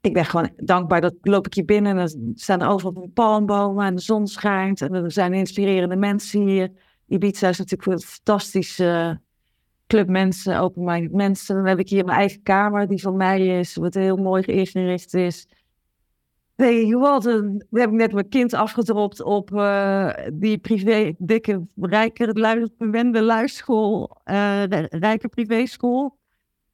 ik 0.00 0.12
ben 0.12 0.24
gewoon 0.24 0.50
dankbaar 0.56 1.00
dat 1.00 1.14
loop 1.20 1.46
ik 1.46 1.54
hier 1.54 1.64
binnen 1.64 1.98
en 1.98 2.06
dan 2.06 2.32
staan 2.34 2.60
er 2.60 2.68
overal 2.68 3.10
palmbomen 3.14 3.86
en 3.86 3.94
de 3.94 4.00
zon 4.00 4.26
schijnt. 4.26 4.80
En 4.80 4.94
er 4.94 5.12
zijn 5.12 5.32
inspirerende 5.32 5.96
mensen 5.96 6.40
hier. 6.40 6.72
Ibiza 7.06 7.48
is 7.48 7.58
natuurlijk 7.58 7.90
een 7.90 8.08
fantastische 8.08 9.20
club 9.86 10.08
mensen, 10.08 10.58
open-minded 10.58 11.12
mensen. 11.12 11.56
Dan 11.56 11.66
heb 11.66 11.78
ik 11.78 11.88
hier 11.88 12.04
mijn 12.04 12.18
eigen 12.18 12.42
kamer, 12.42 12.88
die 12.88 13.00
van 13.00 13.16
mij 13.16 13.58
is, 13.58 13.76
wat 13.76 13.94
heel 13.94 14.16
mooi 14.16 14.42
ingericht 14.42 15.14
is. 15.14 15.48
Weet 16.54 16.86
je 16.86 16.98
wat, 16.98 17.22
dan 17.22 17.64
heb 17.70 17.88
ik 17.88 17.94
net 17.94 18.12
mijn 18.12 18.28
kind 18.28 18.54
afgedropt 18.54 19.22
op 19.22 19.50
uh, 19.50 20.12
die 20.32 20.58
privé, 20.58 21.14
dikke, 21.18 21.66
rijke, 21.80 22.70
bewende 22.78 23.22
luisterschool, 23.22 24.16
uh, 24.24 24.62
rijke 24.88 25.28
privéschool. 25.28 26.18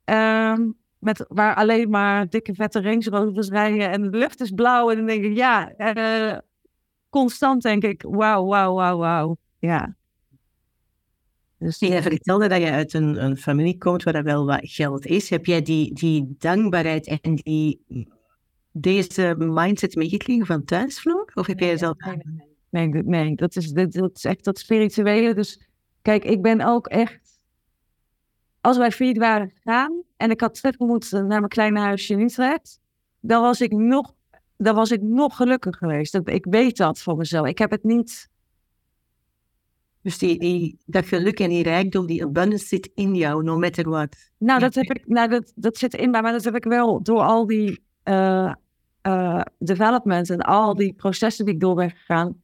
Uh, 0.05 0.55
met, 0.98 1.25
waar 1.29 1.55
alleen 1.55 1.90
maar 1.90 2.29
dikke 2.29 2.55
vette 2.55 2.83
Range 2.83 3.11
Rovers 3.11 3.48
rijden 3.48 3.90
en 3.90 4.03
de 4.03 4.18
lucht 4.18 4.40
is 4.40 4.51
blauw. 4.51 4.90
En 4.90 4.96
dan 4.96 5.07
denk 5.07 5.25
ik, 5.25 5.37
ja, 5.37 5.72
uh, 5.79 6.38
constant 7.09 7.62
denk 7.62 7.83
ik, 7.83 8.03
wauw, 8.09 8.46
wauw, 8.46 8.75
wauw, 8.75 8.98
wauw. 8.98 9.37
Ja. 9.59 9.96
Dus 11.62 11.79
je 11.79 12.03
vertelde 12.03 12.48
dat 12.48 12.61
je 12.61 12.70
uit 12.70 12.94
een, 12.94 13.25
een 13.25 13.37
familie 13.37 13.79
komt 13.79 14.03
waar 14.03 14.14
er 14.14 14.22
wel 14.22 14.46
wat 14.46 14.61
geld 14.62 15.07
is. 15.07 15.31
Heb 15.31 15.46
jij 15.46 15.62
die, 15.62 15.94
die 15.94 16.35
dankbaarheid 16.38 17.07
en 17.07 17.35
die, 17.35 17.81
deze 18.72 19.35
mindset 19.38 19.94
meegekregen 19.94 20.46
van 20.46 20.64
thuis, 20.64 21.07
Of 21.35 21.46
heb 21.46 21.59
jij 21.59 21.77
zelf... 21.77 21.96
Nee, 22.70 22.88
nee, 22.88 23.03
nee, 23.03 23.35
dat, 23.35 23.57
is, 23.57 23.70
dat, 23.70 23.92
dat 23.92 24.11
is 24.14 24.25
echt 24.25 24.44
dat 24.44 24.59
spirituele. 24.59 25.35
Dus 25.35 25.68
kijk, 26.03 26.25
ik 26.25 26.42
ben 26.42 26.61
ook 26.61 26.87
echt... 26.87 27.20
Als 28.61 28.77
wij 28.77 28.90
failliet 28.92 29.18
waren 29.18 29.51
gegaan 29.55 30.03
en 30.16 30.31
ik 30.31 30.40
had 30.40 30.55
terug 30.55 30.79
moeten 30.79 31.27
naar 31.27 31.38
mijn 31.38 31.48
kleine 31.48 31.81
huisje 31.81 32.12
in 32.12 32.20
Utrecht, 32.20 32.81
dan 33.20 33.42
was 33.42 33.61
ik 33.61 33.72
nog, 33.72 34.14
dan 34.57 34.75
was 34.75 34.90
ik 34.90 35.03
nog 35.03 35.37
gelukkiger 35.37 35.79
geweest. 35.79 36.20
Ik 36.25 36.46
weet 36.51 36.77
dat 36.77 36.98
voor 36.98 37.16
mezelf. 37.16 37.46
Ik 37.46 37.59
heb 37.59 37.70
het 37.70 37.85
niet 37.85 38.31
dus 40.03 40.19
die, 40.19 40.38
die, 40.38 40.79
dat 40.87 41.07
geluk 41.07 41.41
en 41.41 41.49
die 41.49 41.62
rijkdom, 41.62 42.07
die 42.07 42.25
abundance 42.25 42.67
zit 42.67 42.91
in 42.95 43.15
jou, 43.15 43.43
no 43.43 43.59
matter 43.59 43.88
what. 43.88 44.17
Nou, 44.38 44.61
dat, 44.61 44.75
heb 44.75 44.91
ik, 44.91 45.07
nou 45.07 45.29
dat, 45.29 45.53
dat 45.55 45.77
zit 45.77 45.95
in 45.95 46.11
mij, 46.11 46.23
maar 46.23 46.33
dat 46.33 46.45
heb 46.45 46.57
ik 46.57 46.65
wel 46.65 47.03
door 47.03 47.21
al 47.21 47.47
die 47.47 47.85
uh, 48.05 48.53
uh, 49.03 49.41
development 49.59 50.31
en 50.31 50.41
al 50.41 50.75
die 50.75 50.93
processen 50.93 51.45
die 51.45 51.55
ik 51.55 51.61
door 51.61 51.75
ben 51.75 51.91
gegaan, 51.91 52.43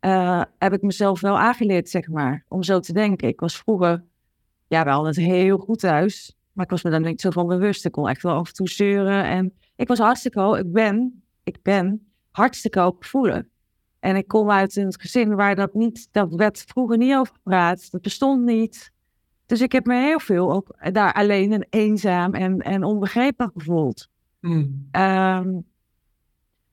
uh, 0.00 0.42
heb 0.58 0.72
ik 0.72 0.82
mezelf 0.82 1.20
wel 1.20 1.38
aangeleerd, 1.38 1.88
zeg 1.88 2.08
maar, 2.08 2.44
om 2.48 2.62
zo 2.62 2.80
te 2.80 2.92
denken. 2.92 3.28
Ik 3.28 3.40
was 3.40 3.56
vroeger, 3.56 4.04
ja, 4.66 4.84
wel 4.84 5.06
het 5.06 5.16
heel 5.16 5.58
goed 5.58 5.78
thuis, 5.78 6.36
maar 6.52 6.64
ik 6.64 6.70
was 6.70 6.82
me 6.82 6.90
daar 6.90 7.00
niet 7.00 7.20
zo 7.20 7.30
van 7.30 7.46
bewust. 7.46 7.84
Ik 7.84 7.92
kon 7.92 8.08
echt 8.08 8.22
wel 8.22 8.34
af 8.34 8.48
en 8.48 8.54
toe 8.54 8.68
zeuren 8.68 9.24
en 9.24 9.52
ik 9.76 9.88
was 9.88 9.98
hartstikke 9.98 10.58
ik 10.58 10.72
ben, 10.72 11.22
ik 11.42 11.62
ben 11.62 12.12
hartstikke 12.30 12.80
hoog 12.80 12.96
voelen. 12.98 13.50
En 14.00 14.16
ik 14.16 14.28
kom 14.28 14.50
uit 14.50 14.76
een 14.76 14.94
gezin 14.98 15.34
waar 15.34 15.54
dat 15.54 15.74
niet, 15.74 16.08
dat 16.10 16.34
werd 16.34 16.64
vroeger 16.66 16.96
niet 16.96 17.14
over 17.14 17.34
gepraat. 17.34 17.90
Dat 17.90 18.02
bestond 18.02 18.44
niet. 18.44 18.92
Dus 19.46 19.60
ik 19.60 19.72
heb 19.72 19.86
me 19.86 19.94
heel 19.94 20.20
veel 20.20 20.52
ook 20.52 20.76
daar 20.92 21.12
alleen 21.12 21.52
en 21.52 21.66
eenzaam 21.70 22.34
en, 22.34 22.60
en 22.60 22.84
onbegrepen 22.84 23.50
gevoeld. 23.54 24.08
Hmm. 24.40 24.88
Um, 24.92 25.66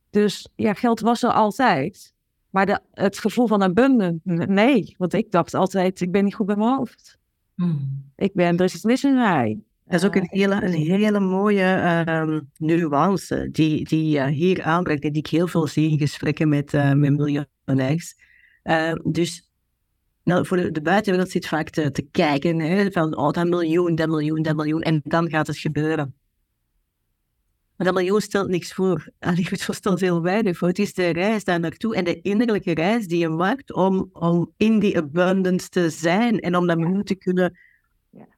dus 0.09 0.49
ja, 0.55 0.73
geld 0.73 0.99
was 0.99 1.23
er 1.23 1.31
altijd. 1.31 2.13
Maar 2.49 2.65
de, 2.65 2.79
het 2.91 3.17
gevoel 3.17 3.47
van 3.47 3.63
abundant, 3.63 4.25
nee. 4.47 4.95
Want 4.97 5.13
ik 5.13 5.31
dacht 5.31 5.53
altijd, 5.53 6.01
ik 6.01 6.11
ben 6.11 6.23
niet 6.23 6.35
goed 6.35 6.45
bij 6.45 6.55
mijn 6.55 6.75
hoofd. 6.75 7.17
Hmm. 7.55 8.03
Ik 8.15 8.33
ben, 8.33 8.57
er 8.57 8.63
is 8.63 8.73
iets 8.75 8.83
mis 8.83 9.03
in 9.03 9.15
mij. 9.15 9.59
Dat 9.85 9.99
is 9.99 10.05
ook 10.05 10.15
een 10.15 10.27
hele, 10.29 10.63
een 10.63 10.73
hele 10.73 11.19
mooie 11.19 12.03
uh, 12.07 12.39
nuance 12.57 13.49
die, 13.51 13.83
die 13.87 14.17
uh, 14.17 14.25
hier 14.25 14.63
aanbrengt 14.63 15.03
en 15.03 15.11
die 15.11 15.21
ik 15.21 15.27
heel 15.27 15.47
veel 15.47 15.67
zie 15.67 15.89
in 15.89 15.97
gesprekken 15.97 16.49
met, 16.49 16.73
uh, 16.73 16.93
met 16.93 17.17
miljonairs. 17.17 18.15
Uh, 18.63 18.93
dus 19.03 19.49
Nou, 20.23 20.45
voor 20.45 20.57
de, 20.57 20.71
de 20.71 20.81
buitenwereld 20.81 21.31
zit 21.31 21.47
vaak 21.47 21.69
te, 21.69 21.91
te 21.91 22.01
kijken 22.11 22.59
hè, 22.59 22.91
van 22.91 23.17
oh, 23.17 23.31
dat 23.31 23.47
miljoen, 23.47 23.95
dat 23.95 24.07
miljoen, 24.07 24.41
dat 24.41 24.55
miljoen. 24.55 24.81
En 24.81 25.01
dan 25.03 25.29
gaat 25.29 25.47
het 25.47 25.57
gebeuren. 25.57 26.15
Maar 27.75 27.87
dat 27.87 27.95
miljoen 27.95 28.21
stelt 28.21 28.47
niks 28.47 28.73
voor. 28.73 29.09
Allee, 29.19 29.47
het 29.49 29.75
stelt 29.75 29.99
heel 29.99 30.21
weinig 30.21 30.57
voor. 30.57 30.67
Het 30.67 30.79
is 30.79 30.93
de 30.93 31.09
reis 31.09 31.43
daar 31.43 31.59
naartoe 31.59 31.95
en 31.95 32.03
de 32.03 32.21
innerlijke 32.21 32.73
reis 32.73 33.07
die 33.07 33.19
je 33.19 33.29
maakt 33.29 33.73
om, 33.73 34.09
om 34.13 34.53
in 34.57 34.79
die 34.79 34.97
abundance 34.97 35.69
te 35.69 35.89
zijn 35.89 36.39
en 36.39 36.55
om 36.55 36.67
dat 36.67 36.77
miljoen 36.77 37.03
te 37.03 37.15
kunnen 37.15 37.57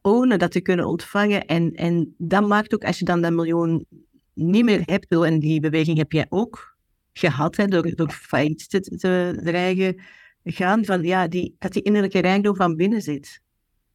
ownen, 0.02 0.40
dat 0.40 0.52
te 0.52 0.62
kunnen 0.62 0.88
ontvangen. 0.88 1.46
En, 1.46 1.74
en 1.74 2.16
dat 2.18 2.48
maakt 2.48 2.74
ook, 2.74 2.84
als 2.84 3.00
je 3.00 3.06
dan 3.06 3.22
dat 3.22 3.34
miljoen 3.34 3.86
niet 4.34 4.66
meer 4.66 4.82
hebt, 4.86 5.12
en 5.24 5.40
die 5.40 5.60
beweging 5.60 5.98
heb 5.98 6.12
jij 6.12 6.26
ook 6.30 6.78
gehad, 7.14 7.56
hè, 7.56 7.66
door, 7.66 7.96
door 7.96 8.12
failliet 8.12 8.70
te, 8.70 8.80
te 8.80 9.40
dreigen 9.44 10.02
gaan, 10.44 10.86
van, 10.86 11.04
ja, 11.04 11.28
die, 11.28 11.56
dat 11.60 11.74
die 11.74 11.82
innerlijke 11.82 12.20
rijkdom 12.20 12.56
van 12.56 12.76
binnen 12.76 13.02
zit. 13.02 13.42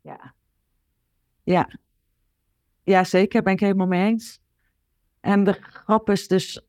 Ja. 0.00 0.34
Ja. 1.44 1.70
Ja, 2.84 3.04
zeker, 3.04 3.42
ben 3.42 3.52
ik 3.52 3.60
helemaal 3.60 3.86
mee 3.86 4.06
eens. 4.06 4.40
En 5.20 5.44
de 5.44 5.52
grap 5.52 6.10
is 6.10 6.28
dus, 6.28 6.66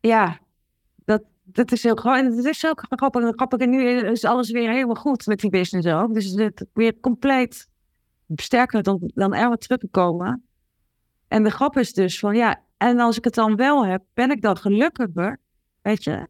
ja, 0.00 0.40
dat, 1.46 1.72
is 1.72 1.82
heel 1.82 1.94
grappig. 1.94 2.36
Het 2.36 2.44
is 2.44 2.66
ook 2.66 2.84
grappig. 2.86 3.34
grappig. 3.34 3.58
En 3.58 3.70
nu 3.70 3.88
is 3.88 4.24
alles 4.24 4.50
weer 4.50 4.70
helemaal 4.70 4.94
goed 4.94 5.26
met 5.26 5.40
die 5.40 5.50
business 5.50 5.88
ook. 5.88 6.14
Dus 6.14 6.24
het 6.24 6.66
weer 6.72 7.00
compleet 7.00 7.68
sterker 8.34 8.82
dan, 8.82 9.10
dan 9.14 9.34
er 9.34 9.58
teruggekomen. 9.58 10.44
En 11.28 11.42
de 11.42 11.50
grap 11.50 11.76
is 11.76 11.92
dus 11.92 12.18
van, 12.18 12.36
ja, 12.36 12.62
en 12.76 12.98
als 12.98 13.16
ik 13.16 13.24
het 13.24 13.34
dan 13.34 13.56
wel 13.56 13.86
heb, 13.86 14.02
ben 14.14 14.30
ik 14.30 14.42
dan 14.42 14.56
gelukkiger? 14.56 15.40
Weet 15.82 16.04
je? 16.04 16.28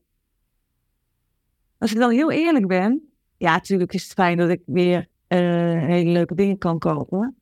Als 1.79 1.93
ik 1.93 1.99
dan 1.99 2.11
heel 2.11 2.31
eerlijk 2.31 2.67
ben, 2.67 3.11
ja, 3.37 3.53
natuurlijk 3.53 3.93
is 3.93 4.03
het 4.03 4.13
fijn 4.13 4.37
dat 4.37 4.49
ik 4.49 4.63
weer 4.67 4.99
uh, 4.99 5.39
hele 5.83 6.11
leuke 6.11 6.35
dingen 6.35 6.59
kan 6.59 6.79
kopen. 6.79 7.37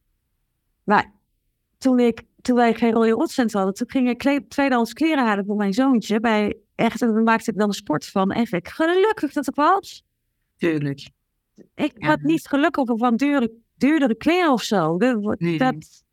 Maar 0.84 1.12
toen, 1.78 2.00
ik, 2.00 2.22
toen 2.40 2.56
wij 2.56 2.74
geen 2.74 2.92
rode 2.92 3.10
rotcent 3.10 3.52
hadden, 3.52 3.74
toen 3.74 3.90
ging 3.90 4.08
ik 4.08 4.48
tweedehands 4.48 4.92
kleren 4.92 5.24
halen 5.24 5.44
voor 5.44 5.56
mijn 5.56 5.72
zoontje. 5.72 6.20
Bij 6.20 6.56
echt, 6.74 7.02
en 7.02 7.12
daar 7.12 7.22
maakte 7.22 7.50
ik 7.50 7.58
dan 7.58 7.68
een 7.68 7.74
sport 7.74 8.06
van. 8.06 8.30
En 8.30 8.46
ik 8.50 8.68
gelukkig 8.68 9.32
dat 9.32 9.48
ik 9.48 9.54
was. 9.54 10.04
Tuurlijk. 10.56 11.10
Ik 11.74 11.92
had 11.98 12.20
niet 12.20 12.46
gelukkig 12.46 12.84
van 12.98 13.16
dure, 13.16 13.52
duurdere 13.76 14.14
kleren 14.16 14.52
of 14.52 14.62
zo. 14.62 14.98
Dat, 14.98 15.38
Nee. 15.40 15.58
dat, 15.58 16.04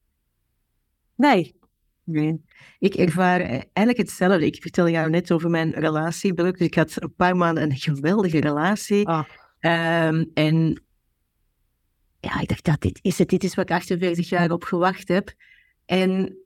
nee. 1.15 1.55
Nee. 2.03 2.41
Ik 2.79 2.93
ervaar 2.93 3.39
eigenlijk 3.41 3.97
hetzelfde. 3.97 4.45
Ik 4.45 4.61
vertel 4.61 4.89
jou 4.89 5.09
net 5.09 5.31
over 5.31 5.49
mijn 5.49 5.71
relatiebreuk. 5.71 6.57
Dus 6.57 6.67
ik 6.67 6.75
had 6.75 7.01
een 7.01 7.15
paar 7.15 7.35
maanden 7.35 7.63
een 7.63 7.77
geweldige 7.77 8.39
relatie. 8.39 9.09
Ehm, 9.59 10.25
en 10.33 10.83
ja, 12.19 12.39
ik 12.41 12.47
dacht, 12.47 12.63
dat 12.65 12.81
dit 12.81 12.99
is 13.01 13.17
het. 13.17 13.29
Dit 13.29 13.43
is 13.43 13.55
wat 13.55 13.69
ik 13.69 13.75
48 13.75 14.29
jaar 14.29 14.51
op 14.51 14.63
gewacht 14.63 15.07
heb. 15.07 15.33
En 15.85 16.37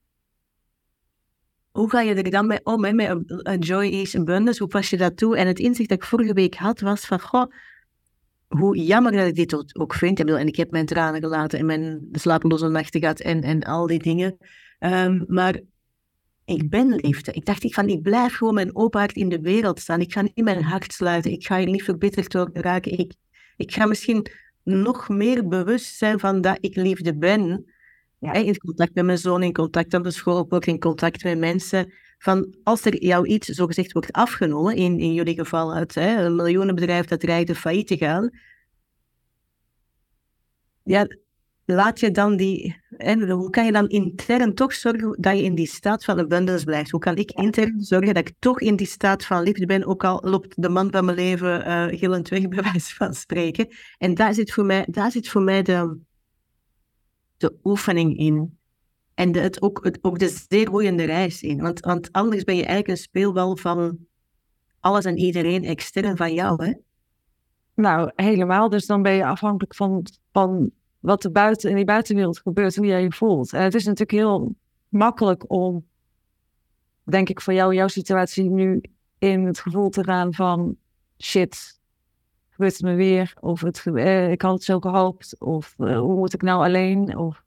hoe 1.75 1.89
ga 1.89 2.01
je 2.01 2.13
er 2.13 2.29
dan 2.29 2.47
mee 2.47 2.59
om, 2.63 2.85
hè, 2.85 2.93
met 2.93 3.09
een- 3.09 3.23
een 3.27 3.59
Joy 3.59 4.07
Abundance? 4.13 4.59
Hoe 4.59 4.71
pas 4.71 4.89
je 4.89 4.97
dat 4.97 5.17
toe? 5.17 5.37
En 5.37 5.47
het 5.47 5.59
inzicht 5.59 5.89
dat 5.89 5.97
ik 5.97 6.03
vorige 6.03 6.33
week 6.33 6.55
had, 6.55 6.79
was 6.79 7.05
van, 7.05 7.19
goh, 7.19 7.51
hoe 8.47 8.77
jammer 8.77 9.11
dat 9.11 9.27
ik 9.27 9.35
dit 9.35 9.75
ook- 9.77 9.93
vind. 9.93 10.19
Ik 10.19 10.29
En 10.29 10.47
ik 10.47 10.55
heb 10.55 10.71
mijn 10.71 10.85
tranen 10.85 11.21
gelaten 11.21 11.59
en 11.59 11.65
mijn 11.65 12.07
slapeloze 12.11 12.67
nachten 12.67 12.99
gehad 12.99 13.19
en, 13.19 13.41
en 13.41 13.63
al 13.63 13.87
die 13.87 13.99
dingen. 13.99 14.37
Ehm, 14.79 15.23
maar 15.27 15.59
ik 16.45 16.69
ben 16.69 16.95
liefde. 16.95 17.31
Ik 17.31 17.45
dacht, 17.45 17.63
ik, 17.63 17.73
van, 17.73 17.87
ik 17.87 18.01
blijf 18.01 18.35
gewoon 18.35 18.53
mijn 18.53 18.75
open 18.75 19.07
in 19.07 19.29
de 19.29 19.39
wereld 19.39 19.79
staan. 19.79 19.99
Ik 20.01 20.13
ga 20.13 20.21
niet 20.21 20.43
mijn 20.43 20.63
hart 20.63 20.93
sluiten. 20.93 21.31
Ik 21.31 21.45
ga 21.45 21.57
hier 21.57 21.69
niet 21.69 21.83
verbitterd 21.83 22.31
door 22.31 22.49
raken. 22.53 22.97
Ik, 22.97 23.13
ik 23.57 23.73
ga 23.73 23.85
misschien 23.85 24.27
nog 24.63 25.09
meer 25.09 25.47
bewust 25.47 25.95
zijn 25.95 26.19
van 26.19 26.41
dat 26.41 26.57
ik 26.61 26.75
liefde 26.75 27.17
ben. 27.17 27.73
Ja. 28.25 28.33
In 28.33 28.57
contact 28.57 28.93
met 28.93 29.05
mijn 29.05 29.17
zoon, 29.17 29.43
in 29.43 29.53
contact 29.53 29.93
op 29.93 30.03
de 30.03 30.11
school, 30.11 30.45
ook 30.49 30.65
in 30.65 30.79
contact 30.79 31.23
met 31.23 31.37
mensen. 31.37 31.93
Van 32.17 32.55
als 32.63 32.85
er 32.85 33.03
jou 33.03 33.27
iets 33.27 33.47
zogezegd 33.47 33.91
wordt 33.91 34.11
afgenomen, 34.11 34.75
in, 34.75 34.99
in 34.99 35.13
jullie 35.13 35.35
geval 35.35 35.73
uit 35.73 35.95
hè, 35.95 36.25
een 36.25 36.35
miljoenenbedrijf 36.35 37.05
dat 37.05 37.19
dreigde 37.19 37.55
failliet 37.55 37.87
te 37.87 37.97
gaan. 37.97 38.29
Ja, 40.83 41.07
laat 41.65 41.99
je 41.99 42.11
dan 42.11 42.37
die. 42.37 42.83
Hè, 42.89 43.31
hoe 43.31 43.49
kan 43.49 43.65
je 43.65 43.71
dan 43.71 43.87
intern 43.87 44.53
toch 44.53 44.73
zorgen 44.73 45.17
dat 45.19 45.37
je 45.37 45.43
in 45.43 45.55
die 45.55 45.67
staat 45.67 46.03
van 46.03 46.19
abundance 46.19 46.65
blijft? 46.65 46.91
Hoe 46.91 46.99
kan 46.99 47.15
ik 47.15 47.31
intern 47.31 47.81
zorgen 47.81 48.13
dat 48.13 48.27
ik 48.27 48.35
toch 48.39 48.59
in 48.59 48.75
die 48.75 48.87
staat 48.87 49.25
van 49.25 49.43
liefde 49.43 49.65
ben, 49.65 49.85
ook 49.85 50.03
al 50.03 50.21
loopt 50.23 50.61
de 50.61 50.69
man 50.69 50.91
van 50.91 51.05
mijn 51.05 51.17
leven 51.17 51.65
eh 51.65 51.99
gillend 51.99 52.29
weg, 52.29 52.47
bij 52.47 52.63
wijze 52.63 52.95
van 52.95 53.13
spreken? 53.13 53.67
En 53.97 54.13
daar 54.13 54.33
zit 54.33 54.53
voor 54.53 54.65
mij, 54.65 54.85
daar 54.89 55.11
zit 55.11 55.29
voor 55.29 55.41
mij 55.41 55.61
de, 55.61 55.99
de 57.37 57.53
oefening 57.63 58.17
in. 58.17 58.57
En 59.13 59.35
het, 59.35 59.61
ook, 59.61 59.83
het, 59.83 59.99
ook 60.01 60.19
de 60.19 60.45
zeer 60.49 60.71
boeiende 60.71 61.03
reis 61.03 61.41
in. 61.41 61.61
Want, 61.61 61.79
want 61.79 62.11
anders 62.11 62.43
ben 62.43 62.55
je 62.55 62.65
eigenlijk 62.65 62.97
een 62.97 63.03
speelbal 63.03 63.57
van 63.57 63.97
alles 64.79 65.05
en 65.05 65.17
iedereen 65.17 65.63
extern 65.63 66.17
van 66.17 66.33
jou. 66.33 66.65
Hè? 66.65 66.73
Nou, 67.73 68.11
helemaal. 68.15 68.69
Dus 68.69 68.85
dan 68.85 69.01
ben 69.01 69.13
je 69.13 69.25
afhankelijk 69.25 69.75
van, 69.75 70.05
van 70.31 70.71
wat 70.99 71.23
er 71.23 71.31
buiten, 71.31 71.69
in 71.69 71.75
die 71.75 71.85
buitenwereld 71.85 72.39
gebeurt, 72.39 72.75
hoe 72.75 72.85
jij 72.85 73.01
je 73.01 73.11
voelt. 73.11 73.53
En 73.53 73.61
het 73.61 73.75
is 73.75 73.85
natuurlijk 73.85 74.11
heel 74.11 74.55
makkelijk 74.89 75.51
om, 75.51 75.85
denk 77.03 77.29
ik, 77.29 77.41
voor 77.41 77.53
jou, 77.53 77.73
jouw 77.73 77.87
situatie 77.87 78.49
nu 78.49 78.81
in 79.17 79.45
het 79.45 79.59
gevoel 79.59 79.89
te 79.89 80.03
gaan 80.03 80.33
van 80.33 80.75
shit, 81.17 81.74
gebeurt 82.55 82.73
het 82.73 82.81
me 82.81 82.93
weer? 82.95 83.33
Of 83.39 83.61
het, 83.61 83.83
eh, 83.85 84.31
ik 84.31 84.41
had 84.41 84.53
het 84.53 84.63
zo 84.63 84.79
gehoopt? 84.79 85.35
Of 85.39 85.73
eh, 85.77 85.99
hoe 85.99 86.15
moet 86.15 86.33
ik 86.33 86.41
nou 86.41 86.63
alleen? 86.63 87.17
Of... 87.17 87.43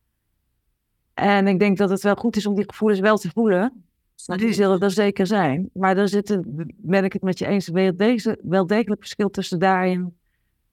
En 1.14 1.46
ik 1.46 1.58
denk 1.58 1.78
dat 1.78 1.90
het 1.90 2.02
wel 2.02 2.14
goed 2.14 2.36
is 2.36 2.46
om 2.46 2.54
die 2.54 2.64
gevoelens 2.66 3.00
wel 3.00 3.16
te 3.18 3.30
voelen. 3.30 3.84
Nou, 4.26 4.40
die 4.40 4.52
zullen 4.52 4.80
er 4.80 4.90
zeker 4.90 5.26
zijn. 5.26 5.70
Maar 5.72 5.96
er 5.96 6.08
zit, 6.08 6.30
een- 6.30 6.74
ben 6.76 7.04
ik 7.04 7.12
het 7.12 7.22
met 7.22 7.38
je 7.38 7.46
eens, 7.46 7.68
wel, 7.68 7.96
deze, 7.96 8.38
wel 8.42 8.66
degelijk 8.66 9.00
verschil 9.00 9.30
tussen 9.30 9.58
daarin, 9.58 10.16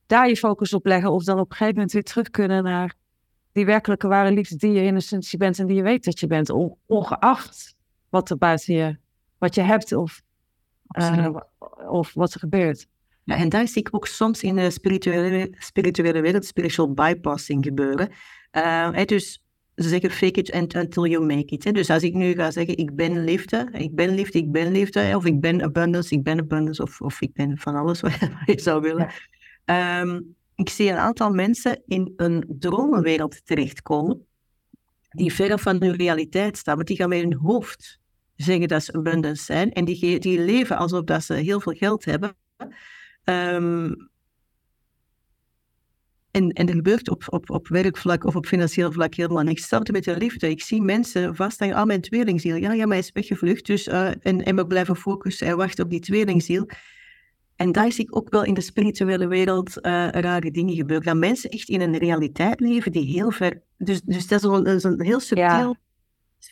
daar 0.06 0.28
je 0.28 0.36
focus 0.36 0.72
op 0.74 0.86
leggen, 0.86 1.12
of 1.12 1.24
dan 1.24 1.38
op 1.38 1.50
een 1.50 1.56
gegeven 1.56 1.74
moment 1.74 1.92
weer 1.92 2.02
terug 2.04 2.30
kunnen 2.30 2.62
naar 2.62 2.94
die 3.52 3.66
werkelijke 3.66 4.08
ware 4.08 4.30
liefde 4.32 4.56
die 4.56 4.72
je 4.72 4.82
in 4.82 4.94
essentie 4.96 5.38
bent 5.38 5.58
en 5.58 5.66
die 5.66 5.76
je 5.76 5.82
weet 5.82 6.04
dat 6.04 6.20
je 6.20 6.26
bent, 6.26 6.50
on- 6.50 6.76
ongeacht 6.86 7.74
wat 8.08 8.30
er 8.30 8.36
buiten 8.38 8.74
je, 8.74 8.96
wat 9.38 9.54
je 9.54 9.60
hebt 9.60 9.92
of, 9.92 10.22
eh, 10.86 11.36
of 11.88 12.14
wat 12.14 12.34
er 12.34 12.40
gebeurt. 12.40 12.86
Ja, 13.26 13.36
en 13.36 13.48
daar 13.48 13.68
zie 13.68 13.82
ik 13.82 13.88
ook 13.94 14.06
soms 14.06 14.42
in 14.42 14.56
de 14.56 14.70
spirituele, 14.70 15.50
spirituele 15.58 16.20
wereld 16.20 16.44
spiritual 16.44 16.92
bypassing 16.92 17.64
gebeuren. 17.64 18.10
Hè, 18.50 19.04
dus 19.04 19.42
ze 19.74 19.88
zeggen 19.88 20.10
fake 20.10 20.40
it 20.40 20.54
until 20.54 21.06
you 21.06 21.24
make 21.24 21.54
it. 21.54 21.64
Hè. 21.64 21.72
Dus 21.72 21.90
als 21.90 22.02
ik 22.02 22.14
nu 22.14 22.34
ga 22.34 22.50
zeggen 22.50 22.76
ik 22.76 22.96
ben 22.96 23.24
liefde, 23.24 23.68
ik 23.72 23.94
ben 23.94 24.14
liefde, 24.14 24.38
ik 24.38 24.52
ben 24.52 24.72
liefde, 24.72 25.12
of 25.14 25.24
ik 25.24 25.40
ben 25.40 25.62
abundance, 25.62 26.14
ik 26.14 26.22
ben 26.22 26.40
abundance, 26.40 26.82
of, 26.82 27.00
of 27.00 27.20
ik 27.20 27.32
ben 27.32 27.58
van 27.58 27.74
alles 27.74 28.00
wat 28.00 28.12
je 28.46 28.60
zou 28.60 28.80
willen. 28.80 29.10
Ehm, 29.64 30.20
ik 30.54 30.68
zie 30.68 30.90
een 30.90 30.96
aantal 30.96 31.30
mensen 31.30 31.82
in 31.86 32.12
een 32.16 32.44
dromenwereld 32.58 33.46
terechtkomen 33.46 34.26
die 35.10 35.32
ver 35.32 35.58
van 35.58 35.82
hun 35.82 35.96
realiteit 35.96 36.56
staan, 36.56 36.74
want 36.74 36.88
die 36.88 36.96
gaan 36.96 37.08
met 37.08 37.20
hun 37.20 37.34
hoofd 37.34 38.00
zeggen 38.36 38.68
dat 38.68 38.84
ze 38.84 38.92
abundance 38.92 39.44
zijn 39.44 39.72
en 39.72 39.84
die, 39.84 40.18
die 40.18 40.40
leven 40.40 40.76
alsof 40.76 41.04
dat 41.04 41.24
ze 41.24 41.34
heel 41.34 41.60
veel 41.60 41.72
geld 41.72 42.04
hebben. 42.04 42.36
Ehm, 43.26 43.92
en, 46.30 46.50
en 46.50 46.68
er 46.68 46.74
gebeurt 46.74 47.10
op, 47.10 47.24
op, 47.26 47.50
op 47.50 47.68
werkvlak 47.68 48.24
of 48.24 48.36
op 48.36 48.46
financieel 48.46 48.92
vlak 48.92 49.14
helemaal 49.14 49.42
niks. 49.42 49.60
Hetzelfde 49.60 49.92
met 49.92 50.04
de 50.04 50.16
liefde. 50.16 50.50
Ik 50.50 50.62
zie 50.62 50.82
mensen 50.82 51.36
vasthangen 51.36 51.76
aan 51.76 51.86
mijn 51.86 52.00
tweelingziel. 52.00 52.56
Ja, 52.56 52.72
ja, 52.72 52.84
maar 52.84 52.96
hij 52.96 52.98
is 52.98 53.12
weggevlucht. 53.12 53.66
Dus, 53.66 53.86
eh, 53.86 54.08
en, 54.22 54.42
en 54.42 54.56
we 54.56 54.66
blijven 54.66 54.96
focussen 54.96 55.46
en 55.46 55.56
wachten 55.56 55.84
op 55.84 55.90
die 55.90 56.00
tweelingziel. 56.00 56.68
En 57.56 57.72
daar 57.72 57.92
zie 57.92 58.04
ik 58.04 58.16
ook 58.16 58.30
wel 58.30 58.44
in 58.44 58.54
de 58.54 58.60
spirituele 58.60 59.26
wereld 59.26 59.80
eh, 59.80 60.08
rare 60.08 60.50
dingen 60.50 60.74
gebeuren. 60.74 61.06
Dat 61.06 61.16
mensen 61.16 61.50
echt 61.50 61.68
in 61.68 61.80
een 61.80 61.96
realiteit 61.96 62.60
leven 62.60 62.92
die 62.92 63.12
heel 63.12 63.30
ver... 63.30 63.62
Dus, 63.78 64.00
dus 64.02 64.26
dat 64.26 64.38
is 64.44 64.48
een, 64.48 64.64
dat 64.64 64.74
is 64.74 64.84
een 64.84 65.02
heel 65.02 65.20
subtiel 65.20 65.46
Ja. 65.46 65.74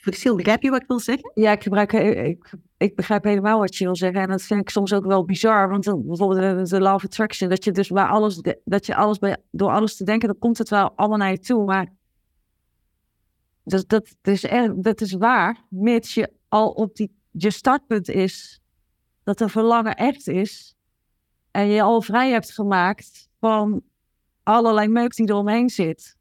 Verschil. 0.00 0.36
Begrijp 0.36 0.62
je 0.62 0.70
wat 0.70 0.82
ik 0.82 0.88
wil 0.88 1.00
zeggen? 1.00 1.30
Ja, 1.34 1.52
ik, 1.52 1.62
gebruik, 1.62 1.92
ik, 1.92 2.54
ik, 2.76 2.96
begrijp 2.96 3.24
helemaal 3.24 3.58
wat 3.58 3.76
je 3.76 3.84
wil 3.84 3.96
zeggen. 3.96 4.20
En 4.20 4.28
dat 4.28 4.42
vind 4.42 4.60
ik 4.60 4.70
soms 4.70 4.92
ook 4.92 5.04
wel 5.04 5.24
bizar. 5.24 5.68
Want 5.68 5.84
dan, 5.84 6.06
bijvoorbeeld 6.06 6.68
de, 6.70 6.80
law 6.80 6.94
of 6.94 7.04
attraction, 7.04 7.48
dat 7.48 7.64
je 7.64 7.72
dus 7.72 7.88
bij 7.88 8.04
alles, 8.04 8.42
dat 8.64 8.86
je 8.86 8.94
alles 8.94 9.18
bij, 9.18 9.36
door 9.50 9.70
alles 9.70 9.96
te 9.96 10.04
denken, 10.04 10.28
dan 10.28 10.38
komt 10.38 10.58
het 10.58 10.68
wel 10.68 10.92
allemaal 10.96 11.18
naar 11.18 11.30
je 11.30 11.38
toe. 11.38 11.64
Maar 11.64 11.92
dat, 13.64 13.88
dat, 13.88 14.16
is, 14.22 14.44
er- 14.44 14.82
dat 14.82 15.00
is 15.00 15.12
waar, 15.12 15.64
mits 15.68 16.14
je 16.14 16.32
al 16.48 16.70
op 16.70 16.96
die, 16.96 17.14
je 17.30 17.50
startpunt 17.50 18.08
is, 18.08 18.62
dat 19.22 19.40
er 19.40 19.50
verlangen 19.50 19.94
echt 19.94 20.28
is. 20.28 20.74
En 21.50 21.66
je 21.66 21.82
al 21.82 22.02
vrij 22.02 22.30
hebt 22.30 22.52
gemaakt 22.52 23.28
van 23.40 23.82
allerlei 24.42 24.88
meuk 24.88 25.14
die 25.14 25.26
er 25.26 25.34
omheen 25.34 25.68
zit. 25.68 26.16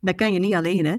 Dat 0.00 0.14
kan 0.14 0.32
je 0.32 0.38
niet 0.38 0.54
alleen, 0.54 0.84
hè? 0.86 0.96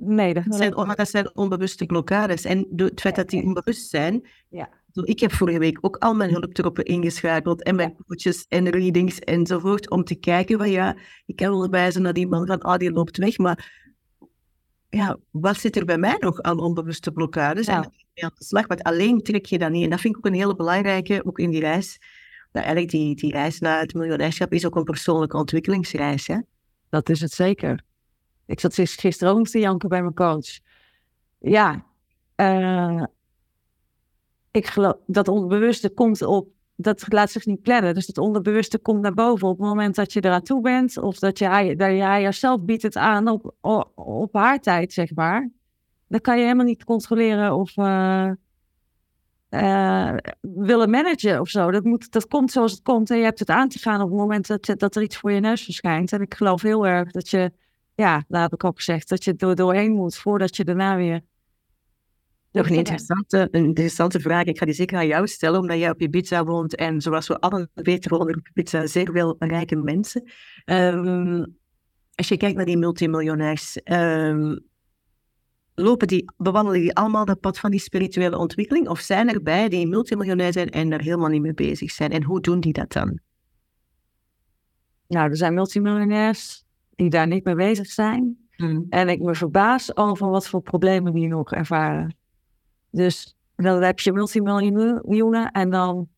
Nee, 0.00 0.34
dat, 0.34 0.44
Dat 0.44 0.56
zijn, 0.56 0.74
maar 0.74 0.96
dat 0.96 1.10
zijn 1.10 1.36
onbewuste 1.36 1.86
blokkades. 1.86 2.44
En 2.44 2.66
het 2.76 3.00
feit 3.00 3.16
dat 3.16 3.28
die 3.28 3.42
onbewust 3.42 3.88
zijn, 3.88 4.26
Ja. 4.48 4.78
Ik 4.92 5.20
heb 5.20 5.32
vorige 5.32 5.58
week 5.58 5.78
ook 5.80 5.96
al 5.96 6.14
mijn 6.14 6.30
hulptroppen 6.30 6.84
ingeschakeld 6.84 7.62
en 7.62 7.74
mijn 7.74 7.96
coaches 8.06 8.46
en 8.48 8.68
readings 8.68 9.18
enzovoort, 9.18 9.90
om 9.90 10.04
te 10.04 10.14
kijken 10.14 10.58
van 10.58 10.70
ja, 10.70 10.96
ik 11.26 11.36
kan 11.36 11.50
wel 11.50 11.68
wijzen 11.68 12.02
naar 12.02 12.12
die 12.12 12.26
man 12.26 12.46
van, 12.46 12.60
ah, 12.60 12.78
die 12.78 12.92
loopt 12.92 13.16
weg, 13.16 13.38
maar 13.38 13.88
ja, 14.88 15.18
wat 15.30 15.56
zit 15.56 15.76
er 15.76 15.84
bij 15.84 15.98
mij 15.98 16.16
nog 16.18 16.40
aan 16.40 16.60
onbewuste 16.60 17.12
blokkades? 17.12 17.66
Ja. 17.66 17.76
En 18.14 18.24
aan 18.24 18.30
de 18.34 18.44
slag, 18.44 18.66
want 18.66 18.82
alleen 18.82 19.20
trek 19.22 19.46
je 19.46 19.58
dat 19.58 19.70
niet. 19.70 19.84
En 19.84 19.90
dat 19.90 20.00
vind 20.00 20.16
ik 20.16 20.18
ook 20.26 20.32
een 20.32 20.38
hele 20.38 20.56
belangrijke, 20.56 21.22
ook 21.24 21.38
in 21.38 21.50
die 21.50 21.60
reis. 21.60 21.98
Nou, 22.52 22.64
eigenlijk 22.66 22.90
die, 22.90 23.14
die 23.14 23.32
reis 23.32 23.58
naar 23.58 23.80
het 23.80 23.94
miljonairschap 23.94 24.52
is 24.52 24.66
ook 24.66 24.76
een 24.76 24.84
persoonlijke 24.84 25.36
ontwikkelingsreis. 25.36 26.26
Hè? 26.26 26.38
Dat 26.88 27.08
is 27.08 27.20
het 27.20 27.32
zeker. 27.32 27.84
Ik 28.50 28.60
zat 28.60 28.74
gisteren 28.74 29.34
ook 29.34 29.46
te 29.46 29.58
janken 29.58 29.88
bij 29.88 30.02
mijn 30.02 30.14
coach. 30.14 30.58
Ja, 31.38 31.84
uh, 32.36 33.02
ik 34.50 34.66
geloof 34.66 34.94
dat 35.06 35.28
onbewuste 35.28 35.90
komt 35.90 36.22
op, 36.22 36.48
dat 36.76 37.12
laat 37.12 37.30
zich 37.30 37.46
niet 37.46 37.62
plannen. 37.62 37.94
Dus 37.94 38.06
het 38.06 38.18
onderbewuste 38.18 38.78
komt 38.78 39.00
naar 39.00 39.14
boven 39.14 39.48
op 39.48 39.58
het 39.58 39.66
moment 39.66 39.94
dat 39.94 40.12
je 40.12 40.24
eraan 40.24 40.42
toe 40.42 40.60
bent. 40.60 40.98
Of 40.98 41.18
dat 41.18 41.38
jij, 41.38 41.76
dat 41.76 41.90
jij 41.90 42.22
jezelf 42.22 42.60
biedt 42.60 42.82
het 42.82 42.96
aan 42.96 43.28
op, 43.28 43.54
op, 43.94 44.34
haar 44.34 44.60
tijd, 44.60 44.92
zeg 44.92 45.14
maar. 45.14 45.50
Dan 46.06 46.20
kan 46.20 46.36
je 46.36 46.42
helemaal 46.42 46.64
niet 46.64 46.84
controleren 46.84 47.54
of 47.54 47.76
uh, 47.76 48.30
uh, 49.50 50.14
willen 50.40 50.90
managen 50.90 51.40
of 51.40 51.48
zo. 51.48 51.70
Dat, 51.70 51.84
moet, 51.84 52.12
dat 52.12 52.26
komt 52.26 52.52
zoals 52.52 52.72
het 52.72 52.82
komt 52.82 53.10
en 53.10 53.18
je 53.18 53.24
hebt 53.24 53.38
het 53.38 53.50
aan 53.50 53.68
te 53.68 53.78
gaan 53.78 54.00
op 54.00 54.08
het 54.08 54.18
moment 54.18 54.46
dat, 54.46 54.74
dat 54.76 54.96
er 54.96 55.02
iets 55.02 55.16
voor 55.16 55.32
je 55.32 55.40
neus 55.40 55.64
verschijnt. 55.64 56.12
En 56.12 56.20
ik 56.20 56.34
geloof 56.34 56.62
heel 56.62 56.86
erg 56.86 57.10
dat 57.10 57.28
je, 57.28 57.52
ja, 58.00 58.24
heb 58.28 58.52
ik 58.52 58.64
ook 58.64 58.76
gezegd, 58.76 59.08
dat 59.08 59.24
je 59.24 59.34
er 59.36 59.54
doorheen 59.54 59.92
moet 59.92 60.16
voordat 60.16 60.56
je 60.56 60.64
daarna 60.64 60.96
weer 60.96 61.20
nog 62.52 62.68
een 62.68 62.74
interessante, 62.74 63.48
een 63.50 63.64
interessante 63.64 64.20
vraag. 64.20 64.44
Ik 64.44 64.58
ga 64.58 64.64
die 64.64 64.74
zeker 64.74 64.98
aan 64.98 65.06
jou 65.06 65.26
stellen, 65.26 65.60
omdat 65.60 65.78
jij 65.78 65.90
op 65.90 66.00
Ibiza 66.00 66.44
woont 66.44 66.74
en 66.74 67.00
zoals 67.00 67.28
we 67.28 67.40
allen 67.40 67.70
weten 67.74 68.10
wonen 68.10 68.36
op 68.36 68.48
Ibiza 68.48 68.86
zeer 68.86 69.10
veel 69.12 69.36
rijke 69.38 69.76
mensen. 69.76 70.30
Um, 70.64 71.58
als 72.14 72.28
je 72.28 72.36
kijkt 72.36 72.56
naar 72.56 72.66
die 72.66 72.78
multimiljonairs, 72.78 73.80
um, 73.84 74.60
lopen 75.74 76.08
die, 76.08 76.32
bewandelen 76.36 76.80
die 76.80 76.94
allemaal 76.94 77.24
dat 77.24 77.40
pad 77.40 77.58
van 77.58 77.70
die 77.70 77.80
spirituele 77.80 78.38
ontwikkeling? 78.38 78.88
Of 78.88 79.00
zijn 79.00 79.28
er 79.28 79.42
bij 79.42 79.68
die 79.68 79.86
multimiljonair 79.86 80.52
zijn 80.52 80.70
en 80.70 80.92
er 80.92 81.00
helemaal 81.00 81.28
niet 81.28 81.42
mee 81.42 81.54
bezig 81.54 81.90
zijn? 81.90 82.10
En 82.10 82.22
hoe 82.22 82.40
doen 82.40 82.60
die 82.60 82.72
dat 82.72 82.92
dan? 82.92 83.18
Nou, 85.06 85.30
er 85.30 85.36
zijn 85.36 85.54
multimiljonairs 85.54 86.64
die 87.00 87.10
daar 87.10 87.26
niet 87.26 87.44
mee 87.44 87.54
bezig 87.54 87.86
zijn. 87.86 88.36
Hmm. 88.56 88.86
En 88.88 89.08
ik 89.08 89.20
me 89.20 89.34
verbaas 89.34 89.96
over 89.96 90.28
wat 90.28 90.48
voor 90.48 90.62
problemen 90.62 91.12
die 91.12 91.28
nog 91.28 91.52
ervaren. 91.52 92.16
Dus 92.90 93.36
dan 93.56 93.82
heb 93.82 94.00
je 94.00 94.12
multimiljoenen 94.12 95.50
en 95.50 95.70
dan 95.70 96.08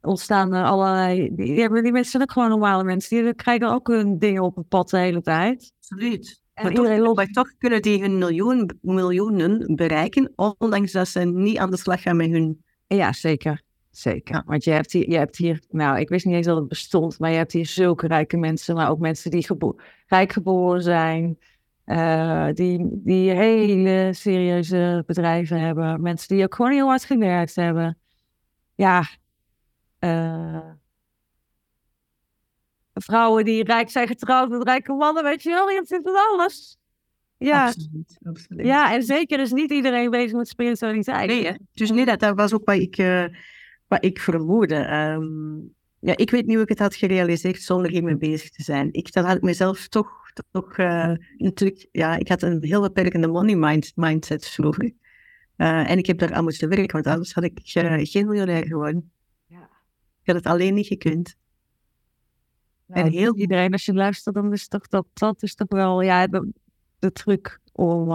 ontstaan 0.00 0.54
er 0.54 0.64
allerlei... 0.64 1.34
Die, 1.34 1.60
hebben 1.60 1.82
die 1.82 1.92
mensen 1.92 2.20
ook 2.20 2.32
gewoon 2.32 2.48
normale 2.48 2.84
mensen. 2.84 3.24
Die 3.24 3.34
krijgen 3.34 3.72
ook 3.72 3.88
hun 3.88 4.18
dingen 4.18 4.42
op 4.42 4.56
het 4.56 4.68
pad 4.68 4.90
de 4.90 4.98
hele 4.98 5.22
tijd. 5.22 5.72
Absoluut. 5.78 6.42
En 6.54 6.64
maar, 6.64 6.72
iedereen 6.72 7.04
toch, 7.04 7.16
maar 7.16 7.26
toch 7.26 7.52
kunnen 7.58 7.82
die 7.82 8.00
hun 8.00 8.18
miljoen, 8.18 8.78
miljoenen 8.80 9.74
bereiken, 9.74 10.32
ondanks 10.58 10.92
dat 10.92 11.08
ze 11.08 11.20
niet 11.20 11.58
aan 11.58 11.70
de 11.70 11.76
slag 11.76 12.02
gaan 12.02 12.16
met 12.16 12.30
hun... 12.30 12.64
Ja, 12.86 13.12
zeker. 13.12 13.62
Zeker. 13.90 14.42
Want 14.46 14.64
je 14.64 14.70
hebt, 14.70 14.92
hier, 14.92 15.10
je 15.10 15.16
hebt 15.16 15.36
hier, 15.36 15.62
nou, 15.70 15.98
ik 15.98 16.08
wist 16.08 16.24
niet 16.24 16.34
eens 16.34 16.46
dat 16.46 16.56
het 16.56 16.68
bestond, 16.68 17.18
maar 17.18 17.30
je 17.30 17.36
hebt 17.36 17.52
hier 17.52 17.66
zulke 17.66 18.06
rijke 18.06 18.36
mensen, 18.36 18.74
maar 18.74 18.90
ook 18.90 18.98
mensen 18.98 19.30
die 19.30 19.46
rijk 20.06 20.32
geboren 20.32 20.82
zijn, 20.82 21.38
uh, 21.86 22.48
die, 22.52 22.88
die 22.92 23.30
hele 23.30 24.12
serieuze 24.12 25.02
bedrijven 25.06 25.60
hebben. 25.60 26.02
Mensen 26.02 26.36
die 26.36 26.44
ook 26.44 26.54
gewoon 26.54 26.72
heel 26.72 26.86
hard 26.86 27.04
gewerkt 27.04 27.54
hebben. 27.54 27.98
Ja. 28.74 29.04
Uh, 30.00 30.70
vrouwen 32.94 33.44
die 33.44 33.64
rijk 33.64 33.90
zijn 33.90 34.06
getrouwd 34.06 34.48
met 34.48 34.62
rijke 34.62 34.92
mannen, 34.92 35.24
weet 35.24 35.42
je 35.42 35.50
wel. 35.50 35.68
Je 35.68 35.74
hebt 35.74 35.90
het 35.90 36.16
alles. 36.30 36.78
Ja. 37.36 37.66
Absoluut, 37.66 38.18
absoluut. 38.22 38.66
Ja, 38.66 38.94
en 38.94 39.02
zeker 39.02 39.40
is 39.40 39.52
niet 39.52 39.70
iedereen 39.70 40.10
bezig 40.10 40.36
met 40.36 40.48
spiritualiteit. 40.48 41.28
Nee, 41.28 41.56
dus 41.72 41.90
nee, 41.90 42.04
dat, 42.04 42.20
dat 42.20 42.36
was 42.36 42.54
ook 42.54 42.64
wat 42.64 42.76
ik, 42.76 42.98
uh, 42.98 43.24
wat 43.90 44.04
ik 44.04 44.20
vermoedde. 44.20 44.92
Um, 44.92 45.74
ja, 45.98 46.16
ik 46.16 46.30
weet 46.30 46.46
niet 46.46 46.54
hoe 46.54 46.62
ik 46.62 46.68
het 46.68 46.78
had 46.78 46.94
gerealiseerd 46.94 47.62
zonder 47.62 47.90
hiermee 47.90 48.16
bezig 48.16 48.50
te 48.50 48.62
zijn. 48.62 48.92
Ik, 48.92 49.12
dat 49.12 49.24
had 49.24 49.36
ik 49.36 49.42
mezelf 49.42 49.88
toch 49.88 50.18
toch 50.50 50.78
uh, 50.78 51.12
natuurlijk, 51.36 51.88
ja, 51.92 52.16
ik 52.16 52.28
had 52.28 52.42
een 52.42 52.64
heel 52.64 52.80
beperkende 52.80 53.28
money 53.28 53.56
mind, 53.56 53.92
mindset 53.94 54.48
vroeger. 54.48 54.92
Uh, 55.56 55.90
en 55.90 55.98
ik 55.98 56.06
heb 56.06 56.18
daar 56.18 56.32
aan 56.32 56.44
moeten 56.44 56.68
werken, 56.68 56.92
want 56.92 57.06
anders 57.06 57.32
had 57.32 57.44
ik 57.44 57.74
uh, 57.74 57.98
geen 58.02 58.26
miljonair 58.26 58.66
geworden. 58.66 59.10
Ja. 59.46 59.70
Ik 60.20 60.26
had 60.26 60.36
het 60.36 60.46
alleen 60.46 60.74
niet 60.74 60.86
gekund. 60.86 61.36
Nou, 62.86 63.06
en 63.06 63.12
heel 63.12 63.36
iedereen, 63.36 63.72
als 63.72 63.84
je 63.84 63.94
luistert, 63.94 64.34
dan 64.34 64.52
is 64.52 64.68
toch 64.68 64.88
dat, 64.88 65.06
dat 65.12 65.42
is 65.42 65.54
toch 65.54 65.68
wel 65.68 66.00
ja, 66.00 66.26
de, 66.26 66.52
de 66.98 67.12
truc 67.12 67.60
om 67.72 68.08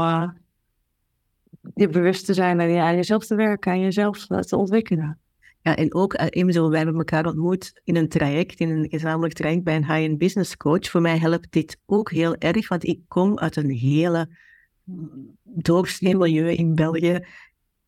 je 1.76 1.88
bewust 1.88 2.26
te 2.26 2.34
zijn 2.34 2.60
en 2.60 2.80
aan 2.82 2.96
jezelf 2.96 3.26
te 3.26 3.36
werken 3.36 3.72
en 3.72 3.80
jezelf 3.80 4.26
te 4.26 4.58
ontwikkelen. 4.58 5.20
Ja, 5.66 5.76
en 5.76 5.94
ook, 5.94 6.14
uh, 6.14 6.70
wij 6.70 6.78
hebben 6.78 6.96
elkaar 6.96 7.26
ontmoet 7.26 7.82
in 7.84 7.96
een 7.96 8.10
traject, 8.10 8.60
in 8.60 8.70
een 8.70 8.90
gezamenlijk 8.90 9.34
traject 9.34 9.64
bij 9.64 9.76
een 9.76 9.86
high-end 9.86 10.18
business 10.18 10.58
coach. 10.58 10.90
Voor 10.90 11.02
mij 11.02 11.18
helpt 11.18 11.52
dit 11.52 11.78
ook 11.86 12.12
heel 12.12 12.36
erg, 12.36 12.68
want 12.68 12.86
ik 12.86 13.00
kom 13.08 13.40
uit 13.40 13.56
een 13.56 13.70
hele 13.70 14.30
doorsnee 15.44 16.16
milieu 16.18 16.52
in 16.52 16.76
België. 16.76 17.20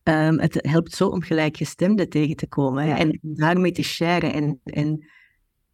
Um, 0.02 0.38
het 0.38 0.58
helpt 0.60 0.92
zo 0.92 1.08
om 1.08 1.22
gelijkgestemden 1.22 2.08
tegen 2.08 2.36
te 2.36 2.46
komen 2.46 2.86
ja. 2.86 2.98
en 2.98 3.18
daarmee 3.22 3.72
te 3.72 3.82
sharen. 3.82 4.32
En, 4.32 4.60
en 4.64 5.06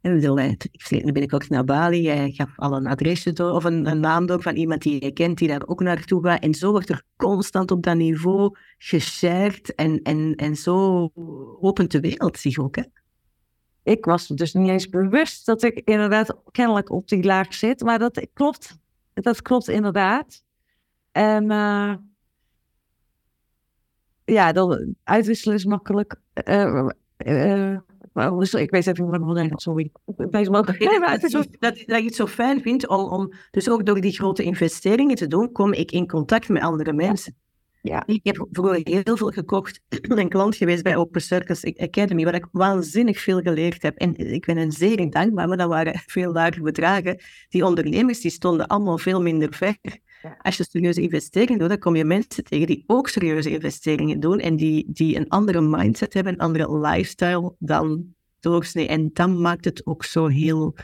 en 0.04 0.20
dan 0.20 1.12
ben 1.12 1.22
ik 1.22 1.34
ook 1.34 1.48
naar 1.48 1.64
Bali. 1.64 2.08
Hij 2.08 2.30
gaf 2.30 2.52
al 2.56 2.76
een 2.76 2.86
adresje 2.86 3.32
door, 3.32 3.50
of 3.50 3.64
een, 3.64 3.86
een, 3.86 4.00
naam 4.00 4.26
door 4.26 4.42
van 4.42 4.56
iemand 4.56 4.82
die 4.82 5.04
je 5.04 5.12
kent, 5.12 5.38
die 5.38 5.48
daar 5.48 5.66
ook 5.66 5.80
naartoe 5.80 6.24
gaat. 6.24 6.42
En 6.42 6.54
zo 6.54 6.70
wordt 6.70 6.88
er 6.88 7.02
constant 7.16 7.70
op 7.70 7.82
dat 7.82 7.96
niveau 7.96 8.56
geshared. 8.78 9.74
En, 9.74 10.02
en, 10.02 10.34
en 10.34 10.56
zo 10.56 11.10
opent 11.60 11.90
de 11.90 12.00
wereld 12.00 12.38
zich 12.38 12.58
ook. 12.58 12.76
Hè? 12.76 12.82
Ik 13.82 14.04
was 14.04 14.26
dus 14.26 14.52
niet 14.52 14.68
eens 14.68 14.88
bewust 14.88 15.46
dat 15.46 15.62
ik 15.62 15.80
inderdaad 15.84 16.36
kennelijk 16.50 16.90
op 16.90 17.08
die 17.08 17.24
laag 17.24 17.54
zit. 17.54 17.82
Maar 17.82 17.98
dat 17.98 18.26
klopt. 18.32 18.78
Dat 19.14 19.42
klopt 19.42 19.68
inderdaad. 19.68 20.42
En 21.12 21.44
uh, 21.50 21.94
ja, 24.24 24.52
dan 24.52 24.94
uitwisselen 25.02 25.56
is 25.56 25.64
makkelijk. 25.64 26.20
Uh, 26.44 26.88
ik 28.60 28.70
weet 28.70 28.86
even 28.86 29.06
wat 29.10 29.38
ik 29.38 29.52
sorry. 29.54 29.90
Nee, 30.78 30.98
maar 30.98 31.10
het 31.10 31.22
is 31.22 31.32
dat, 31.32 31.48
dat 31.58 31.76
je 31.86 32.04
het 32.04 32.14
zo 32.14 32.26
fijn 32.26 32.60
vindt 32.60 32.88
om, 32.88 33.00
om, 33.00 33.32
dus 33.50 33.68
ook 33.68 33.86
door 33.86 34.00
die 34.00 34.12
grote 34.12 34.42
investeringen 34.42 35.16
te 35.16 35.26
doen, 35.26 35.52
kom 35.52 35.72
ik 35.72 35.92
in 35.92 36.06
contact 36.06 36.48
met 36.48 36.62
andere 36.62 36.92
mensen. 36.92 37.36
Ja. 37.82 38.02
Ik 38.06 38.20
heb 38.22 38.46
vroeger 38.50 38.80
heel 38.82 39.16
veel 39.16 39.30
gekocht, 39.30 39.80
een 40.08 40.28
klant 40.28 40.56
geweest 40.56 40.82
bij 40.82 40.96
Open 40.96 41.20
Circus 41.20 41.64
Academy, 41.76 42.24
waar 42.24 42.34
ik 42.34 42.48
waanzinnig 42.52 43.20
veel 43.20 43.40
geleerd 43.40 43.82
heb. 43.82 43.96
En 43.96 44.16
ik 44.16 44.46
ben 44.46 44.56
een 44.56 44.72
zeer 44.72 45.10
dankbaar, 45.10 45.48
maar 45.48 45.56
dat 45.56 45.68
waren 45.68 46.02
veel 46.06 46.32
lagere 46.32 46.62
bedragen. 46.62 47.20
Die 47.48 47.64
ondernemers 47.64 48.20
die 48.20 48.30
stonden 48.30 48.66
allemaal 48.66 48.98
veel 48.98 49.22
minder 49.22 49.54
ver. 49.54 49.76
Als 50.42 50.56
je 50.56 50.64
serieuze 50.64 51.00
investeringen 51.00 51.58
doet, 51.58 51.68
dan 51.68 51.78
kom 51.78 51.96
je 51.96 52.04
mensen 52.04 52.44
tegen 52.44 52.66
die 52.66 52.84
ook 52.86 53.08
serieuze 53.08 53.50
investeringen 53.50 54.20
doen 54.20 54.38
en 54.38 54.56
die, 54.56 54.92
die 54.92 55.16
een 55.16 55.28
andere 55.28 55.60
mindset 55.60 56.14
hebben, 56.14 56.32
een 56.32 56.38
andere 56.38 56.78
lifestyle 56.78 57.54
dan 57.58 58.14
doorsnee. 58.40 58.88
En 58.88 59.10
dan 59.12 59.40
maakt 59.40 59.64
het 59.64 59.86
ook 59.86 60.04
zo 60.04 60.26
heel 60.26 60.74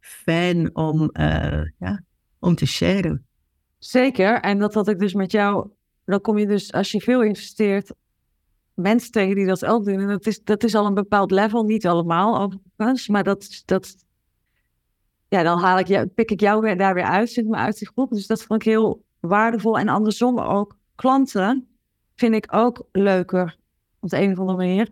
fijn 0.00 0.76
om, 0.76 1.10
uh, 1.12 1.62
ja, 1.78 2.02
om 2.38 2.54
te 2.54 2.66
sharen. 2.66 3.24
Zeker, 3.78 4.40
en 4.40 4.58
dat 4.58 4.74
had 4.74 4.88
ik 4.88 4.98
dus 4.98 5.14
met 5.14 5.32
jou. 5.32 5.68
Dan 6.04 6.20
kom 6.20 6.38
je 6.38 6.46
dus, 6.46 6.72
als 6.72 6.90
je 6.90 7.00
veel 7.00 7.22
investeert, 7.22 7.92
mensen 8.74 9.10
tegen 9.10 9.34
die 9.34 9.46
dat 9.46 9.64
ook 9.64 9.84
doen. 9.84 10.00
En 10.00 10.08
dat 10.08 10.26
is, 10.26 10.42
dat 10.42 10.64
is 10.64 10.74
al 10.74 10.86
een 10.86 10.94
bepaald 10.94 11.30
level, 11.30 11.62
niet 11.62 11.86
allemaal 11.86 12.40
overigens, 12.40 13.08
maar 13.08 13.24
dat, 13.24 13.62
dat, 13.64 13.96
ja, 15.30 15.42
dan 15.42 15.58
haal 15.58 15.78
ik 15.78 15.86
jou, 15.86 16.06
pik 16.06 16.30
ik 16.30 16.40
jou 16.40 16.60
weer, 16.60 16.76
daar 16.76 16.94
weer 16.94 17.04
uit, 17.04 17.30
zit 17.30 17.46
me 17.46 17.56
uit 17.56 17.78
die 17.78 17.88
groep. 17.88 18.10
Dus 18.10 18.26
dat 18.26 18.42
vond 18.42 18.62
ik 18.62 18.68
heel 18.68 19.04
waardevol. 19.20 19.78
En 19.78 19.88
andersom 19.88 20.38
ook, 20.38 20.76
klanten 20.94 21.68
vind 22.14 22.34
ik 22.34 22.46
ook 22.54 22.86
leuker 22.92 23.56
op 24.00 24.08
de 24.08 24.20
een 24.20 24.32
of 24.32 24.38
andere 24.38 24.58
manier. 24.58 24.88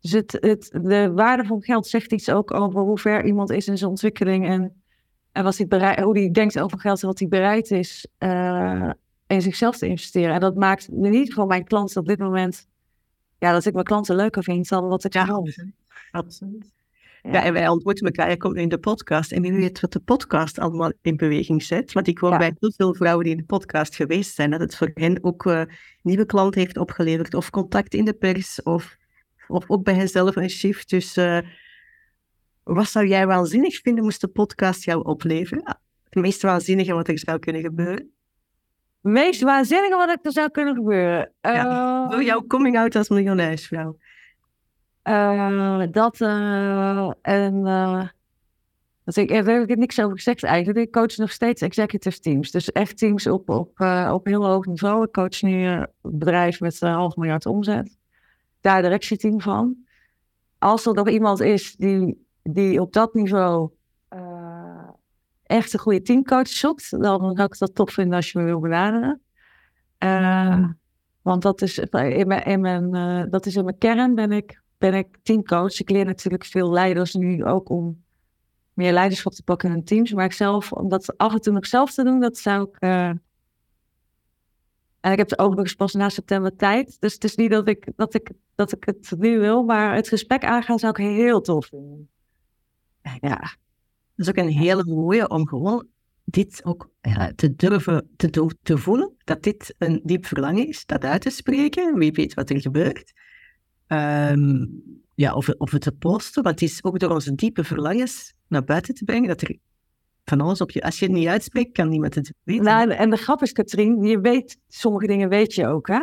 Dus 0.00 0.12
het, 0.12 0.36
het, 0.40 0.70
de 0.82 1.12
waarde 1.12 1.44
van 1.44 1.62
geld 1.62 1.86
zegt 1.86 2.12
iets 2.12 2.30
ook 2.30 2.54
over 2.54 2.80
hoe 2.80 2.98
ver 2.98 3.24
iemand 3.24 3.50
is 3.50 3.68
in 3.68 3.78
zijn 3.78 3.90
ontwikkeling 3.90 4.46
en, 4.46 4.82
en 5.32 5.44
wat 5.44 5.56
hij 5.56 5.66
bereid, 5.66 6.00
hoe 6.00 6.18
hij 6.18 6.30
denkt 6.30 6.60
over 6.60 6.80
geld 6.80 7.02
en 7.02 7.08
wat 7.08 7.18
hij 7.18 7.28
bereid 7.28 7.70
is 7.70 8.06
uh, 8.18 8.90
in 9.26 9.42
zichzelf 9.42 9.76
te 9.78 9.86
investeren. 9.86 10.34
En 10.34 10.40
dat 10.40 10.54
maakt 10.54 10.88
in 10.88 11.04
ieder 11.04 11.26
geval 11.26 11.46
mijn 11.46 11.64
klanten 11.64 12.00
op 12.00 12.06
dit 12.06 12.18
moment, 12.18 12.68
ja, 13.38 13.52
dat 13.52 13.64
ik 13.64 13.72
mijn 13.72 13.84
klanten 13.84 14.16
leuker 14.16 14.42
vind 14.42 14.68
dan 14.68 14.88
wat 14.88 15.04
ik 15.04 15.12
ja, 15.12 15.42
absoluut. 16.10 16.72
Ja. 17.22 17.44
en 17.44 17.52
wij 17.52 17.68
ontmoeten 17.68 18.06
elkaar. 18.06 18.26
Jij 18.26 18.36
komt 18.36 18.56
in 18.56 18.68
de 18.68 18.78
podcast. 18.78 19.32
En 19.32 19.42
wie 19.42 19.52
weet 19.52 19.80
wat 19.80 19.92
de 19.92 20.00
podcast 20.00 20.58
allemaal 20.58 20.92
in 21.02 21.16
beweging 21.16 21.62
zet. 21.62 21.92
Want 21.92 22.06
ik 22.06 22.18
hoor 22.18 22.38
bij 22.38 22.54
heel 22.58 22.72
veel 22.76 22.94
vrouwen 22.94 23.24
die 23.24 23.32
in 23.32 23.38
de 23.38 23.46
podcast 23.46 23.94
geweest 23.96 24.34
zijn, 24.34 24.50
dat 24.50 24.60
het 24.60 24.76
voor 24.76 24.90
hen 24.94 25.24
ook 25.24 25.44
uh, 25.44 25.62
nieuwe 26.02 26.26
klanten 26.26 26.60
heeft 26.60 26.76
opgeleverd. 26.76 27.34
Of 27.34 27.50
contact 27.50 27.94
in 27.94 28.04
de 28.04 28.12
pers. 28.12 28.62
Of 28.62 28.96
of 29.48 29.64
ook 29.66 29.82
bij 29.82 29.96
jezelf 29.96 30.36
een 30.36 30.50
shift. 30.50 30.90
Dus 30.90 31.16
uh, 31.16 31.38
wat 32.62 32.88
zou 32.88 33.06
jij 33.06 33.26
waanzinnig 33.26 33.80
vinden 33.80 34.04
moest 34.04 34.20
de 34.20 34.28
podcast 34.28 34.84
jou 34.84 35.04
opleveren? 35.04 35.78
Het 36.04 36.22
meest 36.22 36.42
waanzinnige 36.42 36.94
wat 36.94 37.08
er 37.08 37.18
zou 37.18 37.38
kunnen 37.38 37.62
gebeuren? 37.62 38.10
Het 39.02 39.12
meest 39.12 39.42
waanzinnige 39.42 39.96
wat 39.96 40.18
er 40.22 40.32
zou 40.32 40.50
kunnen 40.50 40.74
gebeuren? 40.74 41.32
Ja, 41.40 42.08
uh, 42.12 42.26
jouw 42.26 42.46
coming 42.46 42.78
out 42.78 42.96
als 42.96 43.08
miljonairsvrouw. 43.08 43.96
Uh, 45.08 45.82
dat 45.90 46.20
uh, 46.20 47.10
en 47.22 47.62
dat 49.04 49.16
ik, 49.16 49.28
daar 49.28 49.44
heb 49.44 49.70
ik 49.70 49.76
niks 49.76 50.00
over 50.00 50.16
gezegd 50.16 50.42
eigenlijk. 50.42 50.78
Ik 50.78 50.92
coach 50.92 51.16
nog 51.16 51.30
steeds 51.30 51.62
executive 51.62 52.18
teams. 52.20 52.50
Dus 52.50 52.72
echt 52.72 52.98
teams 52.98 53.26
op, 53.26 53.48
op, 53.48 53.80
op 54.10 54.26
heel 54.26 54.46
hoog 54.46 54.66
niveau. 54.66 55.04
Ik 55.04 55.12
coach 55.12 55.42
nu 55.42 55.64
een 55.64 55.86
bedrijf 56.02 56.60
met 56.60 56.80
een 56.80 56.92
half 56.92 57.16
miljard 57.16 57.46
omzet. 57.46 57.98
Daar 58.60 58.82
directieteam 58.82 59.40
van. 59.40 59.76
Als 60.58 60.86
er 60.86 60.94
nog 60.94 61.08
iemand 61.08 61.40
is 61.40 61.76
die, 61.76 62.26
die 62.42 62.80
op 62.80 62.92
dat 62.92 63.14
niveau 63.14 63.70
echt 65.42 65.72
een 65.72 65.80
goede 65.80 66.02
teamcoach 66.02 66.48
zoekt, 66.48 66.90
dan 66.90 67.36
zou 67.36 67.42
ik 67.42 67.58
dat 67.58 67.74
tof 67.74 67.92
vinden 67.92 68.16
als 68.16 68.32
je 68.32 68.38
me 68.38 68.44
wil 68.44 68.60
benaderen. 68.60 69.22
Want 71.22 71.42
dat 71.42 71.62
is 71.62 71.78
in 71.78 72.26
mijn, 72.26 72.44
in 72.44 72.60
mijn, 72.60 72.90
dat 73.30 73.46
is 73.46 73.56
in 73.56 73.64
mijn 73.64 73.78
kern 73.78 74.14
ben 74.14 74.32
ik, 74.32 74.60
ben 74.78 74.94
ik 74.94 75.16
teamcoach. 75.22 75.80
Ik 75.80 75.90
leer 75.90 76.04
natuurlijk 76.04 76.44
veel 76.44 76.70
leiders 76.70 77.14
nu 77.14 77.44
ook 77.44 77.68
om 77.68 78.04
meer 78.72 78.92
leiderschap 78.92 79.32
te 79.32 79.42
pakken 79.42 79.68
in 79.68 79.74
hun 79.74 79.84
teams. 79.84 80.12
Maar 80.12 80.24
ik 80.24 80.32
zelf, 80.32 80.72
om 80.72 80.88
dat 80.88 81.16
af 81.16 81.32
en 81.32 81.40
toe 81.40 81.52
nog 81.52 81.66
zelf 81.66 81.94
te 81.94 82.04
doen, 82.04 82.20
dat 82.20 82.38
zou 82.38 82.68
ik... 82.68 82.76
Uh, 82.84 83.08
en 85.00 85.12
ik 85.12 85.18
heb 85.18 85.30
het 85.30 85.38
overigens 85.38 85.74
pas 85.74 85.94
na 85.94 86.08
september 86.08 86.56
tijd. 86.56 86.96
Dus 87.00 87.12
het 87.12 87.24
is 87.24 87.36
niet 87.36 87.50
dat 87.50 87.68
ik, 87.68 87.92
dat, 87.96 88.14
ik, 88.14 88.30
dat 88.54 88.72
ik 88.72 88.84
het 88.84 89.14
nu 89.18 89.38
wil, 89.38 89.62
maar 89.62 89.94
het 89.94 90.08
gesprek 90.08 90.44
aangaan 90.44 90.78
zou 90.78 90.92
ik 90.92 91.04
heel 91.04 91.40
tof 91.40 91.66
vinden. 91.66 92.08
Ja, 93.20 93.36
dat 93.38 94.26
is 94.26 94.28
ook 94.28 94.36
een 94.36 94.48
hele 94.48 94.84
mooie 94.84 95.28
om 95.28 95.48
gewoon 95.48 95.86
dit 96.24 96.64
ook 96.64 96.90
ja, 97.00 97.32
te 97.36 97.54
durven 97.54 98.10
te, 98.16 98.50
te 98.62 98.78
voelen. 98.78 99.14
Dat 99.24 99.42
dit 99.42 99.74
een 99.78 100.00
diep 100.04 100.26
verlangen 100.26 100.68
is, 100.68 100.86
dat 100.86 101.04
uit 101.04 101.22
te 101.22 101.30
spreken. 101.30 101.98
Wie 101.98 102.12
weet 102.12 102.34
wat 102.34 102.50
er 102.50 102.60
gebeurt. 102.60 103.12
Um, 103.88 104.82
ja, 105.14 105.34
of, 105.34 105.48
of 105.48 105.70
het 105.70 105.82
te 105.82 105.92
posten, 105.92 106.42
want 106.42 106.60
het 106.60 106.70
is 106.70 106.84
ook 106.84 106.98
door 106.98 107.10
onze 107.10 107.34
diepe 107.34 107.64
verlangens 107.64 108.34
naar 108.48 108.64
buiten 108.64 108.94
te 108.94 109.04
brengen 109.04 109.28
dat 109.28 109.40
er 109.40 109.56
van 110.24 110.40
alles 110.40 110.60
op 110.60 110.70
je... 110.70 110.82
Als 110.82 110.98
je 110.98 111.04
het 111.04 111.14
niet 111.14 111.26
uitspreekt, 111.26 111.72
kan 111.72 111.88
niemand 111.88 112.14
het 112.14 112.32
weten. 112.42 112.64
Nou, 112.64 112.90
en 112.90 113.10
de 113.10 113.16
grap 113.16 113.42
is, 113.42 113.52
Katrien, 113.52 114.02
je 114.02 114.20
weet, 114.20 114.58
sommige 114.68 115.06
dingen 115.06 115.28
weet 115.28 115.54
je 115.54 115.66
ook, 115.66 115.88
hè? 115.88 116.00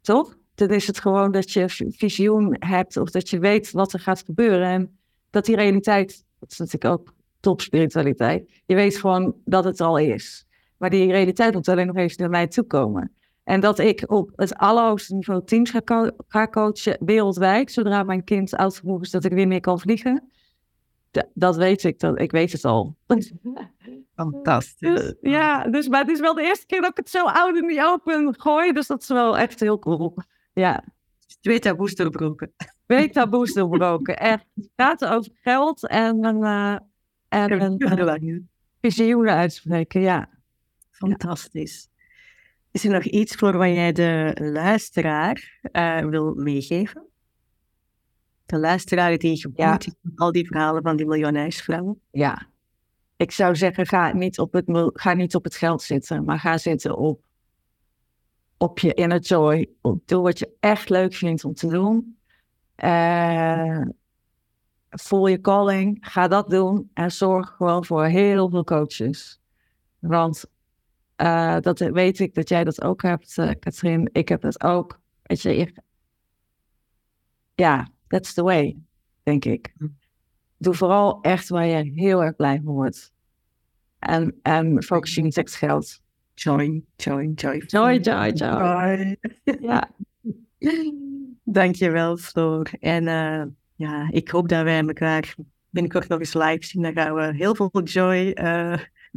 Toch? 0.00 0.36
Dan 0.54 0.68
is 0.68 0.86
het 0.86 1.00
gewoon 1.00 1.32
dat 1.32 1.50
je 1.50 1.64
visioen 1.96 2.56
hebt 2.58 2.96
of 2.96 3.10
dat 3.10 3.28
je 3.28 3.38
weet 3.38 3.70
wat 3.70 3.92
er 3.92 4.00
gaat 4.00 4.22
gebeuren. 4.22 4.68
En 4.68 4.98
dat 5.30 5.44
die 5.44 5.56
realiteit, 5.56 6.24
dat 6.38 6.50
is 6.50 6.58
natuurlijk 6.58 6.92
ook 6.92 7.14
topspiritualiteit. 7.40 8.50
Je 8.66 8.74
weet 8.74 8.96
gewoon 8.96 9.34
dat 9.44 9.64
het 9.64 9.80
al 9.80 9.98
is. 9.98 10.46
Maar 10.76 10.90
die 10.90 11.10
realiteit 11.10 11.54
moet 11.54 11.68
alleen 11.68 11.86
nog 11.86 11.96
even 11.96 12.16
naar 12.20 12.30
mij 12.30 12.46
toe 12.46 12.64
komen. 12.64 13.15
En 13.46 13.60
dat 13.60 13.78
ik 13.78 14.10
op 14.10 14.32
het 14.36 14.54
allerhoogste 14.54 15.14
niveau 15.14 15.44
teams 15.44 15.70
ga, 15.70 16.10
ga 16.28 16.48
coachen 16.48 16.96
wereldwijd, 17.00 17.72
zodra 17.72 18.02
mijn 18.02 18.24
kind 18.24 18.56
oud 18.56 18.76
genoeg 18.76 19.02
is 19.02 19.10
dat 19.10 19.24
ik 19.24 19.32
weer 19.32 19.48
meer 19.48 19.60
kan 19.60 19.80
vliegen. 19.80 20.30
dat 21.34 21.56
weet 21.56 21.84
ik, 21.84 21.98
dat, 21.98 22.20
ik 22.20 22.30
weet 22.30 22.52
het 22.52 22.64
al. 22.64 22.96
Fantastisch. 24.14 24.94
Dus, 24.94 25.14
ja, 25.20 25.64
dus, 25.64 25.88
maar 25.88 26.00
het 26.00 26.10
is 26.10 26.20
wel 26.20 26.34
de 26.34 26.42
eerste 26.42 26.66
keer 26.66 26.80
dat 26.80 26.90
ik 26.90 26.96
het 26.96 27.10
zo 27.10 27.24
oud 27.24 27.56
in 27.56 27.66
die 27.66 27.84
open 27.84 28.34
gooi, 28.38 28.72
dus 28.72 28.86
dat 28.86 29.02
is 29.02 29.08
wel 29.08 29.38
echt 29.38 29.60
heel 29.60 29.78
cool. 29.78 30.14
Ja. 30.52 30.84
Twee 31.40 31.58
taboes 31.58 31.94
doorbroken. 31.94 32.52
Twee 32.86 33.10
taboes 33.10 33.52
doorbroken, 33.52 34.16
echt. 34.16 34.46
Praten 34.74 35.10
over 35.10 35.32
geld 35.42 35.86
en 35.86 36.36
uh, 36.36 36.76
en 37.28 37.62
een 37.62 38.48
visioenen 38.80 39.34
uitspreken, 39.34 40.00
ja. 40.00 40.28
Fantastisch. 40.90 41.88
Is 42.76 42.84
er 42.84 42.90
nog 42.90 43.04
iets 43.04 43.34
voor 43.34 43.56
wat 43.56 43.68
jij 43.68 43.92
de 43.92 44.36
luisteraar 44.52 45.58
uh, 45.72 45.98
wil 45.98 46.34
meegeven? 46.34 47.06
De 48.46 48.58
luisteraar 48.58 49.18
die 49.18 49.40
geboeid 49.40 49.84
ja. 49.84 49.92
is 50.02 50.10
al 50.16 50.32
die 50.32 50.46
verhalen 50.46 50.82
van 50.82 50.96
die 50.96 51.06
miljonairsvrouwen. 51.06 52.00
Ja. 52.10 52.46
Ik 53.16 53.30
zou 53.30 53.56
zeggen, 53.56 53.86
ga 53.86 54.12
niet 54.12 54.38
op 54.38 54.52
het, 54.52 54.64
ga 54.92 55.14
niet 55.14 55.34
op 55.34 55.44
het 55.44 55.56
geld 55.56 55.82
zitten, 55.82 56.24
maar 56.24 56.38
ga 56.38 56.58
zitten 56.58 56.96
op, 56.96 57.24
op 58.56 58.78
je 58.78 58.94
inner 58.94 59.20
joy. 59.20 59.68
Doe 60.04 60.22
wat 60.22 60.38
je 60.38 60.56
echt 60.60 60.88
leuk 60.88 61.14
vindt 61.14 61.44
om 61.44 61.54
te 61.54 61.66
doen. 61.66 62.18
Uh, 62.84 63.82
voel 64.90 65.26
je 65.26 65.40
calling, 65.40 65.98
ga 66.00 66.28
dat 66.28 66.50
doen 66.50 66.90
en 66.94 67.12
zorg 67.12 67.48
gewoon 67.56 67.84
voor 67.84 68.04
heel 68.04 68.50
veel 68.50 68.64
coaches. 68.64 69.40
Want 69.98 70.44
uh, 71.16 71.60
dat 71.60 71.78
weet 71.78 72.18
ik 72.18 72.34
dat 72.34 72.48
jij 72.48 72.64
dat 72.64 72.82
ook 72.82 73.02
hebt, 73.02 73.36
uh, 73.36 73.50
Katrien. 73.58 74.08
Ik 74.12 74.28
heb 74.28 74.40
dat 74.40 74.62
ook. 74.62 75.00
Weet 75.22 75.42
je, 75.42 75.72
ja, 77.54 77.88
that's 78.08 78.34
the 78.34 78.42
way, 78.42 78.76
denk 79.22 79.44
ik. 79.44 79.74
Hm. 79.78 79.86
Doe 80.58 80.74
vooral 80.74 81.20
echt 81.20 81.48
waar 81.48 81.66
je 81.66 81.92
heel 81.94 82.24
erg 82.24 82.36
blij 82.36 82.60
van 82.64 82.74
wordt. 82.74 83.12
En, 83.98 84.38
en 84.42 84.82
focus 84.82 85.14
je 85.14 85.22
niet 85.22 85.38
op 85.38 85.48
geld. 85.48 86.00
Joy, 86.34 86.82
joy, 86.96 87.32
joy. 87.34 87.62
Joy, 87.66 87.98
joy, 87.98 88.30
joy. 88.30 89.16
ja. 89.60 89.90
Dankjewel, 91.44 92.16
Floor. 92.16 92.70
En 92.80 93.06
uh, 93.06 93.42
ja, 93.74 94.08
ik 94.10 94.28
hoop 94.28 94.48
dat 94.48 94.62
wij 94.62 94.80
elkaar 94.80 95.34
binnenkort 95.70 96.08
nog 96.08 96.18
eens 96.18 96.34
live 96.34 96.64
zien. 96.64 96.82
Dan 96.82 96.92
gaan 96.92 97.14
we 97.14 97.34
heel 97.34 97.54
veel 97.54 97.82
joy 97.82 98.30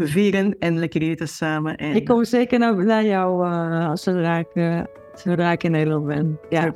vieren 0.07 0.55
en 0.59 0.79
lekker 0.79 1.01
eten 1.01 1.27
samen. 1.27 1.75
En... 1.75 1.95
Ik 1.95 2.05
kom 2.05 2.25
zeker 2.25 2.59
naar, 2.59 2.85
naar 2.85 3.05
jou 3.05 3.47
uh, 3.47 3.91
zodra, 3.93 4.37
ik, 4.37 4.47
uh, 4.53 4.79
zodra 5.13 5.51
ik 5.51 5.63
in 5.63 5.71
Nederland 5.71 6.05
ben. 6.05 6.39
Ja. 6.49 6.73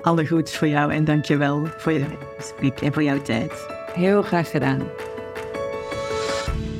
Alle 0.00 0.26
goeds 0.26 0.56
voor 0.56 0.68
jou 0.68 0.92
en 0.92 1.04
dankjewel 1.04 1.66
voor 1.76 1.92
je 1.92 2.04
gesprek 2.36 2.80
en 2.80 2.92
voor 2.92 3.02
jouw 3.02 3.22
tijd. 3.22 3.66
Heel 3.92 4.22
graag 4.22 4.50
gedaan. 4.50 4.80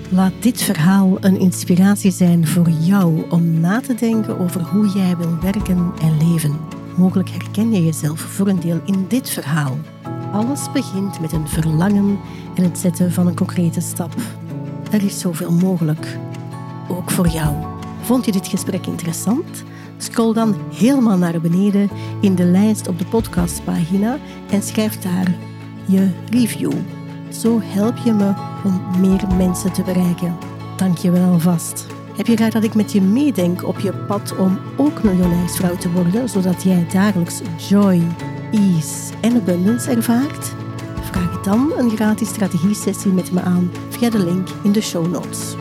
Laat 0.09 0.33
dit 0.41 0.63
verhaal 0.63 1.17
een 1.21 1.39
inspiratie 1.39 2.11
zijn 2.11 2.47
voor 2.47 2.69
jou 2.69 3.31
om 3.31 3.61
na 3.61 3.81
te 3.81 3.95
denken 3.95 4.39
over 4.39 4.61
hoe 4.61 4.89
jij 4.89 5.17
wil 5.17 5.39
werken 5.41 5.93
en 6.03 6.29
leven. 6.29 6.57
Mogelijk 6.97 7.29
herken 7.29 7.73
je 7.73 7.85
jezelf 7.85 8.21
voor 8.21 8.49
een 8.49 8.61
deel 8.61 8.81
in 8.85 9.05
dit 9.09 9.31
verhaal. 9.31 9.79
Alles 10.33 10.73
begint 10.73 11.21
met 11.21 11.33
een 11.33 11.49
verlangen 11.49 12.19
en 12.55 12.63
het 12.63 12.79
zetten 12.79 13.13
van 13.13 13.27
een 13.27 13.35
concrete 13.35 13.81
stap. 13.81 14.15
Er 14.93 15.05
is 15.05 15.21
zoveel 15.21 15.53
mogelijk. 15.53 16.19
Ook 16.89 17.11
voor 17.11 17.29
jou. 17.29 17.55
Vond 18.03 18.25
je 18.25 18.33
dit 18.33 18.47
gesprek 18.47 18.87
interessant? 18.87 19.65
Scroll 19.97 20.35
dan 20.35 20.55
helemaal 20.75 21.17
naar 21.17 21.41
beneden 21.41 21.91
in 22.21 22.35
de 22.35 22.45
lijst 22.45 22.89
op 22.89 22.99
de 22.99 23.05
podcastpagina 23.05 24.19
en 24.51 24.63
schrijf 24.63 24.99
daar 24.99 25.35
je 25.87 26.11
review. 26.31 26.73
Zo 27.31 27.61
help 27.63 27.97
je 27.97 28.13
me 28.13 28.33
om 28.65 29.01
meer 29.01 29.27
mensen 29.37 29.73
te 29.73 29.83
bereiken. 29.83 30.37
Dank 30.77 30.99
je 30.99 31.11
wel 31.11 31.33
alvast. 31.33 31.87
Heb 32.17 32.27
je 32.27 32.37
graag 32.37 32.53
dat 32.53 32.65
ik 32.65 32.75
met 32.75 32.93
je 32.93 33.01
meedenk 33.01 33.67
op 33.67 33.79
je 33.79 33.93
pad 33.93 34.37
om 34.37 34.59
ook 34.77 35.03
miljonairsvrouw 35.03 35.77
te 35.77 35.93
worden, 35.93 36.29
zodat 36.29 36.63
jij 36.63 36.87
dagelijks 36.93 37.41
joy, 37.69 38.03
ease 38.51 39.13
en 39.21 39.37
abundance 39.37 39.91
ervaart? 39.91 40.62
Dan 41.43 41.73
een 41.77 41.91
gratis 41.91 42.29
strategie-sessie 42.29 43.13
met 43.13 43.33
me 43.33 43.41
aan 43.41 43.71
via 43.89 44.11
de 44.11 44.19
link 44.19 44.49
in 44.63 44.73
de 44.73 44.81
show 44.81 45.07
notes. 45.07 45.55